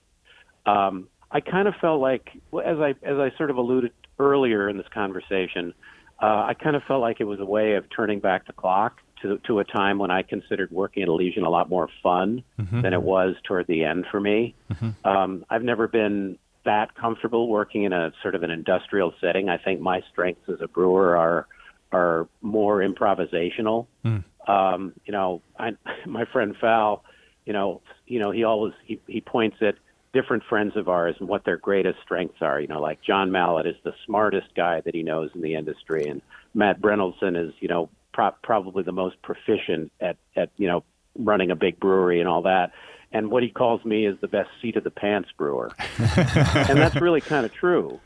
Um, 0.67 1.07
I 1.31 1.39
kind 1.39 1.69
of 1.69 1.77
felt 1.77 2.01
like, 2.01 2.31
as 2.65 2.81
I 2.81 2.97
as 3.05 3.17
I 3.17 3.31
sort 3.37 3.51
of 3.51 3.59
alluded 3.59 3.93
earlier 4.19 4.69
in 4.69 4.77
this 4.77 4.89
conversation, 4.93 5.73
uh, 6.21 6.47
I 6.49 6.55
kind 6.55 6.77
of 6.77 6.83
felt 6.85 7.01
like 7.01 7.21
it 7.21 7.25
was 7.25 7.41
a 7.41 7.45
way 7.45 7.75
of 7.75 7.85
turning 7.95 8.21
back 8.21 8.47
the 8.47 8.53
clock 8.53 9.01
to 9.23 9.39
to 9.47 9.59
a 9.59 9.65
time 9.65 9.99
when 9.99 10.11
I 10.11 10.23
considered 10.23 10.71
working 10.71 11.03
at 11.03 11.09
Elysian 11.09 11.45
a 11.45 11.51
lot 11.51 11.69
more 11.69 11.89
fun 12.03 12.43
mm-hmm. 12.59 12.83
than 12.83 12.93
it 12.93 13.03
was 13.03 13.35
toward 13.45 13.67
the 13.67 13.85
end 13.85 14.07
for 14.11 14.21
me. 14.21 14.55
Mm-hmm. 14.73 15.09
Um, 15.09 15.45
I've 15.51 15.63
never 15.63 15.89
been 15.89 16.39
that 16.65 16.95
comfortable 16.95 17.49
working 17.49 17.85
in 17.85 17.93
a 17.93 18.13
sort 18.23 18.35
of 18.35 18.43
an 18.43 18.51
industrial 18.51 19.15
setting. 19.21 19.49
I 19.49 19.57
think 19.57 19.81
my 19.81 20.03
strengths 20.11 20.49
as 20.49 20.61
a 20.61 20.69
brewer 20.69 21.17
are 21.17 21.47
are 21.93 22.29
more 22.43 22.79
improvisational. 22.81 23.87
Mm. 24.05 24.25
Um, 24.47 24.93
you 25.05 25.13
know, 25.13 25.43
I, 25.59 25.73
my 26.07 26.25
friend 26.27 26.55
Fal, 26.61 27.05
you 27.45 27.53
know, 27.53 27.83
you 28.07 28.19
know, 28.19 28.31
he 28.31 28.45
always 28.45 28.75
he, 28.85 29.01
he 29.07 29.21
points 29.21 29.57
at 29.61 29.77
different 30.17 30.45
friends 30.49 30.73
of 30.77 30.89
ours 30.89 31.15
and 31.21 31.29
what 31.29 31.45
their 31.45 31.59
greatest 31.59 31.99
strengths 32.03 32.41
are. 32.41 32.59
You 32.59 32.69
know, 32.69 32.81
like 32.81 33.03
John 33.03 33.31
Mallett 33.31 33.67
is 33.67 33.77
the 33.85 33.93
smartest 34.07 34.49
guy 34.57 34.81
that 34.81 34.95
he 34.95 35.03
knows 35.03 35.31
in 35.35 35.43
the 35.43 35.55
industry, 35.55 36.09
and 36.09 36.23
Matt 36.55 36.81
Brynildson 36.81 37.37
is, 37.37 37.53
you 37.61 37.69
know, 37.69 37.91
pro- 38.15 38.35
probably 38.43 38.83
the 38.83 38.93
most 38.93 39.21
proficient 39.21 39.93
at 40.01 40.17
at 40.35 40.51
you 40.57 40.69
know 40.69 40.85
running 41.19 41.51
a 41.51 41.57
big 41.57 41.79
brewery 41.79 42.21
and 42.21 42.29
all 42.29 42.43
that. 42.43 42.73
And 43.13 43.31
what 43.31 43.43
he 43.43 43.51
calls 43.51 43.85
me 43.85 44.07
is 44.07 44.17
the 44.21 44.29
best 44.29 44.49
seat 44.63 44.77
of 44.77 44.85
the 44.85 44.91
pants 44.91 45.29
brewer, 45.37 45.71
and 45.99 46.79
that's 46.79 46.97
really 46.97 47.21
kind 47.21 47.45
of 47.45 47.53
true. 47.53 48.01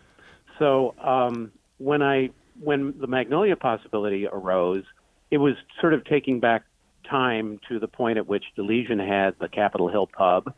So 0.58 0.94
um, 1.00 1.52
when 1.78 2.02
I 2.02 2.30
when 2.60 2.98
the 2.98 3.06
Magnolia 3.06 3.54
possibility 3.54 4.26
arose, 4.26 4.84
it 5.30 5.38
was 5.38 5.54
sort 5.80 5.94
of 5.94 6.04
taking 6.04 6.40
back 6.40 6.64
time 7.08 7.60
to 7.68 7.78
the 7.78 7.88
point 7.88 8.18
at 8.18 8.26
which 8.26 8.44
Elysian 8.56 8.98
had 8.98 9.36
the 9.40 9.48
Capitol 9.48 9.88
Hill 9.88 10.08
pub 10.08 10.52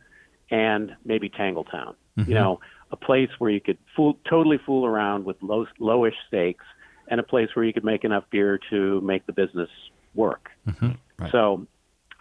and 0.53 0.95
maybe 1.03 1.29
Tangletown. 1.29 1.95
Mm-hmm. 2.17 2.29
You 2.29 2.35
know, 2.35 2.59
a 2.91 2.95
place 2.95 3.29
where 3.39 3.49
you 3.49 3.59
could 3.59 3.79
fool, 3.95 4.19
totally 4.29 4.59
fool 4.63 4.85
around 4.85 5.25
with 5.25 5.35
low, 5.41 5.65
lowish 5.81 6.13
stakes 6.27 6.63
and 7.07 7.19
a 7.19 7.23
place 7.23 7.49
where 7.55 7.65
you 7.65 7.73
could 7.73 7.83
make 7.83 8.03
enough 8.03 8.23
beer 8.29 8.59
to 8.69 9.01
make 9.01 9.25
the 9.25 9.33
business 9.33 9.69
work. 10.13 10.49
Mm-hmm. 10.67 10.91
Right. 11.17 11.31
So 11.31 11.65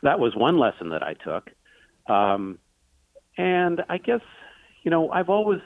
that 0.03 0.19
was 0.19 0.35
one 0.35 0.59
lesson 0.59 0.89
that 0.91 1.03
I 1.03 1.13
took. 1.13 1.51
Um, 2.09 2.59
and 3.37 3.83
I 3.91 3.99
guess, 3.99 4.23
you 4.83 4.91
know, 4.91 5.11
I've 5.11 5.29
always 5.29 5.61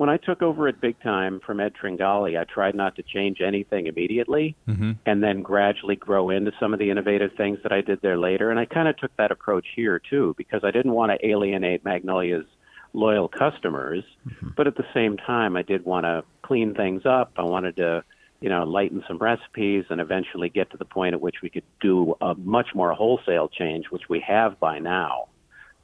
when 0.00 0.08
I 0.08 0.16
took 0.16 0.40
over 0.40 0.66
at 0.66 0.80
Big 0.80 0.98
Time 1.02 1.40
from 1.44 1.60
Ed 1.60 1.74
Tringali, 1.74 2.40
I 2.40 2.44
tried 2.44 2.74
not 2.74 2.96
to 2.96 3.02
change 3.02 3.42
anything 3.42 3.86
immediately 3.86 4.56
mm-hmm. 4.66 4.92
and 5.04 5.22
then 5.22 5.42
gradually 5.42 5.94
grow 5.94 6.30
into 6.30 6.52
some 6.58 6.72
of 6.72 6.78
the 6.78 6.88
innovative 6.88 7.32
things 7.36 7.58
that 7.64 7.70
I 7.70 7.82
did 7.82 8.00
there 8.00 8.16
later. 8.16 8.50
And 8.50 8.58
I 8.58 8.64
kind 8.64 8.88
of 8.88 8.96
took 8.96 9.14
that 9.18 9.30
approach 9.30 9.66
here 9.76 9.98
too, 9.98 10.34
because 10.38 10.64
I 10.64 10.70
didn't 10.70 10.92
want 10.92 11.12
to 11.12 11.28
alienate 11.28 11.84
Magnolia's 11.84 12.46
loyal 12.94 13.28
customers, 13.28 14.02
mm-hmm. 14.26 14.48
but 14.56 14.66
at 14.66 14.76
the 14.76 14.86
same 14.94 15.18
time, 15.18 15.54
I 15.54 15.60
did 15.60 15.84
want 15.84 16.04
to 16.04 16.24
clean 16.40 16.74
things 16.74 17.04
up. 17.04 17.32
I 17.36 17.42
wanted 17.42 17.76
to, 17.76 18.02
you 18.40 18.48
know, 18.48 18.64
lighten 18.64 19.04
some 19.06 19.18
recipes 19.18 19.84
and 19.90 20.00
eventually 20.00 20.48
get 20.48 20.70
to 20.70 20.78
the 20.78 20.86
point 20.86 21.12
at 21.12 21.20
which 21.20 21.42
we 21.42 21.50
could 21.50 21.64
do 21.82 22.14
a 22.22 22.34
much 22.36 22.68
more 22.74 22.94
wholesale 22.94 23.50
change, 23.50 23.90
which 23.90 24.08
we 24.08 24.20
have 24.20 24.58
by 24.58 24.78
now. 24.78 25.28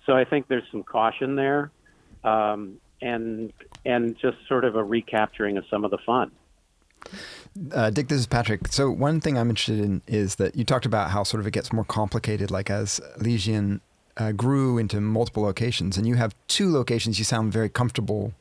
So 0.06 0.16
I 0.16 0.24
think 0.24 0.48
there's 0.48 0.64
some 0.72 0.84
caution 0.84 1.36
there. 1.36 1.70
Um, 2.24 2.80
and 3.00 3.52
and 3.84 4.16
just 4.18 4.36
sort 4.48 4.64
of 4.64 4.76
a 4.76 4.84
recapturing 4.84 5.56
of 5.56 5.64
some 5.70 5.84
of 5.84 5.90
the 5.90 5.98
fun. 5.98 6.30
Uh, 7.72 7.90
Dick, 7.90 8.08
this 8.08 8.18
is 8.18 8.26
Patrick. 8.26 8.68
So 8.68 8.90
one 8.90 9.20
thing 9.20 9.38
I'm 9.38 9.48
interested 9.48 9.78
in 9.78 10.02
is 10.06 10.36
that 10.36 10.56
you 10.56 10.64
talked 10.64 10.86
about 10.86 11.10
how 11.10 11.22
sort 11.22 11.40
of 11.40 11.46
it 11.46 11.52
gets 11.52 11.72
more 11.72 11.84
complicated, 11.84 12.50
like 12.50 12.68
as 12.68 13.00
Elysian 13.18 13.80
uh, 14.16 14.32
grew 14.32 14.78
into 14.78 15.00
multiple 15.00 15.42
locations, 15.42 15.96
and 15.96 16.06
you 16.06 16.16
have 16.16 16.34
two 16.48 16.70
locations. 16.70 17.18
You 17.18 17.24
sound 17.24 17.52
very 17.52 17.68
comfortable 17.68 18.32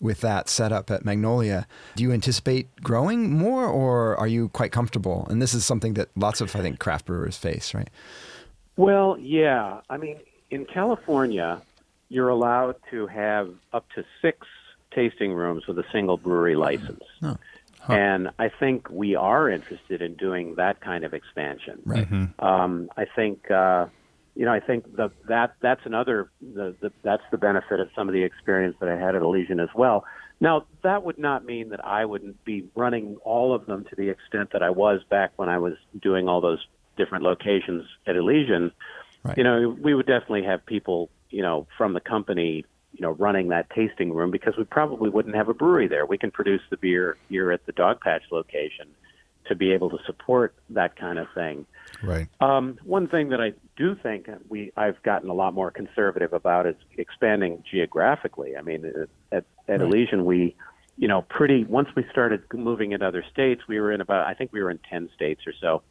with 0.00 0.20
that 0.20 0.48
setup 0.48 0.90
at 0.90 1.04
Magnolia. 1.04 1.66
Do 1.96 2.02
you 2.02 2.12
anticipate 2.12 2.68
growing 2.82 3.32
more, 3.32 3.66
or 3.66 4.16
are 4.16 4.28
you 4.28 4.48
quite 4.50 4.72
comfortable? 4.72 5.26
And 5.28 5.42
this 5.42 5.54
is 5.54 5.64
something 5.64 5.94
that 5.94 6.08
lots 6.16 6.40
of, 6.40 6.54
I 6.54 6.60
think, 6.60 6.78
craft 6.78 7.06
brewers 7.06 7.36
face, 7.36 7.74
right? 7.74 7.90
Well, 8.76 9.16
yeah. 9.18 9.80
I 9.90 9.96
mean, 9.96 10.18
in 10.50 10.66
California, 10.66 11.60
you're 12.08 12.28
allowed 12.28 12.76
to 12.90 13.06
have 13.06 13.50
up 13.72 13.86
to 13.94 14.04
six 14.22 14.46
tasting 14.94 15.32
rooms 15.32 15.66
with 15.66 15.78
a 15.78 15.84
single 15.92 16.16
brewery 16.16 16.56
license. 16.56 17.04
Oh. 17.22 17.36
Huh. 17.80 17.92
And 17.92 18.30
I 18.38 18.48
think 18.48 18.90
we 18.90 19.14
are 19.14 19.48
interested 19.48 20.02
in 20.02 20.14
doing 20.14 20.56
that 20.56 20.80
kind 20.80 21.04
of 21.04 21.14
expansion. 21.14 21.80
Right. 21.84 22.10
Mm-hmm. 22.10 22.44
Um, 22.44 22.90
I 22.96 23.04
think, 23.04 23.50
uh, 23.50 23.86
you 24.34 24.44
know, 24.44 24.52
I 24.52 24.60
think 24.60 24.96
the, 24.96 25.10
that 25.28 25.54
that's 25.60 25.80
another 25.84 26.30
the, 26.40 26.74
the, 26.80 26.92
that's 27.02 27.22
the 27.30 27.38
benefit 27.38 27.80
of 27.80 27.88
some 27.94 28.08
of 28.08 28.14
the 28.14 28.22
experience 28.24 28.76
that 28.80 28.88
I 28.88 28.96
had 28.98 29.14
at 29.14 29.22
Elysian 29.22 29.60
as 29.60 29.68
well. 29.74 30.04
Now, 30.40 30.66
that 30.82 31.02
would 31.02 31.18
not 31.18 31.44
mean 31.44 31.70
that 31.70 31.84
I 31.84 32.04
wouldn't 32.04 32.44
be 32.44 32.68
running 32.74 33.16
all 33.24 33.54
of 33.54 33.66
them 33.66 33.84
to 33.90 33.96
the 33.96 34.08
extent 34.08 34.50
that 34.52 34.62
I 34.62 34.70
was 34.70 35.00
back 35.08 35.32
when 35.36 35.48
I 35.48 35.58
was 35.58 35.74
doing 36.00 36.28
all 36.28 36.40
those 36.40 36.64
different 36.96 37.24
locations 37.24 37.84
at 38.06 38.16
Elysian. 38.16 38.72
Right. 39.24 39.38
You 39.38 39.44
know, 39.44 39.76
we 39.80 39.94
would 39.94 40.06
definitely 40.06 40.44
have 40.44 40.64
people 40.66 41.10
you 41.30 41.42
know, 41.42 41.66
from 41.76 41.92
the 41.92 42.00
company, 42.00 42.64
you 42.92 43.02
know, 43.02 43.10
running 43.12 43.48
that 43.48 43.70
tasting 43.70 44.12
room 44.12 44.30
because 44.30 44.56
we 44.56 44.64
probably 44.64 45.10
wouldn't 45.10 45.34
have 45.34 45.48
a 45.48 45.54
brewery 45.54 45.88
there. 45.88 46.06
We 46.06 46.18
can 46.18 46.30
produce 46.30 46.62
the 46.70 46.76
beer 46.76 47.16
here 47.28 47.52
at 47.52 47.66
the 47.66 47.72
Dogpatch 47.72 48.30
location 48.30 48.88
to 49.46 49.54
be 49.54 49.72
able 49.72 49.90
to 49.90 49.98
support 50.06 50.54
that 50.70 50.96
kind 50.96 51.18
of 51.18 51.26
thing. 51.34 51.66
Right. 52.02 52.28
Um, 52.40 52.78
one 52.84 53.08
thing 53.08 53.30
that 53.30 53.40
I 53.40 53.54
do 53.76 53.94
think 53.94 54.28
we 54.48 54.72
I've 54.76 55.02
gotten 55.02 55.30
a 55.30 55.34
lot 55.34 55.54
more 55.54 55.70
conservative 55.70 56.32
about 56.32 56.66
is 56.66 56.76
expanding 56.96 57.64
geographically. 57.70 58.56
I 58.56 58.62
mean, 58.62 58.84
at, 58.84 59.08
at 59.32 59.44
right. 59.68 59.80
Elysian, 59.80 60.24
we, 60.24 60.54
you 60.96 61.08
know, 61.08 61.22
pretty 61.22 61.64
once 61.64 61.88
we 61.96 62.04
started 62.10 62.42
moving 62.52 62.92
in 62.92 63.02
other 63.02 63.24
states, 63.32 63.62
we 63.66 63.80
were 63.80 63.90
in 63.92 64.00
about 64.00 64.26
I 64.26 64.34
think 64.34 64.52
we 64.52 64.62
were 64.62 64.70
in 64.70 64.78
ten 64.90 65.08
states 65.14 65.42
or 65.46 65.52
so. 65.60 65.82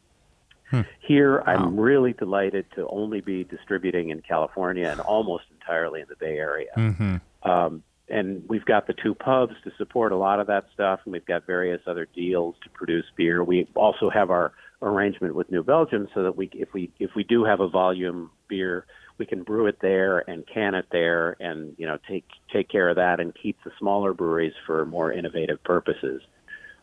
Hmm. 0.70 0.82
Here, 1.00 1.42
I'm 1.46 1.76
wow. 1.76 1.82
really 1.82 2.12
delighted 2.12 2.66
to 2.74 2.86
only 2.88 3.20
be 3.20 3.44
distributing 3.44 4.10
in 4.10 4.20
California 4.22 4.88
and 4.88 5.00
almost 5.00 5.44
entirely 5.52 6.00
in 6.00 6.06
the 6.08 6.16
Bay 6.16 6.36
Area. 6.36 6.70
Mm-hmm. 6.76 7.16
Um, 7.48 7.82
and 8.10 8.42
we've 8.48 8.64
got 8.64 8.86
the 8.86 8.94
two 8.94 9.14
pubs 9.14 9.54
to 9.64 9.70
support 9.76 10.12
a 10.12 10.16
lot 10.16 10.40
of 10.40 10.46
that 10.46 10.66
stuff, 10.72 11.00
and 11.04 11.12
we've 11.12 11.26
got 11.26 11.46
various 11.46 11.80
other 11.86 12.06
deals 12.14 12.54
to 12.62 12.70
produce 12.70 13.04
beer. 13.16 13.44
We 13.44 13.68
also 13.74 14.10
have 14.10 14.30
our 14.30 14.52
arrangement 14.80 15.34
with 15.34 15.50
New 15.50 15.62
Belgium 15.62 16.08
so 16.14 16.22
that 16.22 16.36
we, 16.36 16.48
if 16.52 16.72
we 16.72 16.90
if 16.98 17.10
we 17.14 17.24
do 17.24 17.44
have 17.44 17.60
a 17.60 17.68
volume 17.68 18.30
beer, 18.48 18.86
we 19.18 19.26
can 19.26 19.42
brew 19.42 19.66
it 19.66 19.78
there 19.80 20.18
and 20.30 20.46
can 20.46 20.74
it 20.74 20.86
there, 20.90 21.36
and 21.40 21.74
you 21.76 21.86
know 21.86 21.98
take 22.08 22.24
take 22.52 22.68
care 22.68 22.88
of 22.88 22.96
that 22.96 23.20
and 23.20 23.34
keep 23.34 23.58
the 23.64 23.70
smaller 23.78 24.14
breweries 24.14 24.54
for 24.66 24.86
more 24.86 25.12
innovative 25.12 25.62
purposes. 25.64 26.22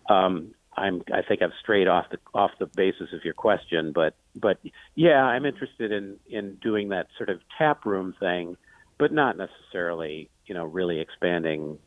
Um, 0.09 0.53
I'm 0.77 1.01
I 1.13 1.21
think 1.21 1.41
I've 1.41 1.53
strayed 1.59 1.87
off 1.87 2.05
the 2.09 2.17
off 2.33 2.51
the 2.59 2.65
basis 2.65 3.13
of 3.13 3.23
your 3.23 3.33
question, 3.33 3.91
but 3.91 4.15
but 4.35 4.59
yeah, 4.95 5.23
I'm 5.23 5.45
interested 5.45 5.91
in 5.91 6.17
in 6.27 6.55
doing 6.55 6.89
that 6.89 7.07
sort 7.17 7.29
of 7.29 7.39
tap 7.57 7.85
room 7.85 8.13
thing, 8.19 8.57
but 8.97 9.11
not 9.11 9.37
necessarily 9.37 10.29
you 10.45 10.53
know 10.53 10.65
really 10.65 10.99
expanding 10.99 11.77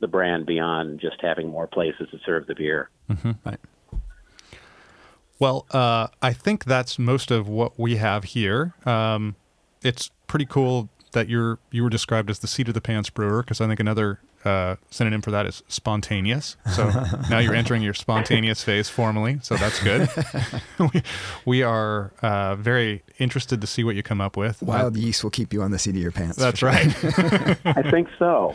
the 0.00 0.08
brand 0.08 0.46
beyond 0.46 1.00
just 1.00 1.16
having 1.20 1.48
more 1.48 1.66
places 1.66 2.08
to 2.10 2.18
serve 2.24 2.46
the 2.46 2.54
beer. 2.54 2.90
Mm-hmm. 3.10 3.32
Right. 3.44 3.60
Well, 5.38 5.66
uh, 5.70 6.08
I 6.20 6.32
think 6.32 6.64
that's 6.64 6.98
most 6.98 7.30
of 7.30 7.48
what 7.48 7.78
we 7.78 7.96
have 7.96 8.24
here. 8.24 8.74
Um, 8.84 9.36
it's 9.82 10.10
pretty 10.26 10.44
cool 10.44 10.90
that 11.12 11.28
you're 11.28 11.58
you 11.70 11.82
were 11.82 11.90
described 11.90 12.30
as 12.30 12.38
the 12.38 12.46
seat 12.46 12.68
of 12.68 12.74
the 12.74 12.80
pants 12.80 13.10
brewer 13.10 13.42
because 13.42 13.60
I 13.60 13.66
think 13.66 13.80
another 13.80 14.20
uh, 14.44 14.76
synonym 14.90 15.20
for 15.20 15.30
that 15.30 15.46
is 15.46 15.62
spontaneous. 15.68 16.56
So 16.72 16.90
now 17.30 17.38
you're 17.38 17.54
entering 17.54 17.82
your 17.82 17.94
spontaneous 17.94 18.62
phase 18.62 18.88
formally. 18.88 19.38
So 19.42 19.56
that's 19.56 19.82
good. 19.82 20.08
we, 20.78 21.02
we, 21.44 21.62
are 21.62 22.12
uh, 22.22 22.56
very 22.56 23.02
interested 23.18 23.60
to 23.60 23.66
see 23.66 23.84
what 23.84 23.96
you 23.96 24.02
come 24.02 24.20
up 24.20 24.36
with. 24.36 24.62
Wild 24.62 24.96
uh, 24.96 25.00
yeast 25.00 25.22
will 25.22 25.30
keep 25.30 25.52
you 25.52 25.62
on 25.62 25.70
the 25.70 25.78
seat 25.78 25.90
of 25.90 26.02
your 26.02 26.12
pants. 26.12 26.38
That's 26.38 26.60
sure. 26.60 26.70
right. 26.70 26.86
I 27.64 27.82
think 27.90 28.08
so. 28.18 28.54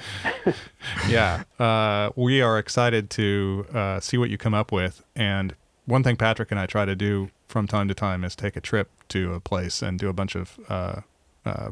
yeah. 1.08 1.44
Uh, 1.60 2.10
we 2.16 2.42
are 2.42 2.58
excited 2.58 3.10
to 3.12 3.68
uh, 3.74 4.00
see 4.00 4.18
what 4.18 4.30
you 4.30 4.38
come 4.38 4.54
up 4.54 4.72
with. 4.72 5.04
And 5.16 5.56
one 5.86 6.02
thing 6.02 6.16
Patrick 6.16 6.50
and 6.50 6.60
I 6.60 6.66
try 6.66 6.86
to 6.86 6.96
do 6.96 7.30
from 7.48 7.68
time 7.68 7.88
to 7.88 7.94
time 7.94 8.24
is 8.24 8.36
take 8.36 8.56
a 8.56 8.62
trip 8.62 8.90
to 9.10 9.34
a 9.34 9.40
place 9.40 9.84
and 9.84 10.00
do 10.00 10.10
a 10.10 10.14
bunch 10.14 10.36
of 10.36 10.60
uh, 10.68 11.02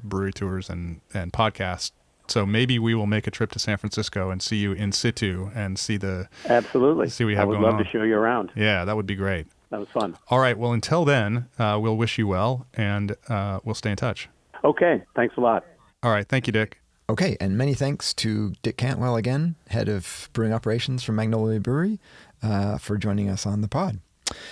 brewery 0.04 0.32
tours 0.32 0.70
and, 0.70 1.02
and 1.16 1.34
podcasts 1.34 1.92
So 2.28 2.46
maybe 2.46 2.80
we 2.80 2.96
will 2.96 3.06
make 3.06 3.28
a 3.28 3.32
trip 3.32 3.52
to 3.52 3.60
San 3.60 3.78
Francisco 3.78 4.30
and 4.30 4.42
see 4.42 4.58
you 4.58 4.72
in 4.72 4.92
situ 4.92 5.52
and 5.54 5.78
see 5.78 5.98
the. 5.98 6.30
Absolutely. 6.48 7.10
See 7.10 7.24
what 7.26 7.28
we 7.28 7.36
I 7.36 7.40
have 7.40 7.48
would 7.50 7.56
going 7.56 7.64
love 7.66 7.76
on. 7.76 7.84
to 7.84 7.90
show 7.90 8.04
you 8.04 8.16
around. 8.16 8.52
Yeah, 8.56 8.86
that 8.86 8.96
would 8.96 9.06
be 9.06 9.16
great. 9.16 9.48
That 9.72 9.80
was 9.80 9.90
fun. 9.90 10.16
All 10.30 10.40
right. 10.40 10.58
Well, 10.58 10.72
until 10.72 11.04
then, 11.04 11.48
uh, 11.60 11.80
we'll 11.82 11.98
wish 11.98 12.18
you 12.18 12.28
well 12.28 12.68
and 12.76 13.16
uh, 13.28 13.60
we'll 13.64 13.76
stay 13.76 13.92
in 13.92 13.98
touch. 13.98 14.30
Okay. 14.64 15.04
Thanks 15.16 15.36
a 15.38 15.42
lot. 15.42 15.66
All 16.02 16.12
right. 16.12 16.28
Thank 16.28 16.48
you, 16.48 16.54
Dick. 16.54 16.80
Okay, 17.10 17.36
and 17.42 17.58
many 17.58 17.74
thanks 17.74 18.14
to 18.14 18.54
Dick 18.62 18.78
Cantwell 18.78 19.18
again, 19.18 19.56
head 19.68 19.90
of 19.90 20.30
brewing 20.32 20.54
operations 20.54 21.04
from 21.04 21.18
Magnolia 21.18 21.60
Brewery, 21.60 22.00
uh, 22.42 22.78
for 22.78 22.98
joining 22.98 23.30
us 23.30 23.46
on 23.46 23.60
the 23.60 23.68
pod. 23.68 24.00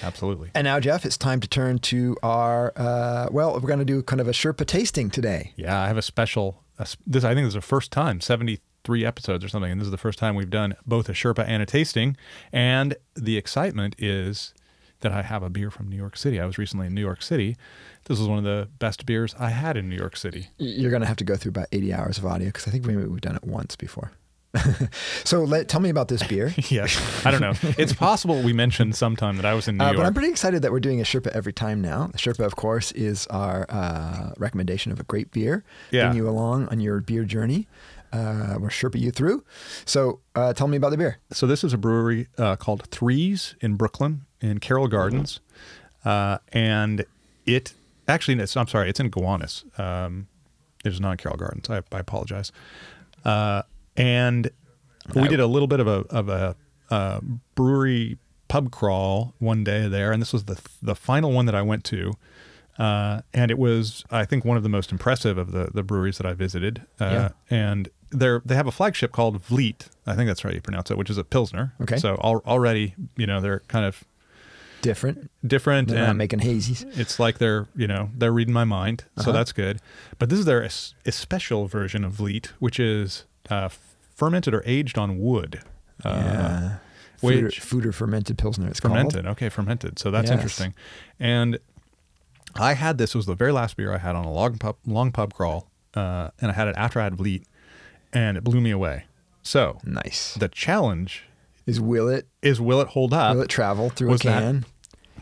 Absolutely. 0.03 0.51
And 0.53 0.65
now, 0.65 0.79
Jeff, 0.81 1.05
it's 1.05 1.17
time 1.17 1.39
to 1.39 1.47
turn 1.47 1.79
to 1.79 2.17
our. 2.21 2.73
Uh, 2.75 3.29
well, 3.31 3.53
we're 3.53 3.61
going 3.61 3.79
to 3.79 3.85
do 3.85 4.03
kind 4.03 4.19
of 4.19 4.27
a 4.27 4.31
Sherpa 4.31 4.65
tasting 4.65 5.09
today. 5.09 5.53
Yeah, 5.55 5.79
I 5.81 5.87
have 5.87 5.97
a 5.97 6.01
special. 6.01 6.61
A, 6.81 6.85
this 7.07 7.23
I 7.23 7.33
think 7.33 7.45
this 7.45 7.51
is 7.51 7.53
the 7.55 7.61
first 7.61 7.91
time, 7.91 8.21
seventy-three 8.21 9.05
episodes 9.05 9.43
or 9.45 9.49
something, 9.49 9.71
and 9.71 9.79
this 9.79 9.85
is 9.85 9.91
the 9.91 9.97
first 9.97 10.19
time 10.19 10.35
we've 10.35 10.49
done 10.49 10.75
both 10.85 11.09
a 11.09 11.13
Sherpa 11.13 11.45
and 11.47 11.61
a 11.61 11.65
tasting. 11.65 12.17
And 12.51 12.95
the 13.15 13.37
excitement 13.37 13.95
is 13.97 14.53
that 15.01 15.11
I 15.11 15.23
have 15.23 15.43
a 15.43 15.49
beer 15.49 15.71
from 15.71 15.87
New 15.89 15.95
York 15.97 16.15
City. 16.15 16.39
I 16.39 16.45
was 16.45 16.57
recently 16.57 16.87
in 16.87 16.93
New 16.93 17.01
York 17.01 17.21
City. 17.21 17.57
This 18.05 18.19
was 18.19 18.27
one 18.27 18.37
of 18.37 18.43
the 18.43 18.69
best 18.79 19.05
beers 19.05 19.35
I 19.39 19.49
had 19.49 19.77
in 19.77 19.89
New 19.89 19.95
York 19.95 20.15
City. 20.15 20.47
You're 20.57 20.91
going 20.91 21.01
to 21.01 21.07
have 21.07 21.17
to 21.17 21.23
go 21.23 21.35
through 21.35 21.49
about 21.51 21.67
80 21.71 21.93
hours 21.93 22.17
of 22.17 22.25
audio 22.25 22.47
because 22.47 22.67
I 22.67 22.71
think 22.71 22.85
maybe 22.85 23.03
we've 23.03 23.21
done 23.21 23.35
it 23.35 23.43
once 23.43 23.75
before. 23.75 24.11
so 25.23 25.43
let 25.43 25.67
tell 25.69 25.79
me 25.79 25.89
about 25.89 26.07
this 26.07 26.21
beer. 26.23 26.53
yes, 26.69 27.25
I 27.25 27.31
don't 27.31 27.41
know. 27.41 27.53
It's 27.77 27.93
possible 27.93 28.41
we 28.41 28.53
mentioned 28.53 28.95
sometime 28.95 29.37
that 29.37 29.45
I 29.45 29.53
was 29.53 29.67
in 29.67 29.77
New 29.77 29.83
Uh, 29.83 29.87
York. 29.87 29.97
but 29.97 30.05
I'm 30.05 30.13
pretty 30.13 30.29
excited 30.29 30.61
that 30.63 30.71
we're 30.71 30.79
doing 30.79 30.99
a 30.99 31.03
Sherpa 31.03 31.27
every 31.29 31.53
time 31.53 31.81
now. 31.81 32.07
The 32.07 32.17
Sherpa, 32.17 32.45
of 32.45 32.55
course, 32.55 32.91
is 32.91 33.27
our 33.27 33.65
uh, 33.69 34.31
recommendation 34.37 34.91
of 34.91 34.99
a 34.99 35.03
great 35.03 35.31
beer. 35.31 35.63
Yeah. 35.91 36.07
Bring 36.07 36.17
you 36.17 36.27
along 36.29 36.67
on 36.67 36.79
your 36.79 36.99
beer 37.01 37.23
journey. 37.23 37.67
Uh, 38.11 38.57
we're 38.59 38.67
Sherpa 38.69 38.99
you 38.99 39.09
through. 39.11 39.43
So 39.85 40.19
uh, 40.35 40.51
tell 40.53 40.67
me 40.67 40.75
about 40.75 40.89
the 40.89 40.97
beer. 40.97 41.19
So 41.31 41.47
this 41.47 41.63
is 41.63 41.71
a 41.73 41.77
brewery 41.77 42.27
uh, 42.37 42.57
called 42.57 42.83
Threes 42.87 43.55
in 43.61 43.75
Brooklyn, 43.75 44.25
in 44.41 44.59
Carroll 44.59 44.89
Gardens, 44.89 45.39
uh, 46.03 46.39
and 46.51 47.05
it 47.45 47.73
actually, 48.09 48.37
it's, 48.39 48.57
I'm 48.57 48.67
sorry, 48.67 48.89
it's 48.89 48.99
in 48.99 49.09
Gowanus. 49.09 49.63
Um, 49.79 50.27
it 50.83 50.89
is 50.91 50.99
not 50.99 51.11
in 51.11 51.17
Carroll 51.17 51.37
Gardens. 51.37 51.69
I, 51.69 51.77
I 51.95 51.99
apologize. 51.99 52.51
And 54.01 54.49
we 55.15 55.27
did 55.27 55.39
a 55.39 55.47
little 55.47 55.67
bit 55.67 55.79
of 55.79 55.87
a 55.87 56.05
of 56.09 56.29
a 56.29 56.55
uh, 56.89 57.19
brewery 57.55 58.17
pub 58.47 58.71
crawl 58.71 59.33
one 59.39 59.63
day 59.63 59.87
there, 59.87 60.11
and 60.11 60.21
this 60.21 60.33
was 60.33 60.45
the 60.45 60.59
the 60.81 60.95
final 60.95 61.31
one 61.31 61.45
that 61.45 61.55
I 61.55 61.61
went 61.61 61.83
to. 61.85 62.13
Uh, 62.79 63.21
and 63.33 63.51
it 63.51 63.57
was, 63.59 64.03
I 64.09 64.25
think, 64.25 64.43
one 64.45 64.57
of 64.57 64.63
the 64.63 64.69
most 64.69 64.91
impressive 64.91 65.37
of 65.37 65.51
the, 65.51 65.69
the 65.73 65.83
breweries 65.83 66.17
that 66.17 66.25
I 66.25 66.33
visited. 66.33 66.81
Uh, 66.99 67.05
Yeah. 67.05 67.29
And 67.49 67.89
they're 68.09 68.41
they 68.45 68.55
have 68.55 68.65
a 68.67 68.71
flagship 68.71 69.11
called 69.11 69.41
Vliet. 69.43 69.87
I 70.07 70.15
think 70.15 70.27
that's 70.27 70.41
how 70.41 70.49
you 70.49 70.61
pronounce 70.61 70.89
it, 70.89 70.97
which 70.97 71.09
is 71.09 71.17
a 71.17 71.23
pilsner. 71.23 71.73
Okay. 71.81 71.97
So 71.97 72.19
al- 72.23 72.41
already, 72.47 72.95
you 73.17 73.27
know, 73.27 73.39
they're 73.41 73.59
kind 73.67 73.85
of 73.85 74.03
Different. 74.81 75.29
different 75.45 75.89
They're 75.89 75.99
not 76.01 76.09
and 76.09 76.17
making 76.17 76.39
hazies. 76.39 76.83
it's 76.97 77.19
like 77.19 77.37
they're 77.37 77.67
you 77.75 77.85
know 77.85 78.09
they're 78.17 78.31
reading 78.31 78.53
my 78.53 78.63
mind 78.63 79.03
so 79.17 79.21
Uh-huh. 79.21 79.31
that's 79.33 79.51
good 79.51 79.79
but 80.17 80.29
this 80.31 80.39
is 80.39 80.45
their 80.45 80.63
es- 80.63 80.95
special 81.11 81.67
version 81.67 82.03
of 82.03 82.13
Vliet 82.13 82.47
which 82.57 82.79
is 82.79 83.25
uh, 83.51 83.69
fermented 84.21 84.53
or 84.53 84.61
aged 84.65 84.97
on 84.97 85.09
wood 85.19 85.61
uh, 86.05 86.09
yeah. 86.09 86.75
Food, 87.17 87.43
or, 87.43 87.51
food 87.51 87.85
or 87.85 87.91
fermented 87.91 88.37
pilsner. 88.37 88.67
It's 88.67 88.79
fermented 88.79 89.25
okay 89.33 89.49
fermented 89.49 89.97
so 89.99 90.09
that's 90.11 90.29
Yes. 90.29 90.37
interesting 90.37 90.73
and 91.19 91.57
I 92.55 92.73
had 92.73 92.97
this 92.97 93.09
it 93.15 93.17
was 93.17 93.25
the 93.25 93.35
very 93.35 93.51
last 93.51 93.77
beer 93.77 93.93
I 93.93 93.97
had 93.97 94.15
on 94.15 94.25
a 94.25 94.31
long 94.31 94.57
pub 94.57 94.75
long 94.85 95.11
pub 95.11 95.33
crawl 95.33 95.67
uh, 95.95 96.29
and 96.39 96.51
I 96.51 96.53
had 96.53 96.67
it 96.67 96.75
after 96.77 96.99
I 96.99 97.03
had 97.05 97.15
Vliet 97.15 97.43
and 98.13 98.37
it 98.37 98.43
blew 98.43 98.61
me 98.61 98.71
away 98.71 99.05
so. 99.43 99.79
Nice. 99.83 100.35
the 100.35 100.47
challenge 100.49 101.23
Is 101.65 101.79
will 101.81 102.07
it 102.17 102.27
is 102.43 102.61
will 102.61 102.79
it 102.81 102.89
hold 102.89 103.11
up 103.13 103.35
will 103.35 103.43
it 103.43 103.49
travel 103.49 103.89
through 103.89 104.13
a 104.13 104.17
can? 104.19 104.65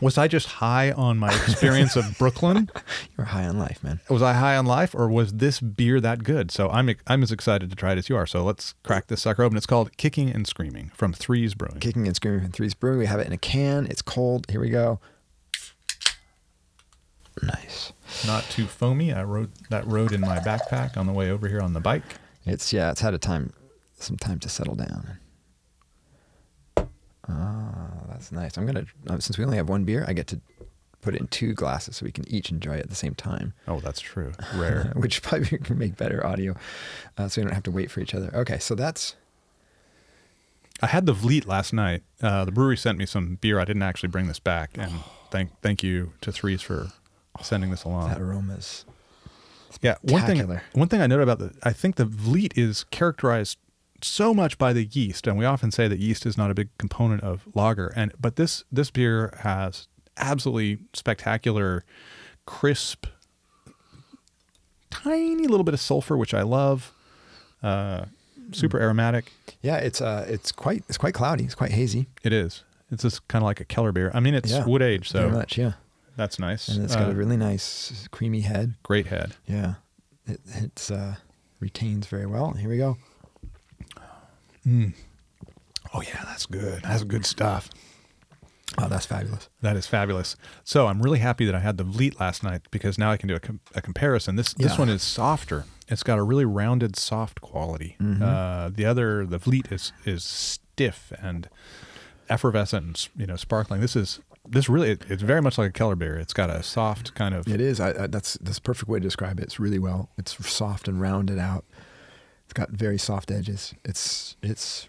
Was 0.00 0.18
I 0.18 0.28
just 0.28 0.46
high 0.46 0.92
on 0.92 1.18
my 1.18 1.32
experience 1.32 1.96
of 1.96 2.16
Brooklyn 2.18 2.70
You're 3.18 3.26
high 3.26 3.46
on 3.46 3.58
life, 3.58 3.82
man. 3.82 4.00
was 4.08 4.22
I 4.22 4.32
high 4.34 4.56
on 4.56 4.66
life 4.66 4.94
or 4.94 5.08
was 5.08 5.34
this 5.34 5.60
beer 5.60 6.00
that 6.00 6.22
good? 6.24 6.50
So 6.50 6.68
I'm 6.70 6.94
I'm 7.06 7.22
as 7.22 7.32
excited 7.32 7.70
to 7.70 7.76
try 7.76 7.92
it 7.92 7.98
as 7.98 8.08
you 8.08 8.16
are. 8.16 8.26
So 8.26 8.42
let's 8.44 8.74
crack 8.82 9.06
this 9.08 9.22
sucker 9.22 9.42
open. 9.42 9.56
It's 9.56 9.66
called 9.66 9.96
Kicking 9.96 10.30
and 10.30 10.46
Screaming 10.46 10.90
from 10.94 11.12
Threes 11.12 11.54
Brewing. 11.54 11.80
Kicking 11.80 12.06
and 12.06 12.16
screaming 12.16 12.40
from 12.40 12.52
Threes 12.52 12.74
Brewing. 12.74 12.98
We 12.98 13.06
have 13.06 13.20
it 13.20 13.26
in 13.26 13.32
a 13.32 13.38
can. 13.38 13.86
It's 13.86 14.02
cold. 14.02 14.46
Here 14.50 14.60
we 14.60 14.70
go. 14.70 15.00
Nice. 17.42 17.92
Not 18.26 18.44
too 18.44 18.66
foamy. 18.66 19.12
I 19.12 19.22
rode 19.22 19.50
that 19.70 19.86
rode 19.86 20.12
in 20.12 20.20
my 20.20 20.38
backpack 20.40 20.96
on 20.96 21.06
the 21.06 21.12
way 21.12 21.30
over 21.30 21.48
here 21.48 21.60
on 21.60 21.72
the 21.72 21.80
bike. 21.80 22.02
It's 22.44 22.72
yeah. 22.72 22.90
It's 22.90 23.00
had 23.00 23.14
a 23.14 23.18
time, 23.18 23.52
some 23.98 24.16
time 24.16 24.38
to 24.40 24.48
settle 24.48 24.74
down. 24.74 25.18
Ah, 27.30 28.06
that's 28.08 28.32
nice. 28.32 28.56
I'm 28.58 28.66
gonna 28.66 28.86
uh, 29.08 29.18
since 29.18 29.38
we 29.38 29.44
only 29.44 29.56
have 29.56 29.68
one 29.68 29.84
beer, 29.84 30.04
I 30.08 30.12
get 30.12 30.26
to 30.28 30.40
put 31.02 31.14
it 31.14 31.20
in 31.20 31.26
two 31.28 31.54
glasses 31.54 31.96
so 31.96 32.04
we 32.04 32.12
can 32.12 32.28
each 32.28 32.50
enjoy 32.50 32.74
it 32.76 32.80
at 32.80 32.90
the 32.90 32.94
same 32.94 33.14
time, 33.14 33.54
Oh, 33.66 33.80
that's 33.80 34.00
true. 34.00 34.32
Rare. 34.54 34.92
which 34.96 35.22
probably 35.22 35.56
can 35.64 35.78
make 35.78 35.96
better 35.96 36.24
audio, 36.26 36.54
uh, 37.16 37.26
so 37.28 37.40
we 37.40 37.44
don't 37.46 37.54
have 37.54 37.62
to 37.64 37.70
wait 37.70 37.90
for 37.90 38.00
each 38.00 38.14
other. 38.14 38.30
Okay, 38.34 38.58
so 38.58 38.74
that's 38.74 39.14
I 40.82 40.86
had 40.86 41.06
the 41.06 41.12
Vliet 41.12 41.46
last 41.46 41.72
night. 41.72 42.02
Uh, 42.22 42.44
the 42.44 42.52
brewery 42.52 42.76
sent 42.76 42.96
me 42.98 43.04
some 43.06 43.36
beer. 43.40 43.58
I 43.60 43.64
didn't 43.64 43.82
actually 43.82 44.08
bring 44.08 44.28
this 44.28 44.38
back, 44.38 44.70
and 44.74 44.92
thank 45.30 45.50
thank 45.62 45.82
you 45.82 46.12
to 46.22 46.32
Threes 46.32 46.62
for 46.62 46.88
sending 47.42 47.70
this 47.70 47.84
along. 47.84 48.08
that 48.10 48.20
aromas. 48.20 48.84
Yeah, 49.82 49.96
one 50.02 50.22
thing 50.22 50.60
one 50.72 50.88
thing 50.88 51.00
I 51.00 51.06
noted 51.06 51.22
about 51.22 51.38
the 51.38 51.54
I 51.62 51.72
think 51.72 51.96
the 51.96 52.04
Vliet 52.04 52.56
is 52.58 52.84
characterized 52.84 53.58
so 54.04 54.32
much 54.34 54.58
by 54.58 54.72
the 54.72 54.84
yeast, 54.84 55.26
and 55.26 55.36
we 55.38 55.44
often 55.44 55.70
say 55.70 55.88
that 55.88 55.98
yeast 55.98 56.26
is 56.26 56.36
not 56.38 56.50
a 56.50 56.54
big 56.54 56.68
component 56.78 57.22
of 57.22 57.46
lager, 57.54 57.88
and 57.96 58.12
but 58.20 58.36
this 58.36 58.64
this 58.72 58.90
beer 58.90 59.34
has 59.40 59.88
absolutely 60.16 60.78
spectacular, 60.92 61.84
crisp, 62.46 63.06
tiny 64.90 65.46
little 65.46 65.64
bit 65.64 65.74
of 65.74 65.80
sulfur, 65.80 66.16
which 66.16 66.34
I 66.34 66.42
love. 66.42 66.92
Uh, 67.62 68.06
super 68.52 68.78
Mm. 68.78 68.82
aromatic. 68.82 69.32
Yeah, 69.62 69.76
it's 69.76 70.00
uh, 70.00 70.24
it's 70.28 70.50
quite 70.52 70.82
it's 70.88 70.98
quite 70.98 71.14
cloudy. 71.14 71.44
It's 71.44 71.54
quite 71.54 71.70
hazy. 71.72 72.06
It 72.22 72.32
is. 72.32 72.64
It's 72.90 73.02
just 73.02 73.26
kind 73.28 73.42
of 73.42 73.46
like 73.46 73.60
a 73.60 73.64
Keller 73.64 73.92
beer. 73.92 74.10
I 74.14 74.20
mean, 74.20 74.34
it's 74.34 74.50
Yeah, 74.50 74.64
wood 74.66 74.82
aged, 74.82 75.08
so 75.12 75.30
much, 75.30 75.56
yeah. 75.56 75.74
that's 76.16 76.40
nice. 76.40 76.66
And 76.68 76.82
it's 76.84 76.96
got 76.96 77.06
Uh, 77.08 77.12
a 77.12 77.14
really 77.14 77.36
nice 77.36 78.08
creamy 78.10 78.40
head. 78.40 78.74
great 78.82 79.06
head. 79.06 79.36
Yeah, 79.46 79.74
it 80.26 80.40
it's 80.46 80.90
uh, 80.90 81.14
retains 81.60 82.08
very 82.08 82.26
well. 82.26 82.52
Here 82.54 82.68
we 82.68 82.78
go. 82.78 82.96
Oh 84.66 86.02
yeah, 86.02 86.22
that's 86.24 86.46
good. 86.46 86.82
That's 86.82 87.04
good 87.04 87.26
stuff. 87.26 87.70
Oh, 88.78 88.88
that's 88.88 89.06
fabulous. 89.06 89.48
That 89.62 89.76
is 89.76 89.86
fabulous. 89.88 90.36
So 90.62 90.86
I'm 90.86 91.02
really 91.02 91.18
happy 91.18 91.44
that 91.44 91.54
I 91.56 91.58
had 91.60 91.76
the 91.76 91.82
Vliet 91.84 92.20
last 92.20 92.44
night 92.44 92.62
because 92.70 92.98
now 92.98 93.10
I 93.10 93.16
can 93.16 93.28
do 93.28 93.34
a, 93.34 93.40
com- 93.40 93.60
a 93.74 93.82
comparison. 93.82 94.36
This 94.36 94.54
this 94.54 94.78
one 94.78 94.88
is 94.88 95.02
softer. 95.02 95.64
It's 95.88 96.04
got 96.04 96.18
a 96.18 96.22
really 96.22 96.44
rounded, 96.44 96.94
soft 96.96 97.40
quality. 97.40 97.96
Mm-hmm. 98.00 98.22
Uh, 98.22 98.68
the 98.68 98.84
other, 98.84 99.26
the 99.26 99.38
Vliet 99.38 99.72
is 99.72 99.92
is 100.04 100.22
stiff 100.24 101.12
and 101.20 101.48
effervescent, 102.28 102.84
and, 102.86 103.08
you 103.20 103.26
know, 103.26 103.34
sparkling. 103.36 103.80
This 103.80 103.96
is 103.96 104.20
this 104.48 104.68
really 104.68 104.92
it- 104.92 105.04
it's 105.08 105.22
very 105.22 105.42
much 105.42 105.58
like 105.58 105.70
a 105.70 105.72
Keller 105.72 105.96
beer. 105.96 106.16
It's 106.16 106.32
got 106.32 106.48
a 106.48 106.62
soft 106.62 107.14
kind 107.16 107.34
of 107.34 107.48
It 107.48 107.60
is. 107.60 107.80
I, 107.80 108.04
I, 108.04 108.06
that's 108.06 108.34
that's 108.40 108.60
perfect 108.60 108.88
way 108.88 109.00
to 109.00 109.02
describe 109.02 109.40
it. 109.40 109.42
It's 109.42 109.58
really 109.58 109.80
well. 109.80 110.10
It's 110.16 110.32
soft 110.48 110.86
and 110.86 111.00
rounded 111.00 111.38
out. 111.40 111.64
It's 112.50 112.58
got 112.58 112.70
very 112.70 112.98
soft 112.98 113.30
edges. 113.30 113.74
It's 113.84 114.34
it's 114.42 114.88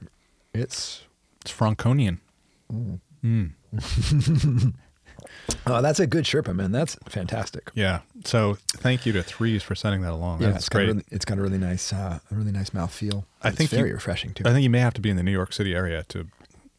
it's. 0.55 1.03
it's 1.43 1.51
Franconian. 1.51 2.19
Mm. 3.23 3.51
Oh, 5.67 5.81
that's 5.81 5.99
a 5.99 6.07
good 6.07 6.23
Sherpa, 6.25 6.55
man. 6.55 6.71
That's 6.71 6.95
fantastic. 7.07 7.69
Yeah. 7.75 7.99
So 8.25 8.57
thank 8.69 9.05
you 9.05 9.13
to 9.13 9.21
Threes 9.21 9.61
for 9.61 9.75
sending 9.75 10.01
that 10.01 10.11
along. 10.13 10.41
Yeah, 10.41 10.47
That's 10.47 10.61
it's 10.63 10.69
got 10.69 10.77
great. 10.79 10.85
a 10.89 10.93
really, 10.93 11.03
it's 11.11 11.25
got 11.25 11.37
a 11.37 11.41
really 11.41 11.59
nice 11.59 11.93
uh, 11.93 12.19
a 12.31 12.35
really 12.35 12.51
nice 12.51 12.71
mouthfeel. 12.71 13.25
I 13.43 13.49
It's 13.49 13.57
think 13.57 13.69
very 13.69 13.89
you- 13.89 13.95
refreshing 13.95 14.33
too. 14.33 14.43
I 14.47 14.51
think 14.51 14.63
you 14.63 14.69
may 14.71 14.79
have 14.79 14.95
to 14.95 15.01
be 15.01 15.11
in 15.11 15.17
the 15.17 15.23
New 15.23 15.31
York 15.31 15.53
City 15.53 15.75
area 15.75 16.03
to 16.09 16.27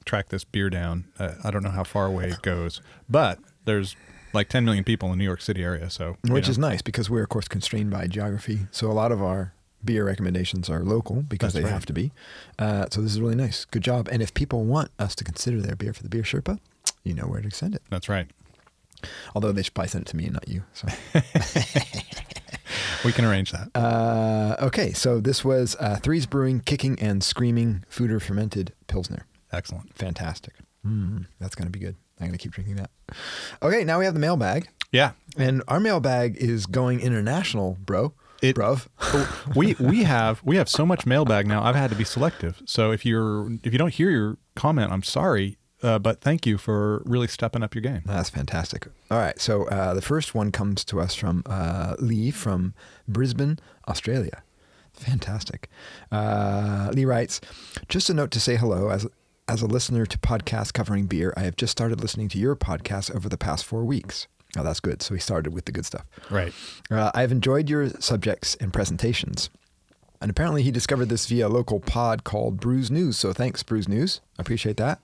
track 0.04 0.30
this 0.30 0.42
beer 0.42 0.68
down. 0.70 1.04
Uh, 1.20 1.34
I 1.44 1.52
don't 1.52 1.62
know 1.62 1.70
how 1.70 1.84
far 1.84 2.06
away 2.06 2.30
it 2.30 2.42
goes, 2.42 2.82
but 3.08 3.38
there's 3.64 3.94
like 4.32 4.48
10 4.48 4.64
million 4.64 4.82
people 4.82 5.06
in 5.08 5.12
the 5.12 5.18
New 5.18 5.24
York 5.28 5.40
City 5.42 5.62
area. 5.62 5.88
So, 5.88 6.16
which 6.28 6.46
know, 6.46 6.50
is 6.50 6.58
nice 6.58 6.82
because 6.82 7.08
we're 7.08 7.22
of 7.22 7.28
course 7.28 7.46
constrained 7.46 7.90
by 7.90 8.08
geography. 8.08 8.66
So 8.72 8.90
a 8.90 8.92
lot 8.92 9.12
of 9.12 9.22
our 9.22 9.54
beer 9.84 10.04
recommendations 10.04 10.68
are 10.70 10.80
local 10.84 11.22
because 11.22 11.52
That's 11.52 11.62
they 11.62 11.68
right. 11.68 11.72
have 11.72 11.86
to 11.86 11.92
be. 11.92 12.12
Uh, 12.58 12.86
so 12.90 13.00
this 13.02 13.12
is 13.12 13.20
really 13.20 13.34
nice. 13.34 13.64
Good 13.64 13.82
job. 13.82 14.08
And 14.10 14.22
if 14.22 14.32
people 14.34 14.64
want 14.64 14.90
us 14.98 15.14
to 15.16 15.24
consider 15.24 15.60
their 15.60 15.76
beer 15.76 15.92
for 15.92 16.02
the 16.02 16.08
beer 16.08 16.22
Sherpa, 16.22 16.58
you 17.04 17.14
know 17.14 17.24
where 17.24 17.40
to 17.40 17.50
send 17.50 17.74
it. 17.74 17.82
that's 17.90 18.08
right. 18.08 18.26
Although 19.34 19.50
they 19.52 19.62
should 19.62 19.74
probably 19.74 19.88
send 19.88 20.02
it 20.06 20.10
to 20.10 20.16
me 20.16 20.24
and 20.24 20.34
not 20.34 20.46
you. 20.48 20.62
So 20.74 20.86
We 23.04 23.10
can 23.12 23.24
arrange 23.24 23.50
that. 23.50 23.68
uh, 23.74 24.56
okay, 24.66 24.92
so 24.92 25.20
this 25.20 25.44
was 25.44 25.76
uh, 25.80 25.96
Threes 26.00 26.24
Brewing 26.26 26.60
Kicking 26.60 26.98
and 27.00 27.22
Screaming 27.24 27.84
Foeder 27.90 28.22
Fermented 28.22 28.72
Pilsner. 28.86 29.26
Excellent. 29.52 29.92
Fantastic. 29.94 30.54
Mm, 30.86 31.26
that's 31.40 31.56
going 31.56 31.66
to 31.66 31.72
be 31.76 31.80
good. 31.84 31.96
I'm 32.20 32.28
going 32.28 32.38
to 32.38 32.42
keep 32.42 32.52
drinking 32.52 32.76
that. 32.76 32.90
Okay, 33.60 33.82
now 33.82 33.98
we 33.98 34.04
have 34.04 34.14
the 34.14 34.20
mailbag. 34.20 34.68
Yeah. 34.92 35.12
And 35.36 35.62
our 35.66 35.80
mailbag 35.80 36.36
is 36.36 36.66
going 36.66 37.00
international, 37.00 37.76
bro. 37.84 38.14
It, 38.42 38.56
bruv. 38.56 38.88
we 39.56 39.74
we 39.78 40.02
have 40.02 40.42
we 40.44 40.56
have 40.56 40.68
so 40.68 40.84
much 40.84 41.06
mailbag 41.06 41.46
now. 41.46 41.62
I've 41.62 41.76
had 41.76 41.90
to 41.90 41.96
be 41.96 42.04
selective. 42.04 42.60
So 42.66 42.90
if 42.90 43.06
you're 43.06 43.52
if 43.62 43.72
you 43.72 43.78
don't 43.78 43.94
hear 43.94 44.10
your 44.10 44.36
comment, 44.56 44.90
I'm 44.92 45.04
sorry, 45.04 45.58
uh, 45.82 45.98
but 45.98 46.20
thank 46.20 46.46
you 46.46 46.58
for 46.58 47.02
really 47.04 47.26
stepping 47.26 47.62
up 47.62 47.74
your 47.74 47.82
game. 47.82 48.02
That's 48.04 48.30
fantastic. 48.30 48.88
All 49.10 49.18
right. 49.18 49.38
So 49.40 49.64
uh, 49.68 49.94
the 49.94 50.02
first 50.02 50.34
one 50.34 50.52
comes 50.52 50.84
to 50.86 51.00
us 51.00 51.14
from 51.14 51.42
uh, 51.46 51.96
Lee 51.98 52.30
from 52.30 52.74
Brisbane, 53.08 53.58
Australia. 53.88 54.42
Fantastic. 54.92 55.68
Uh, 56.10 56.90
Lee 56.92 57.04
writes, 57.04 57.40
just 57.88 58.10
a 58.10 58.14
note 58.14 58.30
to 58.32 58.40
say 58.40 58.56
hello. 58.56 58.90
As, 58.90 59.06
as 59.48 59.62
a 59.62 59.66
listener 59.66 60.06
to 60.06 60.18
podcasts 60.18 60.72
covering 60.72 61.06
beer, 61.06 61.32
I 61.36 61.40
have 61.40 61.56
just 61.56 61.72
started 61.72 62.00
listening 62.00 62.28
to 62.30 62.38
your 62.38 62.54
podcast 62.54 63.14
over 63.14 63.28
the 63.28 63.38
past 63.38 63.64
four 63.64 63.84
weeks. 63.84 64.28
Oh, 64.56 64.62
that's 64.62 64.80
good. 64.80 65.02
So 65.02 65.14
he 65.14 65.20
started 65.20 65.54
with 65.54 65.64
the 65.64 65.72
good 65.72 65.86
stuff. 65.86 66.04
Right. 66.30 66.52
Uh, 66.90 67.10
I've 67.14 67.32
enjoyed 67.32 67.70
your 67.70 67.88
subjects 67.88 68.54
and 68.56 68.72
presentations. 68.72 69.48
And 70.20 70.30
apparently, 70.30 70.62
he 70.62 70.70
discovered 70.70 71.08
this 71.08 71.26
via 71.26 71.48
a 71.48 71.48
local 71.48 71.80
pod 71.80 72.22
called 72.22 72.60
Brews 72.60 72.90
News. 72.90 73.16
So 73.16 73.32
thanks, 73.32 73.62
Brews 73.62 73.88
News. 73.88 74.20
I 74.38 74.42
appreciate 74.42 74.76
that. 74.76 75.00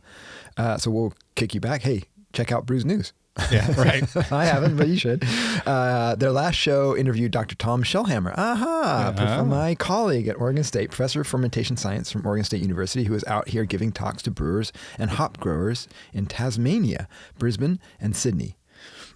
Uh, 0.56 0.76
so 0.76 0.90
we'll 0.90 1.12
kick 1.34 1.54
you 1.54 1.60
back. 1.60 1.82
Hey, 1.82 2.04
check 2.32 2.52
out 2.52 2.66
Brews 2.66 2.84
News. 2.84 3.12
Yeah. 3.50 3.72
Right. 3.78 4.32
I 4.32 4.44
haven't, 4.46 4.76
but 4.76 4.88
you 4.88 4.96
should. 4.96 5.24
Uh, 5.64 6.14
their 6.16 6.32
last 6.32 6.56
show 6.56 6.96
interviewed 6.96 7.30
Dr. 7.30 7.54
Tom 7.54 7.82
Shellhammer. 7.84 8.32
Aha! 8.36 9.14
Uh-huh. 9.16 9.44
My 9.44 9.74
colleague 9.76 10.26
at 10.28 10.40
Oregon 10.40 10.64
State, 10.64 10.90
professor 10.90 11.20
of 11.20 11.26
fermentation 11.26 11.76
science 11.76 12.10
from 12.10 12.26
Oregon 12.26 12.44
State 12.44 12.62
University, 12.62 13.04
who 13.04 13.14
is 13.14 13.24
out 13.26 13.48
here 13.48 13.64
giving 13.64 13.92
talks 13.92 14.22
to 14.22 14.30
brewers 14.30 14.72
and 14.98 15.10
hop 15.10 15.38
growers 15.38 15.86
in 16.12 16.26
Tasmania, 16.26 17.08
Brisbane, 17.38 17.78
and 18.00 18.16
Sydney. 18.16 18.56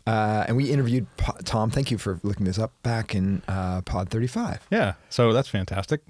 Uh, 0.07 0.45
and 0.49 0.57
we 0.57 0.71
interviewed 0.71 1.07
Po- 1.17 1.37
Tom. 1.45 1.71
Thank 1.71 1.91
you 1.91 1.99
for 1.99 2.19
looking 2.23 2.45
this 2.47 2.59
up 2.59 2.73
back 2.83 3.15
in 3.15 3.43
uh, 3.49 3.83
Pod 3.83 4.09
35. 4.11 4.67
yeah. 4.71 4.95
So 5.11 5.33
that's 5.33 5.49
fantastic. 5.49 6.01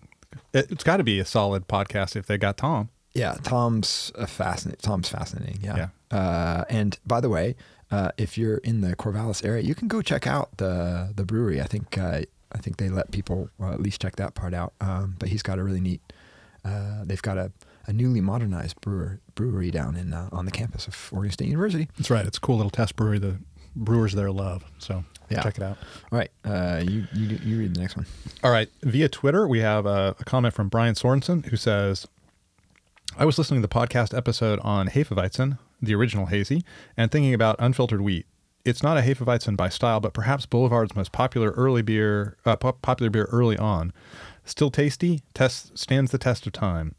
It, 0.52 0.70
it's 0.70 0.84
got 0.84 0.96
to 0.96 1.04
be 1.04 1.18
a 1.18 1.24
solid 1.24 1.68
podcast 1.68 2.16
if 2.16 2.26
they 2.26 2.38
got 2.38 2.56
Tom. 2.56 2.88
Yeah, 3.14 3.36
Tom's 3.42 4.10
a 4.14 4.26
fascinating. 4.26 4.80
Tom's 4.80 5.08
fascinating. 5.10 5.60
Yeah. 5.62 5.88
Uh, 6.10 6.64
and 6.70 6.98
by 7.06 7.20
the 7.20 7.28
way, 7.28 7.56
uh, 7.90 8.10
if 8.16 8.38
you're 8.38 8.56
in 8.58 8.80
the 8.80 8.96
Corvallis 8.96 9.44
area, 9.44 9.62
you 9.62 9.74
can 9.74 9.88
go 9.88 10.00
check 10.00 10.26
out 10.26 10.56
the 10.56 11.12
the 11.14 11.24
brewery. 11.24 11.60
I 11.60 11.64
think 11.66 11.98
uh, 11.98 12.22
I 12.52 12.58
think 12.58 12.78
they 12.78 12.88
let 12.88 13.10
people 13.10 13.50
uh, 13.60 13.72
at 13.72 13.80
least 13.82 14.00
check 14.00 14.16
that 14.16 14.34
part 14.34 14.54
out. 14.54 14.72
Um, 14.80 15.16
but 15.18 15.28
he's 15.28 15.42
got 15.42 15.58
a 15.58 15.62
really 15.62 15.80
neat. 15.80 16.00
Uh, 16.64 17.04
they've 17.04 17.20
got 17.20 17.36
a, 17.36 17.52
a 17.86 17.92
newly 17.92 18.22
modernized 18.22 18.80
brewer 18.80 19.20
brewery 19.34 19.70
down 19.70 19.96
in 19.96 20.14
uh, 20.14 20.30
on 20.32 20.46
the 20.46 20.50
campus 20.50 20.86
of 20.86 21.10
Oregon 21.12 21.32
State 21.32 21.48
University. 21.48 21.88
That's 21.98 22.08
right. 22.10 22.24
It's 22.24 22.38
a 22.38 22.40
cool 22.40 22.56
little 22.56 22.70
test 22.70 22.96
brewery. 22.96 23.18
The 23.18 23.36
brewers 23.76 24.12
there 24.12 24.30
love. 24.30 24.64
So 24.78 25.04
Yeah. 25.28 25.42
check 25.42 25.56
it 25.56 25.62
out. 25.62 25.78
All 26.10 26.18
right, 26.18 26.30
uh, 26.44 26.82
you 26.86 27.06
you 27.14 27.38
you 27.42 27.58
read 27.58 27.74
the 27.74 27.80
next 27.80 27.96
one. 27.96 28.06
All 28.44 28.50
right. 28.50 28.68
Via 28.82 29.08
Twitter, 29.08 29.46
we 29.48 29.60
have 29.60 29.86
a, 29.86 30.14
a 30.18 30.24
comment 30.24 30.54
from 30.54 30.68
Brian 30.68 30.94
Sorensen 30.94 31.46
who 31.46 31.56
says, 31.56 32.06
I 33.16 33.24
was 33.24 33.38
listening 33.38 33.60
to 33.62 33.66
the 33.68 33.74
podcast 33.74 34.16
episode 34.16 34.58
on 34.60 34.88
Hefeweizen, 34.88 35.58
the 35.80 35.94
original 35.94 36.26
hazy, 36.26 36.64
and 36.96 37.10
thinking 37.10 37.34
about 37.34 37.56
unfiltered 37.58 38.00
wheat. 38.00 38.26
It's 38.64 38.82
not 38.82 38.96
a 38.96 39.00
Hefeweizen 39.02 39.56
by 39.56 39.68
style, 39.68 40.00
but 40.00 40.12
perhaps 40.14 40.46
Boulevard's 40.46 40.94
most 40.94 41.12
popular 41.12 41.50
early 41.52 41.82
beer, 41.82 42.36
uh, 42.46 42.56
pop- 42.56 42.80
popular 42.80 43.10
beer 43.10 43.24
early 43.32 43.58
on. 43.58 43.92
Still 44.44 44.70
tasty, 44.70 45.22
test, 45.34 45.76
stands 45.76 46.10
the 46.10 46.18
test 46.18 46.46
of 46.46 46.52
time. 46.52 46.94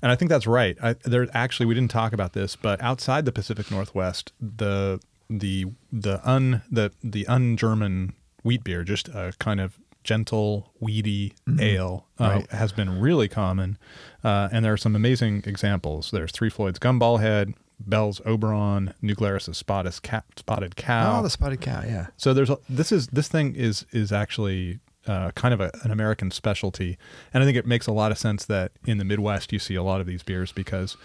And 0.00 0.10
I 0.12 0.16
think 0.16 0.28
that's 0.30 0.46
right. 0.46 0.76
I, 0.82 0.94
there 1.04 1.26
actually 1.34 1.66
we 1.66 1.74
didn't 1.74 1.90
talk 1.90 2.12
about 2.12 2.32
this, 2.32 2.56
but 2.56 2.80
outside 2.82 3.24
the 3.24 3.32
Pacific 3.32 3.70
Northwest, 3.70 4.32
the 4.40 5.00
the 5.30 5.66
the 5.92 6.20
un 6.28 6.62
the 6.70 6.92
the 7.02 7.26
un-German 7.26 8.14
wheat 8.42 8.64
beer, 8.64 8.84
just 8.84 9.08
a 9.08 9.32
kind 9.38 9.60
of 9.60 9.78
gentle, 10.04 10.72
weedy 10.80 11.32
ale, 11.60 12.06
uh, 12.18 12.24
Right. 12.24 12.50
has 12.50 12.72
been 12.72 13.00
really 13.00 13.28
common. 13.28 13.78
Uh, 14.24 14.48
and 14.50 14.64
there 14.64 14.72
are 14.72 14.76
some 14.76 14.96
amazing 14.96 15.44
examples. 15.46 16.10
There's 16.10 16.32
Three 16.32 16.50
Floyd's 16.50 16.80
Gumball 16.80 17.20
Head, 17.20 17.54
Bell's 17.78 18.20
Oberon, 18.26 18.94
Glarus's 19.04 19.58
Spotted, 19.58 20.02
Ca- 20.02 20.22
Spotted 20.36 20.74
Cow. 20.74 21.20
Oh, 21.20 21.22
the 21.22 21.30
spotted 21.30 21.60
cow. 21.60 21.82
Yeah. 21.84 22.08
So 22.16 22.34
there's 22.34 22.50
a, 22.50 22.58
this 22.68 22.90
is 22.90 23.06
this 23.08 23.28
thing 23.28 23.54
is 23.54 23.86
is 23.92 24.10
actually 24.12 24.80
uh, 25.06 25.30
kind 25.36 25.54
of 25.54 25.60
a, 25.60 25.70
an 25.84 25.90
American 25.92 26.30
specialty, 26.32 26.98
and 27.32 27.42
I 27.42 27.46
think 27.46 27.56
it 27.56 27.66
makes 27.66 27.86
a 27.86 27.92
lot 27.92 28.10
of 28.12 28.18
sense 28.18 28.44
that 28.46 28.72
in 28.84 28.98
the 28.98 29.04
Midwest 29.04 29.52
you 29.52 29.58
see 29.60 29.74
a 29.76 29.82
lot 29.84 30.00
of 30.00 30.06
these 30.08 30.22
beers 30.24 30.50
because 30.52 30.96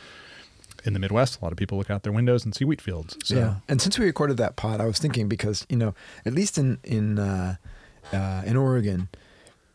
in 0.85 0.93
the 0.93 0.99
Midwest 0.99 1.39
a 1.41 1.43
lot 1.43 1.51
of 1.51 1.57
people 1.57 1.77
look 1.77 1.89
out 1.89 2.03
their 2.03 2.11
windows 2.13 2.45
and 2.45 2.53
see 2.55 2.65
wheat 2.65 2.81
fields. 2.81 3.17
So 3.23 3.35
Yeah, 3.35 3.55
and 3.67 3.81
since 3.81 3.97
we 3.99 4.05
recorded 4.05 4.37
that 4.37 4.55
pod, 4.55 4.79
I 4.81 4.85
was 4.85 4.99
thinking 4.99 5.27
because 5.27 5.65
you 5.69 5.77
know, 5.77 5.93
at 6.25 6.33
least 6.33 6.57
in 6.57 6.77
in 6.83 7.19
uh, 7.19 7.55
uh, 8.13 8.43
in 8.45 8.55
Oregon, 8.57 9.09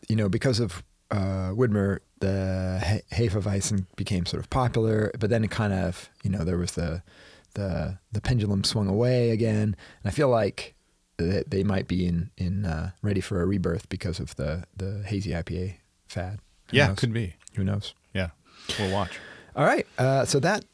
you 0.07 0.15
know, 0.15 0.29
because 0.29 0.59
of 0.59 0.83
uh, 1.11 1.51
Widmer, 1.53 1.99
the 2.19 3.01
he- 3.11 3.27
Hefeweizen 3.27 3.85
became 3.95 4.25
sort 4.25 4.41
of 4.41 4.49
popular, 4.49 5.11
but 5.19 5.29
then 5.29 5.43
it 5.43 5.51
kind 5.51 5.73
of 5.73 6.09
you 6.23 6.29
know 6.29 6.43
there 6.43 6.57
was 6.57 6.71
the 6.71 7.03
the 7.53 7.99
the 8.11 8.21
pendulum 8.21 8.63
swung 8.63 8.87
away 8.87 9.29
again, 9.31 9.75
and 10.01 10.05
I 10.05 10.09
feel 10.09 10.29
like 10.29 10.73
that 11.17 11.51
they 11.51 11.63
might 11.63 11.87
be 11.87 12.05
in 12.07 12.31
in 12.37 12.65
uh, 12.65 12.91
ready 13.01 13.21
for 13.21 13.41
a 13.41 13.45
rebirth 13.45 13.87
because 13.89 14.19
of 14.19 14.35
the 14.35 14.63
the 14.75 15.03
hazy 15.05 15.31
IPA 15.31 15.75
fad. 16.07 16.39
Who 16.71 16.77
yeah, 16.77 16.87
knows? 16.87 16.97
could 16.99 17.13
be. 17.13 17.35
Who 17.55 17.63
knows? 17.63 17.93
Yeah, 18.13 18.29
we'll 18.79 18.91
watch. 18.91 19.19
All 19.55 19.65
right, 19.65 19.85
uh, 19.99 20.25
so 20.25 20.39
that 20.39 20.65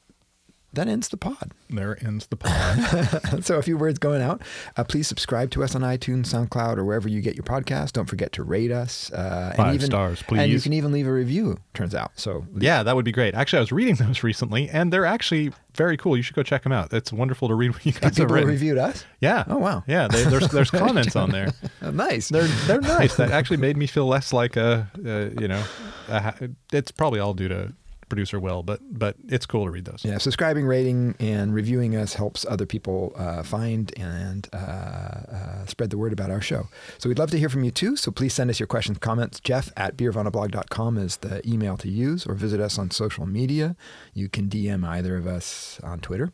that 0.74 0.88
ends 0.88 1.10
the 1.10 1.18
pod. 1.18 1.52
There 1.70 1.98
ends 2.06 2.28
the 2.28 2.36
pod. 2.36 3.44
so 3.46 3.58
a 3.58 3.62
few 3.62 3.78
words 3.78 3.98
going 3.98 4.22
out. 4.22 4.42
Uh, 4.78 4.84
please 4.84 5.08
subscribe 5.08 5.50
to 5.52 5.64
us 5.64 5.76
on 5.76 5.82
iTunes, 5.82 6.28
SoundCloud, 6.28 6.78
or 6.78 6.86
wherever 6.86 7.10
you 7.10 7.22
get 7.22 7.36
your 7.36 7.44
podcast. 7.44 7.94
Don't 7.94 8.06
forget 8.06 8.32
to 8.34 8.44
rate 8.44 8.72
us. 8.72 9.12
Uh, 9.12 9.54
Five 9.56 9.66
and 9.66 9.76
even, 9.76 9.86
stars, 9.88 10.22
please. 10.24 10.42
And 10.42 10.52
you 10.52 10.60
can 10.62 10.74
even 10.74 10.92
leave 10.92 11.08
a 11.08 11.12
review. 11.12 11.58
Turns 11.74 11.96
out. 11.96 12.12
So 12.16 12.46
yeah, 12.58 12.84
that 12.84 12.96
would 12.96 13.06
be 13.06 13.12
great. 13.12 13.34
Actually, 13.34 13.58
I 13.58 13.62
was 13.62 13.72
reading 13.72 13.96
those 14.00 14.24
recently, 14.24 14.70
and 14.70 14.94
they're 14.94 15.06
actually 15.06 15.52
very 15.76 15.98
cool. 15.98 16.16
You 16.16 16.24
should 16.24 16.36
go 16.36 16.44
check 16.44 16.64
them 16.64 16.72
out. 16.72 16.94
It's 16.94 17.12
wonderful 17.12 17.48
to 17.48 17.56
read 17.56 17.72
what 17.74 17.86
you 17.86 17.92
guys 17.94 18.04
have 18.04 18.16
people 18.16 18.36
written. 18.36 18.50
reviewed 18.50 18.78
us. 18.78 19.06
Yeah. 19.22 19.46
Oh, 19.48 19.58
wow. 19.58 19.84
Yeah, 19.88 20.08
they, 20.08 20.24
there's 20.26 20.50
there's 20.50 20.72
comments 20.72 21.16
on 21.16 21.32
there. 21.32 21.52
Oh, 21.82 21.92
nice. 21.92 22.30
They're 22.30 22.48
they're 22.68 22.82
nice. 22.82 23.16
That 23.16 23.32
actually 23.32 23.58
made 23.58 23.78
me 23.78 23.88
feel 23.88 24.06
less 24.06 24.34
like 24.34 24.56
a, 24.56 24.90
uh, 25.06 25.42
you 25.42 25.48
know, 25.48 25.64
a, 26.10 26.50
it's 26.72 26.92
probably 26.92 27.20
all 27.20 27.34
due 27.34 27.48
to 27.48 27.74
producer 28.10 28.40
Will, 28.40 28.64
but 28.64 28.80
but 28.92 29.16
it's 29.28 29.46
cool 29.46 29.66
to 29.66 29.72
read 29.72 29.86
those. 29.86 30.04
Yeah, 30.04 30.18
subscribing, 30.18 30.66
rating, 30.66 31.16
and 31.20 31.54
reviewing 31.54 31.96
us 31.96 32.14
helps 32.14 32.46
other 32.46 32.66
people 32.66 33.14
uh, 33.16 33.44
find 33.44 33.94
and 33.98 34.48
uh, 34.54 34.58
uh, 34.58 35.66
spread 35.66 35.90
the 35.90 35.98
word 35.98 36.12
about 36.14 36.32
our 36.32 36.42
show. 36.42 36.68
So 36.98 37.10
we'd 37.10 37.20
love 37.20 37.32
to 37.32 37.40
hear 37.40 37.50
from 37.50 37.64
you 37.64 37.72
too. 37.72 37.96
So 37.96 38.12
please 38.12 38.34
send 38.34 38.50
us 38.50 38.60
your 38.60 38.68
questions, 38.68 38.98
comments. 38.98 39.40
Jeff 39.40 39.72
at 39.78 39.96
beervanablog.com 39.96 40.98
is 40.98 41.18
the 41.18 41.48
email 41.48 41.78
to 41.78 41.90
use, 41.90 42.26
or 42.26 42.34
visit 42.34 42.60
us 42.60 42.78
on 42.78 42.92
social 42.92 43.26
media. 43.26 43.76
You 44.14 44.28
can 44.30 44.50
DM 44.50 44.84
either 44.86 45.16
of 45.16 45.28
us 45.28 45.80
on 45.84 46.00
Twitter. 46.00 46.32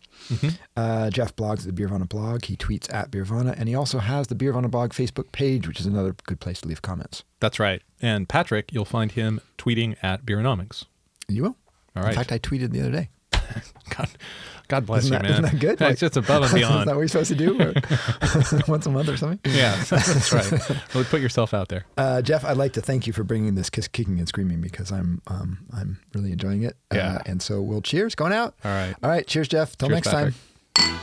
Uh, 0.76 1.10
Jeff 1.10 1.36
blogs 1.36 1.68
at 1.68 1.76
the 1.76 1.84
Beervana 1.84 2.08
blog. 2.08 2.46
He 2.46 2.56
tweets 2.56 2.92
at 2.94 3.12
Beervana, 3.12 3.56
and 3.58 3.70
he 3.70 3.76
also 3.76 4.00
has 4.00 4.28
the 4.28 4.36
Beervana 4.36 4.70
blog 4.70 4.92
Facebook 4.92 5.32
page, 5.32 5.68
which 5.68 5.80
is 5.80 5.86
another 5.86 6.16
good 6.26 6.40
place 6.40 6.62
to 6.62 6.68
leave 6.68 6.82
comments. 6.82 7.24
That's 7.40 7.60
right. 7.60 7.82
And 8.02 8.28
Patrick, 8.28 8.74
you'll 8.74 8.86
find 8.86 9.12
him 9.12 9.42
tweeting 9.58 9.96
at 10.02 10.26
Beeronomics. 10.26 10.86
You 11.28 11.44
will. 11.44 11.58
All 11.96 12.06
In 12.06 12.14
fact, 12.14 12.32
I 12.32 12.40
tweeted 12.40 12.72
the 12.72 12.82
other 12.82 12.92
day. 12.92 13.10
God, 13.96 14.10
God 14.68 14.86
bless 14.88 15.04
Isn't 15.06 15.14
you, 15.14 15.20
that- 15.20 15.24
man. 15.24 15.32
isn't 15.32 15.44
that 15.44 15.60
good? 15.60 15.82
It's 15.82 16.00
just 16.02 16.18
above 16.18 16.44
and 16.44 16.54
beyond. 16.56 16.80
is 16.82 16.86
that 16.86 16.96
what 16.96 17.02
you're 17.02 17.08
supposed 17.08 17.30
to 17.30 17.36
do? 17.36 17.58
Once 18.72 18.86
a 18.86 18.90
month 18.92 19.08
or 19.10 19.18
something? 19.18 19.40
yeah, 19.54 19.76
that's 19.84 20.34
right. 20.34 20.52
Well, 20.96 21.04
put 21.06 21.22
yourself 21.22 21.54
out 21.54 21.70
there. 21.70 21.86
Uh, 21.98 22.22
Jeff, 22.22 22.44
I'd 22.44 22.58
like 22.58 22.74
to 22.74 22.82
thank 22.82 23.06
you 23.08 23.14
for 23.14 23.24
bringing 23.24 23.54
this 23.56 23.70
kiss, 23.70 23.88
kicking 23.88 24.18
and 24.20 24.28
screaming 24.28 24.62
because 24.62 24.92
I'm 24.92 25.22
um, 25.28 25.60
I'm 25.72 26.00
really 26.16 26.32
enjoying 26.32 26.64
it. 26.64 26.76
Yeah. 26.92 27.16
Uh, 27.18 27.20
and 27.28 27.42
so 27.42 27.62
we'll 27.62 27.82
cheers 27.82 28.16
going 28.16 28.34
out. 28.34 28.56
All 28.66 28.72
right. 28.72 28.96
All 29.04 29.10
right. 29.10 29.26
Cheers, 29.28 29.48
Jeff. 29.50 29.78
Till 29.78 29.90
next 29.90 30.08
Patrick. 30.10 30.34
time. 30.76 31.00